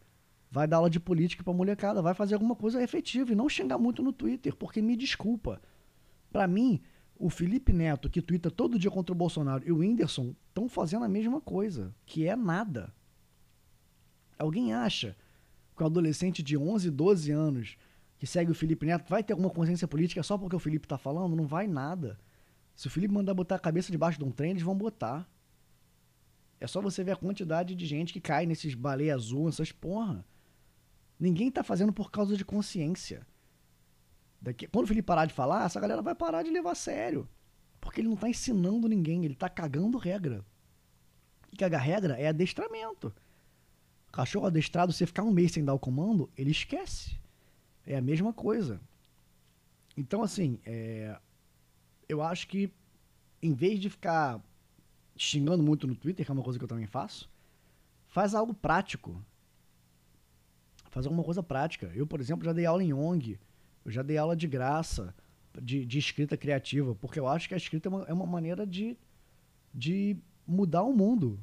vai 0.52 0.68
dar 0.68 0.78
aula 0.78 0.92
de 0.92 1.00
política 1.00 1.44
pra 1.44 1.52
molecada, 1.52 2.04
vai 2.04 2.14
fazer 2.14 2.36
alguma 2.36 2.56
coisa 2.56 2.84
efetiva 2.84 3.32
e 3.32 3.36
não 3.36 3.50
xingar 3.50 3.80
muito 3.80 4.04
no 4.04 4.14
Twitter, 4.14 4.56
porque 4.56 4.80
me 4.80 4.96
desculpa. 4.96 5.60
Para 6.32 6.48
mim, 6.48 6.80
o 7.18 7.28
Felipe 7.28 7.74
Neto, 7.74 8.12
que 8.12 8.22
twitta 8.22 8.52
todo 8.52 8.78
dia 8.78 8.92
contra 8.92 9.12
o 9.12 9.18
Bolsonaro, 9.18 9.68
e 9.68 9.72
o 9.72 9.78
Whindersson 9.78 10.36
estão 10.50 10.70
fazendo 10.70 11.04
a 11.04 11.10
mesma 11.10 11.42
coisa, 11.42 11.96
que 12.06 12.28
é 12.28 12.36
nada. 12.36 12.94
Alguém 14.38 14.72
acha 14.72 15.16
que 15.76 15.82
um 15.82 15.88
adolescente 15.88 16.44
de 16.44 16.56
11, 16.56 16.92
12 16.92 17.32
anos 17.32 17.78
que 18.18 18.26
segue 18.26 18.52
o 18.52 18.56
Felipe 18.56 18.86
Neto 18.86 19.10
vai 19.10 19.24
ter 19.24 19.34
alguma 19.34 19.50
consciência 19.50 19.88
política 19.88 20.24
só 20.24 20.38
porque 20.38 20.56
o 20.56 20.60
Felipe 20.60 20.88
tá 20.88 20.98
falando? 20.98 21.36
Não 21.36 21.46
vai 21.46 21.68
nada. 21.68 22.20
Se 22.76 22.88
o 22.88 22.90
Felipe 22.90 23.14
mandar 23.14 23.34
botar 23.34 23.56
a 23.56 23.60
cabeça 23.60 23.92
debaixo 23.92 24.18
de 24.18 24.26
um 24.26 24.32
trem, 24.32 24.52
eles 24.52 24.64
vão 24.64 24.76
botar. 24.76 25.30
É 26.60 26.68
só 26.68 26.82
você 26.82 27.04
ver 27.04 27.12
a 27.12 27.18
quantidade 27.18 27.76
de 27.76 27.86
gente 27.86 28.14
que 28.14 28.22
cai 28.22 28.46
nesses 28.46 28.74
baleia 28.74 29.16
azul, 29.16 29.50
essas 29.50 29.72
porra. 29.72 30.26
Ninguém 31.20 31.52
tá 31.52 31.64
fazendo 31.64 31.94
por 31.94 32.12
causa 32.12 32.36
de 32.36 32.44
consciência. 32.44 33.26
Daqui, 34.42 34.68
quando 34.68 34.86
o 34.86 34.88
Felipe 34.88 35.06
parar 35.06 35.26
de 35.26 35.34
falar, 35.34 35.66
essa 35.66 35.80
galera 35.80 36.02
vai 36.02 36.16
parar 36.16 36.44
de 36.44 36.50
levar 36.50 36.72
a 36.72 36.76
sério. 36.76 37.28
Porque 37.80 38.02
ele 38.02 38.10
não 38.10 38.16
tá 38.16 38.30
ensinando 38.30 38.88
ninguém, 38.88 39.26
ele 39.26 39.36
tá 39.36 39.50
cagando 39.50 39.98
regra. 39.98 40.46
E 41.52 41.58
cagar 41.58 41.82
regra 41.82 42.16
é 42.16 42.28
adestramento. 42.28 43.14
Cachorro 44.12 44.48
adestrado, 44.48 44.94
você 44.94 45.06
ficar 45.06 45.24
um 45.24 45.32
mês 45.32 45.52
sem 45.52 45.64
dar 45.64 45.74
o 45.74 45.80
comando, 45.80 46.30
ele 46.38 46.52
esquece. 46.52 47.20
É 47.86 47.96
a 47.96 48.02
mesma 48.02 48.34
coisa. 48.34 48.82
Então, 49.96 50.24
assim, 50.24 50.60
é, 50.66 51.18
eu 52.10 52.22
acho 52.22 52.48
que 52.48 52.72
em 53.42 53.54
vez 53.54 53.80
de 53.80 53.90
ficar 53.90 54.42
xingando 55.16 55.64
muito 55.64 55.88
no 55.88 55.96
Twitter, 55.96 56.26
que 56.26 56.32
é 56.32 56.34
uma 56.34 56.44
coisa 56.44 56.60
que 56.60 56.66
eu 56.66 56.70
também 56.70 56.88
faço, 56.88 57.30
faz 58.08 58.34
algo 58.34 58.54
prático 58.54 59.24
fazer 60.96 61.10
alguma 61.10 61.26
coisa 61.26 61.44
prática. 61.44 61.92
Eu, 61.94 62.08
por 62.08 62.22
exemplo, 62.22 62.46
já 62.46 62.54
dei 62.54 62.66
aula 62.66 62.82
em 62.82 62.94
ONG, 62.94 63.38
eu 63.84 63.92
já 63.92 64.02
dei 64.02 64.18
aula 64.18 64.34
de 64.34 64.48
graça 64.48 65.14
de, 65.62 65.86
de 65.86 66.00
escrita 66.00 66.38
criativa, 66.38 66.96
porque 66.96 67.20
eu 67.20 67.28
acho 67.28 67.50
que 67.50 67.54
a 67.54 67.58
escrita 67.58 67.90
é 67.90 67.92
uma, 67.92 68.04
é 68.04 68.14
uma 68.14 68.26
maneira 68.26 68.66
de, 68.66 68.98
de 69.74 70.16
mudar 70.48 70.84
o 70.84 70.94
mundo. 70.94 71.38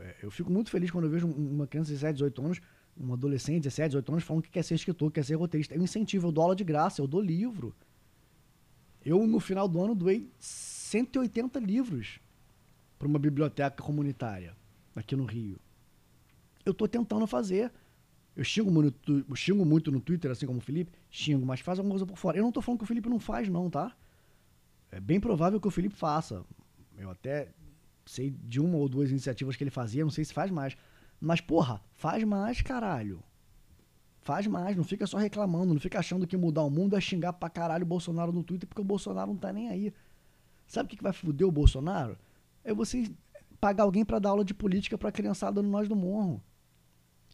É, 0.00 0.16
eu 0.20 0.32
fico 0.32 0.50
muito 0.50 0.68
feliz 0.68 0.90
quando 0.90 1.04
eu 1.04 1.10
vejo 1.10 1.28
uma 1.28 1.68
criança 1.68 1.90
de 1.90 1.94
17, 1.94 2.14
18 2.14 2.42
anos, 2.44 2.60
um 2.98 3.12
adolescente 3.12 3.56
de 3.56 3.68
17, 3.68 3.88
18 3.90 4.12
anos, 4.12 4.24
falando 4.24 4.42
que 4.42 4.50
quer 4.50 4.62
ser 4.62 4.74
escritor, 4.74 5.10
quer 5.12 5.24
ser 5.24 5.34
roteirista. 5.34 5.74
Eu 5.74 5.82
incentivo, 5.82 6.28
eu 6.28 6.32
dou 6.32 6.42
aula 6.42 6.56
de 6.56 6.64
graça, 6.64 7.00
eu 7.00 7.06
dou 7.06 7.20
livro. 7.20 7.74
Eu, 9.04 9.26
no 9.26 9.38
final 9.38 9.68
do 9.68 9.82
ano, 9.82 9.94
doei 9.94 10.30
180 10.38 11.58
livros 11.60 12.20
para 12.98 13.06
uma 13.06 13.18
biblioteca 13.18 13.82
comunitária 13.82 14.56
aqui 14.94 15.14
no 15.14 15.24
Rio. 15.24 15.58
Eu 16.64 16.72
estou 16.72 16.88
tentando 16.88 17.26
fazer. 17.26 17.72
Eu 18.34 18.44
xingo 18.44 18.70
muito, 18.70 19.24
eu 19.28 19.36
xingo 19.36 19.64
muito 19.64 19.90
no 19.90 20.00
Twitter, 20.00 20.30
assim 20.30 20.46
como 20.46 20.58
o 20.58 20.62
Felipe, 20.62 20.92
xingo, 21.10 21.46
mas 21.46 21.60
faz 21.60 21.78
alguma 21.78 21.94
coisa 21.94 22.04
por 22.04 22.18
fora. 22.18 22.36
Eu 22.36 22.42
não 22.42 22.52
tô 22.52 22.60
falando 22.60 22.78
que 22.78 22.84
o 22.84 22.86
Felipe 22.86 23.08
não 23.08 23.18
faz, 23.18 23.48
não, 23.48 23.70
tá? 23.70 23.96
É 24.90 25.00
bem 25.00 25.20
provável 25.20 25.60
que 25.60 25.68
o 25.68 25.70
Felipe 25.70 25.94
faça. 25.94 26.44
Eu 26.98 27.10
até 27.10 27.48
sei 28.04 28.30
de 28.30 28.60
uma 28.60 28.76
ou 28.76 28.88
duas 28.88 29.10
iniciativas 29.10 29.56
que 29.56 29.64
ele 29.64 29.70
fazia, 29.70 30.04
não 30.04 30.10
sei 30.10 30.24
se 30.24 30.34
faz 30.34 30.50
mais. 30.50 30.76
Mas, 31.20 31.40
porra, 31.40 31.80
faz 31.92 32.22
mais, 32.24 32.60
caralho. 32.60 33.22
Faz 34.20 34.46
mais, 34.46 34.76
não 34.76 34.82
fica 34.82 35.06
só 35.06 35.18
reclamando, 35.18 35.72
não 35.72 35.80
fica 35.80 35.98
achando 35.98 36.26
que 36.26 36.36
mudar 36.36 36.62
o 36.62 36.70
mundo 36.70 36.96
é 36.96 37.00
xingar 37.00 37.32
pra 37.32 37.48
caralho 37.48 37.84
o 37.84 37.86
Bolsonaro 37.86 38.32
no 38.32 38.42
Twitter, 38.42 38.68
porque 38.68 38.80
o 38.80 38.84
Bolsonaro 38.84 39.30
não 39.30 39.38
tá 39.38 39.52
nem 39.52 39.68
aí. 39.68 39.94
Sabe 40.66 40.86
o 40.86 40.96
que, 40.96 41.02
vai 41.02 41.12
foder 41.12 41.46
o 41.46 41.52
Bolsonaro? 41.52 42.18
É 42.64 42.74
você 42.74 43.08
pagar 43.60 43.84
alguém 43.84 44.04
para 44.04 44.18
dar 44.18 44.30
aula 44.30 44.44
de 44.44 44.52
política 44.52 44.98
pra 44.98 45.12
criançada 45.12 45.62
no 45.62 45.68
Nós 45.68 45.88
do 45.88 45.94
Morro. 45.94 46.42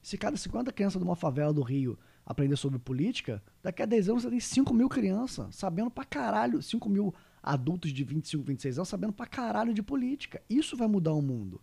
Se 0.02 0.18
cada 0.18 0.36
50 0.36 0.70
crianças 0.72 1.00
de 1.00 1.06
uma 1.06 1.16
favela 1.16 1.52
do 1.52 1.62
Rio 1.62 1.98
aprender 2.26 2.56
sobre 2.56 2.78
política, 2.78 3.42
daqui 3.62 3.82
a 3.82 3.86
10 3.86 4.08
anos 4.10 4.22
você 4.22 4.30
tem 4.30 4.40
5 4.40 4.74
mil 4.74 4.88
crianças 4.88 5.54
sabendo 5.54 5.90
pra 5.90 6.04
caralho, 6.04 6.60
5 6.60 6.88
mil 6.88 7.14
adultos 7.42 7.92
de 7.92 8.04
25, 8.04 8.44
26 8.44 8.78
anos 8.78 8.88
sabendo 8.88 9.12
pra 9.12 9.26
caralho 9.26 9.72
de 9.72 9.82
política. 9.82 10.42
Isso 10.48 10.76
vai 10.76 10.88
mudar 10.88 11.14
o 11.14 11.22
mundo. 11.22 11.60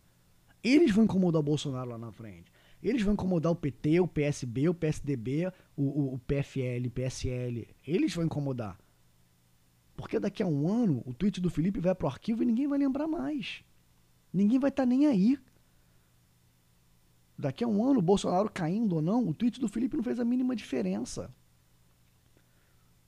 Eles 0.63 0.91
vão 0.91 1.05
incomodar 1.05 1.39
o 1.39 1.43
Bolsonaro 1.43 1.91
lá 1.91 1.97
na 1.97 2.11
frente. 2.11 2.51
Eles 2.81 3.01
vão 3.01 3.13
incomodar 3.13 3.51
o 3.51 3.55
PT, 3.55 3.99
o 3.99 4.07
PSB, 4.07 4.69
o 4.69 4.73
PSDB, 4.73 5.51
o, 5.75 5.83
o, 5.83 6.13
o 6.15 6.19
PFL, 6.19 6.87
o 6.87 6.91
PSL. 6.91 7.67
Eles 7.85 8.13
vão 8.13 8.25
incomodar. 8.25 8.77
Porque 9.95 10.19
daqui 10.19 10.41
a 10.41 10.47
um 10.47 10.67
ano 10.71 11.03
o 11.05 11.13
tweet 11.13 11.41
do 11.41 11.49
Felipe 11.49 11.79
vai 11.79 11.93
pro 11.93 12.07
arquivo 12.07 12.43
e 12.43 12.45
ninguém 12.45 12.67
vai 12.67 12.79
lembrar 12.79 13.07
mais. 13.07 13.63
Ninguém 14.31 14.59
vai 14.59 14.69
estar 14.69 14.83
tá 14.83 14.87
nem 14.87 15.07
aí 15.07 15.37
Daqui 17.39 17.63
a 17.63 17.67
um 17.69 17.81
ano, 17.89 17.99
o 17.99 18.01
Bolsonaro 18.01 18.51
caindo 18.51 18.95
ou 18.95 19.01
não, 19.01 19.25
o 19.25 19.33
tweet 19.33 19.61
do 19.61 19.69
Felipe 19.69 19.95
não 19.95 20.03
fez 20.03 20.19
a 20.19 20.25
mínima 20.25 20.53
diferença. 20.53 21.33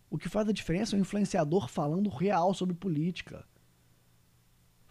O 0.09 0.17
que 0.17 0.29
faz 0.29 0.47
a 0.47 0.53
diferença 0.53 0.95
é 0.95 0.97
o 0.97 1.01
influenciador 1.01 1.67
falando 1.67 2.09
real 2.09 2.53
sobre 2.53 2.73
política. 2.73 3.45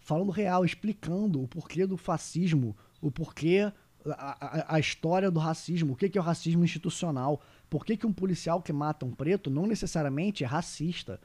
Falando 0.01 0.31
real, 0.31 0.65
explicando 0.65 1.41
o 1.41 1.47
porquê 1.47 1.85
do 1.85 1.95
fascismo, 1.95 2.75
o 2.99 3.11
porquê, 3.11 3.71
a, 4.05 4.73
a, 4.73 4.75
a 4.75 4.79
história 4.79 5.29
do 5.29 5.39
racismo, 5.39 5.93
o 5.93 5.95
que, 5.95 6.09
que 6.09 6.17
é 6.17 6.21
o 6.21 6.23
racismo 6.23 6.63
institucional, 6.63 7.41
por 7.69 7.85
que, 7.85 7.95
que 7.95 8.07
um 8.07 8.11
policial 8.11 8.61
que 8.61 8.73
mata 8.73 9.05
um 9.05 9.11
preto 9.11 9.49
não 9.49 9.65
necessariamente 9.65 10.43
é 10.43 10.47
racista, 10.47 11.21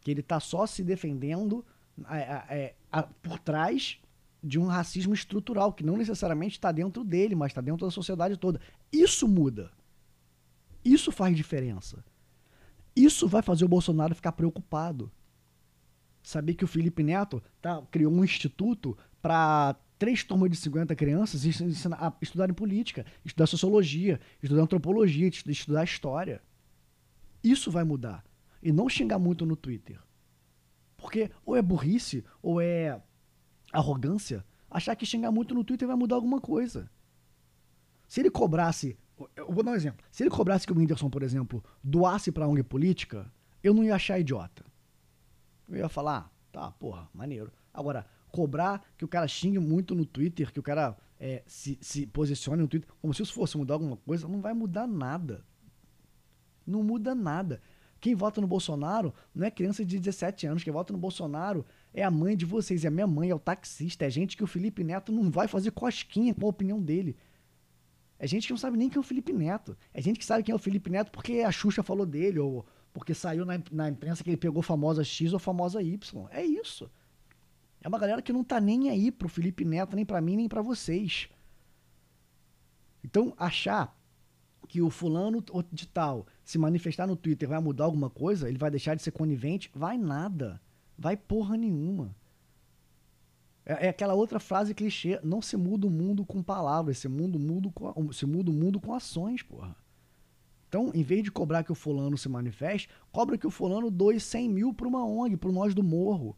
que 0.00 0.10
ele 0.10 0.20
está 0.20 0.38
só 0.38 0.66
se 0.66 0.84
defendendo 0.84 1.64
é, 2.08 2.74
é, 2.92 3.02
por 3.22 3.38
trás 3.38 3.98
de 4.42 4.58
um 4.58 4.66
racismo 4.66 5.14
estrutural, 5.14 5.72
que 5.72 5.84
não 5.84 5.96
necessariamente 5.96 6.56
está 6.56 6.70
dentro 6.70 7.02
dele, 7.02 7.34
mas 7.34 7.50
está 7.50 7.60
dentro 7.60 7.86
da 7.86 7.90
sociedade 7.90 8.36
toda. 8.36 8.60
Isso 8.92 9.26
muda. 9.26 9.72
Isso 10.84 11.10
faz 11.10 11.36
diferença. 11.36 12.04
Isso 12.94 13.26
vai 13.26 13.42
fazer 13.42 13.64
o 13.64 13.68
Bolsonaro 13.68 14.14
ficar 14.14 14.32
preocupado. 14.32 15.10
Saber 16.28 16.52
que 16.52 16.64
o 16.64 16.68
Felipe 16.68 17.02
Neto 17.02 17.42
tá, 17.58 17.80
criou 17.90 18.12
um 18.12 18.22
instituto 18.22 18.94
para 19.22 19.74
três 19.98 20.22
turmas 20.22 20.50
de 20.50 20.58
50 20.58 20.94
crianças 20.94 21.42
estudarem 22.20 22.54
política, 22.54 23.06
estudar 23.24 23.46
sociologia, 23.46 24.20
estudar 24.42 24.60
antropologia, 24.60 25.26
estudar 25.26 25.84
história. 25.84 26.42
Isso 27.42 27.70
vai 27.70 27.82
mudar. 27.82 28.22
E 28.62 28.70
não 28.70 28.90
xingar 28.90 29.18
muito 29.18 29.46
no 29.46 29.56
Twitter. 29.56 29.98
Porque 30.98 31.30
ou 31.46 31.56
é 31.56 31.62
burrice, 31.62 32.22
ou 32.42 32.60
é 32.60 33.00
arrogância 33.72 34.44
achar 34.70 34.94
que 34.96 35.06
xingar 35.06 35.30
muito 35.30 35.54
no 35.54 35.64
Twitter 35.64 35.88
vai 35.88 35.96
mudar 35.96 36.16
alguma 36.16 36.42
coisa. 36.42 36.90
Se 38.06 38.20
ele 38.20 38.30
cobrasse. 38.30 38.98
Eu 39.34 39.50
vou 39.50 39.64
dar 39.64 39.70
um 39.70 39.76
exemplo. 39.76 40.04
Se 40.12 40.24
ele 40.24 40.30
cobrasse 40.30 40.66
que 40.66 40.74
o 40.74 40.76
Whindersson, 40.76 41.08
por 41.08 41.22
exemplo, 41.22 41.64
doasse 41.82 42.30
pra 42.30 42.46
ONG 42.46 42.62
política, 42.64 43.32
eu 43.62 43.72
não 43.72 43.82
ia 43.82 43.94
achar 43.94 44.20
idiota. 44.20 44.67
Eu 45.68 45.76
ia 45.76 45.88
falar, 45.88 46.18
ah, 46.18 46.30
tá, 46.50 46.70
porra, 46.72 47.08
maneiro. 47.12 47.52
Agora, 47.72 48.06
cobrar 48.30 48.82
que 48.96 49.04
o 49.04 49.08
cara 49.08 49.28
xingue 49.28 49.58
muito 49.58 49.94
no 49.94 50.06
Twitter, 50.06 50.52
que 50.52 50.60
o 50.60 50.62
cara 50.62 50.96
é, 51.18 51.42
se, 51.46 51.78
se 51.80 52.06
posicione 52.06 52.62
no 52.62 52.68
Twitter, 52.68 52.88
como 53.00 53.12
se 53.12 53.22
isso 53.22 53.32
fosse 53.32 53.56
mudar 53.56 53.74
alguma 53.74 53.96
coisa, 53.96 54.28
não 54.28 54.40
vai 54.40 54.54
mudar 54.54 54.86
nada. 54.86 55.44
Não 56.66 56.82
muda 56.82 57.14
nada. 57.14 57.60
Quem 58.00 58.14
vota 58.14 58.40
no 58.40 58.46
Bolsonaro 58.46 59.12
não 59.34 59.46
é 59.46 59.50
criança 59.50 59.84
de 59.84 59.98
17 59.98 60.46
anos. 60.46 60.62
Quem 60.62 60.72
vota 60.72 60.92
no 60.92 60.98
Bolsonaro 60.98 61.66
é 61.92 62.04
a 62.04 62.10
mãe 62.10 62.36
de 62.36 62.44
vocês, 62.44 62.84
é 62.84 62.88
a 62.88 62.90
minha 62.90 63.06
mãe, 63.06 63.30
é 63.30 63.34
o 63.34 63.40
taxista, 63.40 64.04
é 64.04 64.10
gente 64.10 64.36
que 64.36 64.44
o 64.44 64.46
Felipe 64.46 64.84
Neto 64.84 65.10
não 65.10 65.30
vai 65.30 65.48
fazer 65.48 65.72
cosquinha 65.72 66.34
com 66.34 66.46
a 66.46 66.50
opinião 66.50 66.80
dele. 66.80 67.16
É 68.18 68.26
gente 68.26 68.46
que 68.46 68.52
não 68.52 68.58
sabe 68.58 68.76
nem 68.76 68.88
quem 68.88 68.98
é 68.98 69.00
o 69.00 69.04
Felipe 69.04 69.32
Neto. 69.32 69.76
É 69.92 70.00
gente 70.00 70.18
que 70.18 70.24
sabe 70.24 70.42
quem 70.42 70.52
é 70.52 70.56
o 70.56 70.60
Felipe 70.60 70.90
Neto 70.90 71.10
porque 71.10 71.40
a 71.40 71.50
Xuxa 71.50 71.82
falou 71.82 72.06
dele, 72.06 72.38
ou 72.38 72.64
porque 72.92 73.14
saiu 73.14 73.44
na, 73.44 73.60
na 73.70 73.88
imprensa 73.88 74.22
que 74.22 74.30
ele 74.30 74.36
pegou 74.36 74.62
famosa 74.62 75.04
X 75.04 75.32
ou 75.32 75.38
famosa 75.38 75.82
Y. 75.82 76.28
É 76.30 76.44
isso. 76.44 76.90
É 77.80 77.88
uma 77.88 77.98
galera 77.98 78.22
que 78.22 78.32
não 78.32 78.42
tá 78.42 78.60
nem 78.60 78.90
aí 78.90 79.10
pro 79.10 79.28
Felipe 79.28 79.64
Neto, 79.64 79.94
nem 79.94 80.04
para 80.04 80.20
mim, 80.20 80.36
nem 80.36 80.48
para 80.48 80.62
vocês. 80.62 81.28
Então, 83.04 83.32
achar 83.36 83.96
que 84.68 84.82
o 84.82 84.90
fulano 84.90 85.42
de 85.72 85.86
tal 85.86 86.26
se 86.44 86.58
manifestar 86.58 87.06
no 87.06 87.16
Twitter 87.16 87.48
vai 87.48 87.60
mudar 87.60 87.84
alguma 87.84 88.10
coisa, 88.10 88.48
ele 88.48 88.58
vai 88.58 88.70
deixar 88.70 88.94
de 88.94 89.02
ser 89.02 89.12
conivente, 89.12 89.70
vai 89.74 89.96
nada. 89.96 90.60
Vai 90.98 91.16
porra 91.16 91.56
nenhuma. 91.56 92.14
É, 93.64 93.86
é, 93.86 93.88
aquela 93.90 94.14
outra 94.14 94.40
frase 94.40 94.74
clichê, 94.74 95.20
não 95.22 95.40
se 95.40 95.56
muda 95.56 95.86
o 95.86 95.90
mundo 95.90 96.24
com 96.24 96.42
palavras, 96.42 96.98
se 96.98 97.08
muda 97.08 97.36
o 97.36 97.40
mundo 97.40 97.70
com, 97.70 98.12
se 98.12 98.26
muda 98.26 98.50
o 98.50 98.54
mundo 98.54 98.80
com 98.80 98.94
ações, 98.94 99.42
porra. 99.42 99.76
Então, 100.68 100.90
em 100.94 101.02
vez 101.02 101.22
de 101.22 101.30
cobrar 101.30 101.64
que 101.64 101.72
o 101.72 101.74
fulano 101.74 102.18
se 102.18 102.28
manifeste, 102.28 102.88
cobra 103.10 103.38
que 103.38 103.46
o 103.46 103.50
fulano 103.50 103.90
doe 103.90 104.20
100 104.20 104.48
mil 104.50 104.74
para 104.74 104.86
uma 104.86 105.04
ONG, 105.04 105.36
para 105.36 105.50
nós 105.50 105.74
do 105.74 105.82
morro. 105.82 106.36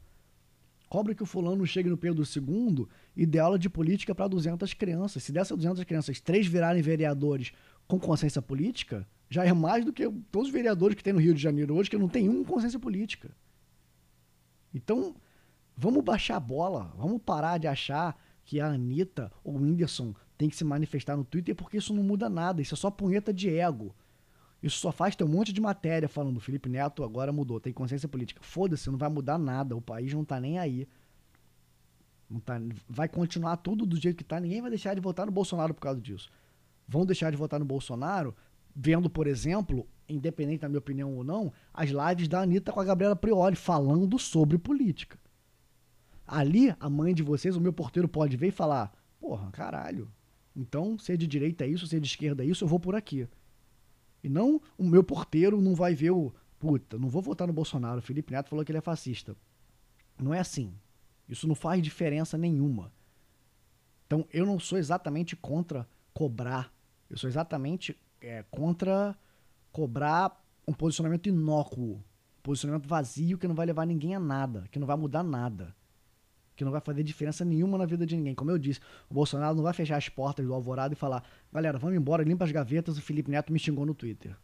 Cobra 0.89 1.15
que 1.15 1.23
o 1.23 1.27
fulano 1.27 1.67
chegue 1.67 1.89
no 1.89 1.97
Pedro 1.97 2.23
II 2.23 2.87
e 3.17 3.27
dê 3.27 3.41
aula 3.41 3.59
de 3.59 3.69
política 3.69 4.15
para 4.15 4.29
200 4.29 4.73
crianças. 4.75 5.25
Se 5.25 5.33
dessas 5.33 5.57
200 5.57 5.83
crianças, 5.85 6.21
três 6.21 6.47
virarem 6.47 6.81
vereadores 6.81 7.53
com 7.89 7.99
consciência 7.99 8.41
política, 8.41 9.07
já 9.29 9.45
é 9.45 9.53
mais 9.53 9.85
do 9.85 9.93
que 9.93 10.09
todos 10.31 10.49
os 10.49 10.53
vereadores 10.53 10.95
que 10.95 11.03
tem 11.03 11.13
no 11.13 11.21
Rio 11.21 11.35
de 11.35 11.43
Janeiro 11.43 11.75
hoje, 11.75 11.91
que 11.91 11.99
não 11.99 12.09
tem 12.09 12.29
um 12.29 12.45
consciência 12.45 12.79
política. 12.79 13.31
Então, 14.73 15.17
vamos 15.77 16.05
baixar 16.05 16.37
a 16.37 16.41
bola, 16.41 16.93
vamos 16.97 17.21
parar 17.21 17.59
de 17.59 17.67
achar 17.67 18.17
que 18.45 18.61
a 18.61 18.69
Anitta 18.69 19.33
ou 19.43 19.55
o 19.55 19.61
Whindersson 19.61 20.15
tem 20.39 20.49
que 20.49 20.57
se 20.57 20.65
manifestar 20.65 21.17
no 21.17 21.25
Twitter 21.25 21.55
porque 21.55 21.79
isso 21.79 21.93
não 21.93 22.03
muda 22.03 22.29
nada, 22.29 22.63
isso 22.63 22.75
é 22.75 22.77
só 22.77 22.91
punheta 22.91 23.33
de 23.33 23.49
ego. 23.49 23.95
Isso 24.63 24.79
só 24.79 24.93
faz 24.93 25.17
ter 25.17 25.25
um 25.25 25.29
monte 25.29 25.53
de 25.53 25.61
matéria 25.61 26.09
falando 26.09 26.41
Felipe 26.41 26.69
Neto 26.69 27.03
agora 27.03 27.33
mudou, 27.33 27.59
tem 27.59 27.73
consciência 27.73 28.09
política. 28.09 28.41
Foda-se, 28.43 28.91
não 28.91 28.99
vai 28.99 29.09
mudar 29.09 29.39
nada, 29.39 29.75
o 29.75 29.81
país 29.81 30.13
não 30.13 30.25
tá 30.25 30.39
nem 30.39 30.59
aí. 30.59 30.87
Não 32.29 32.39
tá, 32.39 32.61
vai 32.89 33.09
continuar 33.09 33.57
tudo 33.57 33.87
do 33.87 33.97
jeito 33.97 34.17
que 34.17 34.25
tá, 34.25 34.39
ninguém 34.39 34.61
vai 34.61 34.71
deixar 34.71 34.95
de 34.95 35.01
votar 35.01 35.27
no 35.27 35.33
Bolsonaro 35.33 35.73
por 35.73 35.81
causa 35.81 36.01
disso. 36.01 36.31
Vão 36.87 37.07
deixar 37.07 37.31
de 37.31 37.37
votar 37.37 37.59
no 37.59 37.65
Bolsonaro 37.65 38.35
vendo, 38.75 39.11
por 39.11 39.27
exemplo, 39.27 39.87
independente 40.09 40.61
da 40.61 40.69
minha 40.69 40.79
opinião 40.79 41.15
ou 41.17 41.25
não, 41.25 41.53
as 41.73 41.91
lives 41.91 42.29
da 42.29 42.41
Anitta 42.41 42.73
com 42.73 42.81
a 42.81 42.85
Gabriela 42.85 43.17
Prioli 43.17 43.57
falando 43.57 44.19
sobre 44.19 44.59
política. 44.59 45.19
Ali, 46.27 46.75
a 46.79 46.89
mãe 46.89 47.13
de 47.13 47.23
vocês, 47.23 47.57
o 47.57 47.61
meu 47.61 47.73
porteiro 47.73 48.09
pode 48.09 48.37
ver 48.37 48.49
e 48.49 48.53
falar: 48.53 48.93
porra, 49.19 49.51
caralho. 49.51 50.09
Então, 50.55 50.99
se 50.99 51.13
é 51.13 51.17
de 51.17 51.27
direita 51.27 51.65
é 51.65 51.69
isso, 51.69 51.87
se 51.87 51.97
é 51.97 52.01
de 52.01 52.07
esquerda 52.07 52.45
é 52.45 52.47
isso, 52.47 52.65
eu 52.65 52.69
vou 52.69 52.79
por 52.79 52.95
aqui. 52.95 53.27
E 54.23 54.29
não 54.29 54.61
o 54.77 54.85
meu 54.85 55.03
porteiro 55.03 55.61
não 55.61 55.75
vai 55.75 55.95
ver 55.95 56.11
o. 56.11 56.33
Puta, 56.59 56.99
não 56.99 57.09
vou 57.09 57.23
votar 57.23 57.47
no 57.47 57.53
Bolsonaro. 57.53 57.99
O 57.99 58.03
Felipe 58.03 58.33
Neto 58.33 58.51
falou 58.51 58.65
que 58.65 58.71
ele 58.71 58.79
é 58.79 58.83
fascista. 58.83 59.35
Não 60.19 60.35
é 60.35 60.41
assim. 60.41 60.75
Isso 61.29 61.49
não 61.49 61.55
faz 61.55 61.83
diferença 61.83 62.37
nenhuma. 62.37 62.93
Então, 64.07 64.27
eu 64.33 64.45
não 64.45 64.59
sou 64.59 64.77
exatamente 64.77 65.35
contra 65.37 65.89
cobrar. 66.13 66.73
Eu 67.09 67.17
sou 67.17 67.31
exatamente 67.31 67.97
é, 68.21 68.45
contra 68.51 69.17
cobrar 69.73 70.45
um 70.67 70.73
posicionamento 70.73 71.29
inócuo. 71.29 72.05
Posicionamento 72.43 72.87
vazio 72.87 73.39
que 73.39 73.49
não 73.49 73.55
vai 73.55 73.65
levar 73.65 73.87
ninguém 73.87 74.15
a 74.15 74.21
nada, 74.21 74.67
que 74.71 74.79
não 74.79 74.87
vai 74.87 74.97
mudar 74.97 75.23
nada 75.23 75.75
que 76.61 76.65
não 76.65 76.71
vai 76.71 76.81
fazer 76.83 77.03
diferença 77.03 77.43
nenhuma 77.43 77.79
na 77.79 77.87
vida 77.87 78.05
de 78.05 78.15
ninguém. 78.15 78.35
Como 78.35 78.51
eu 78.51 78.59
disse, 78.59 78.81
o 79.09 79.15
Bolsonaro 79.15 79.57
não 79.57 79.63
vai 79.63 79.73
fechar 79.73 79.97
as 79.97 80.11
portas 80.11 80.45
do 80.45 80.53
Alvorada 80.53 80.93
e 80.93 80.97
falar: 80.97 81.25
galera, 81.51 81.79
vamos 81.79 81.97
embora, 81.97 82.23
limpa 82.23 82.45
as 82.45 82.53
gavetas, 82.53 82.99
o 82.99 83.03
Felipe 83.03 83.31
Neto 83.31 83.51
me 83.51 83.59
xingou 83.59 83.87
no 83.87 83.95
Twitter. 83.95 84.37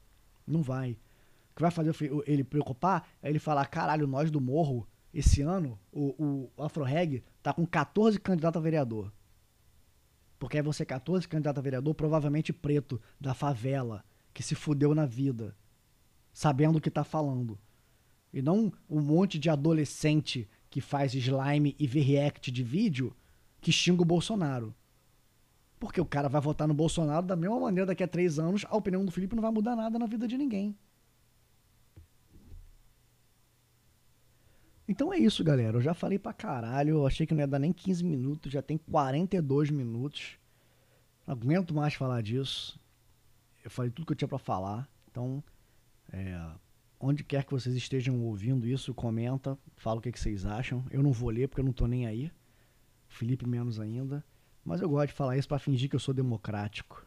Não 0.47 0.63
vai. 0.63 0.93
O 0.93 1.57
que 1.57 1.61
vai 1.61 1.71
fazer 1.71 1.95
ele 2.27 2.43
preocupar 2.43 3.07
é 3.23 3.29
ele 3.29 3.39
falar: 3.39 3.67
caralho, 3.67 4.07
nós 4.07 4.31
do 4.31 4.41
Morro, 4.41 4.89
esse 5.13 5.43
ano, 5.43 5.79
o, 5.93 6.49
o 6.57 6.63
AfroReg 6.63 7.23
tá 7.43 7.53
com 7.53 7.67
14 7.67 8.19
candidatos 8.19 8.59
a 8.59 8.63
vereador. 8.63 9.13
Porque 10.39 10.57
aí 10.57 10.63
você 10.63 10.87
14 10.87 11.29
candidatos 11.29 11.59
a 11.59 11.63
vereador, 11.63 11.95
provavelmente 11.95 12.51
preto, 12.51 12.99
da 13.21 13.35
favela, 13.35 14.03
que 14.33 14.43
se 14.43 14.55
fudeu 14.55 14.95
na 14.95 15.05
vida, 15.05 15.55
sabendo 16.33 16.79
o 16.79 16.81
que 16.81 16.91
tá 16.91 17.05
falando. 17.05 17.59
E 18.33 18.41
não 18.41 18.73
um 18.89 19.03
monte 19.03 19.39
de 19.39 19.51
adolescente 19.51 20.49
que 20.77 20.81
faz 20.83 21.15
slime 21.15 21.75
e 21.79 21.87
vê 21.87 22.01
react 22.01 22.53
de 22.53 22.63
vídeo 22.63 23.17
que 23.63 23.73
xinga 23.73 24.03
o 24.03 24.05
Bolsonaro. 24.05 24.75
Porque 25.81 25.99
o 25.99 26.05
cara 26.05 26.29
vai 26.29 26.39
votar 26.39 26.69
no 26.69 26.75
Bolsonaro 26.75 27.25
da 27.25 27.35
mesma 27.35 27.59
maneira 27.59 27.87
daqui 27.87 28.03
a 28.03 28.07
três 28.07 28.39
anos, 28.39 28.67
a 28.69 28.77
opinião 28.77 29.03
do 29.03 29.11
Felipe 29.11 29.35
não 29.35 29.41
vai 29.41 29.51
mudar 29.51 29.75
nada 29.75 29.99
na 29.99 30.05
vida 30.05 30.29
de 30.29 30.37
ninguém. 30.37 30.77
Então 34.87 35.15
é 35.15 35.19
isso, 35.19 35.43
galera. 35.43 35.79
Eu 35.79 35.81
já 35.81 35.95
falei 35.95 36.19
pra 36.19 36.35
caralho. 36.35 36.97
Eu 36.97 37.07
achei 37.07 37.27
que 37.27 37.33
não 37.33 37.41
ia 37.41 37.47
dar 37.47 37.59
nem 37.59 37.73
15 37.73 38.05
minutos. 38.05 38.53
Já 38.53 38.61
tem 38.61 38.77
42 38.77 39.71
minutos. 39.71 40.39
Não 41.27 41.33
aguento 41.33 41.75
mais 41.75 41.95
falar 41.95 42.23
disso. 42.23 42.79
Eu 43.65 43.71
falei 43.71 43.91
tudo 43.91 44.05
que 44.05 44.13
eu 44.13 44.17
tinha 44.17 44.29
para 44.29 44.37
falar. 44.37 44.87
Então, 45.11 45.43
é, 46.13 46.39
Onde 46.99 47.23
quer 47.23 47.45
que 47.45 47.53
vocês 47.53 47.75
estejam 47.77 48.23
ouvindo 48.23 48.67
isso, 48.67 48.95
comenta, 48.95 49.59
fala 49.77 49.99
o 49.99 50.03
que, 50.03 50.11
que 50.11 50.19
vocês 50.19 50.47
acham. 50.47 50.85
Eu 50.91 51.03
não 51.03 51.13
vou 51.13 51.29
ler 51.29 51.49
porque 51.49 51.61
eu 51.61 51.65
não 51.65 51.73
tô 51.73 51.87
nem 51.87 52.07
aí. 52.07 52.33
Felipe 53.07 53.47
menos 53.47 53.79
ainda. 53.79 54.25
Mas 54.65 54.81
eu 54.81 54.89
gosto 54.89 55.09
de 55.09 55.15
falar 55.15 55.37
isso 55.37 55.47
para 55.47 55.59
fingir 55.59 55.89
que 55.89 55.97
eu 55.97 56.01
sou 56.01 56.15
democrático. 56.15 57.07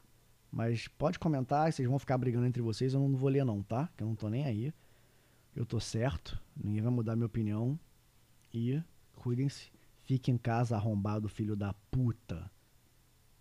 Mas 0.52 0.88
pode 0.88 1.20
comentar, 1.20 1.72
vocês 1.72 1.88
vão 1.88 2.00
ficar 2.00 2.18
brigando 2.18 2.46
entre 2.46 2.62
vocês, 2.62 2.94
eu 2.94 3.00
não 3.00 3.16
vou 3.16 3.30
ler 3.30 3.44
não, 3.44 3.62
tá? 3.62 3.90
Que 3.98 4.04
eu 4.04 4.08
não 4.08 4.16
tô 4.16 4.30
nem 4.30 4.46
aí. 4.46 4.74
Eu 5.56 5.66
tô 5.66 5.80
certo, 5.80 6.40
ninguém 6.56 6.82
vai 6.82 6.92
mudar 6.92 7.16
minha 7.16 7.26
opinião. 7.26 7.78
E 8.54 8.82
cuidem-se, 9.16 9.72
fique 10.06 10.32
em 10.32 10.38
casa 10.38 10.76
arrombado, 10.76 11.28
filho 11.28 11.56
da 11.56 11.74
puta. 11.92 12.50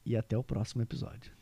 E 0.05 0.16
até 0.16 0.36
o 0.36 0.42
próximo 0.42 0.82
episódio. 0.82 1.38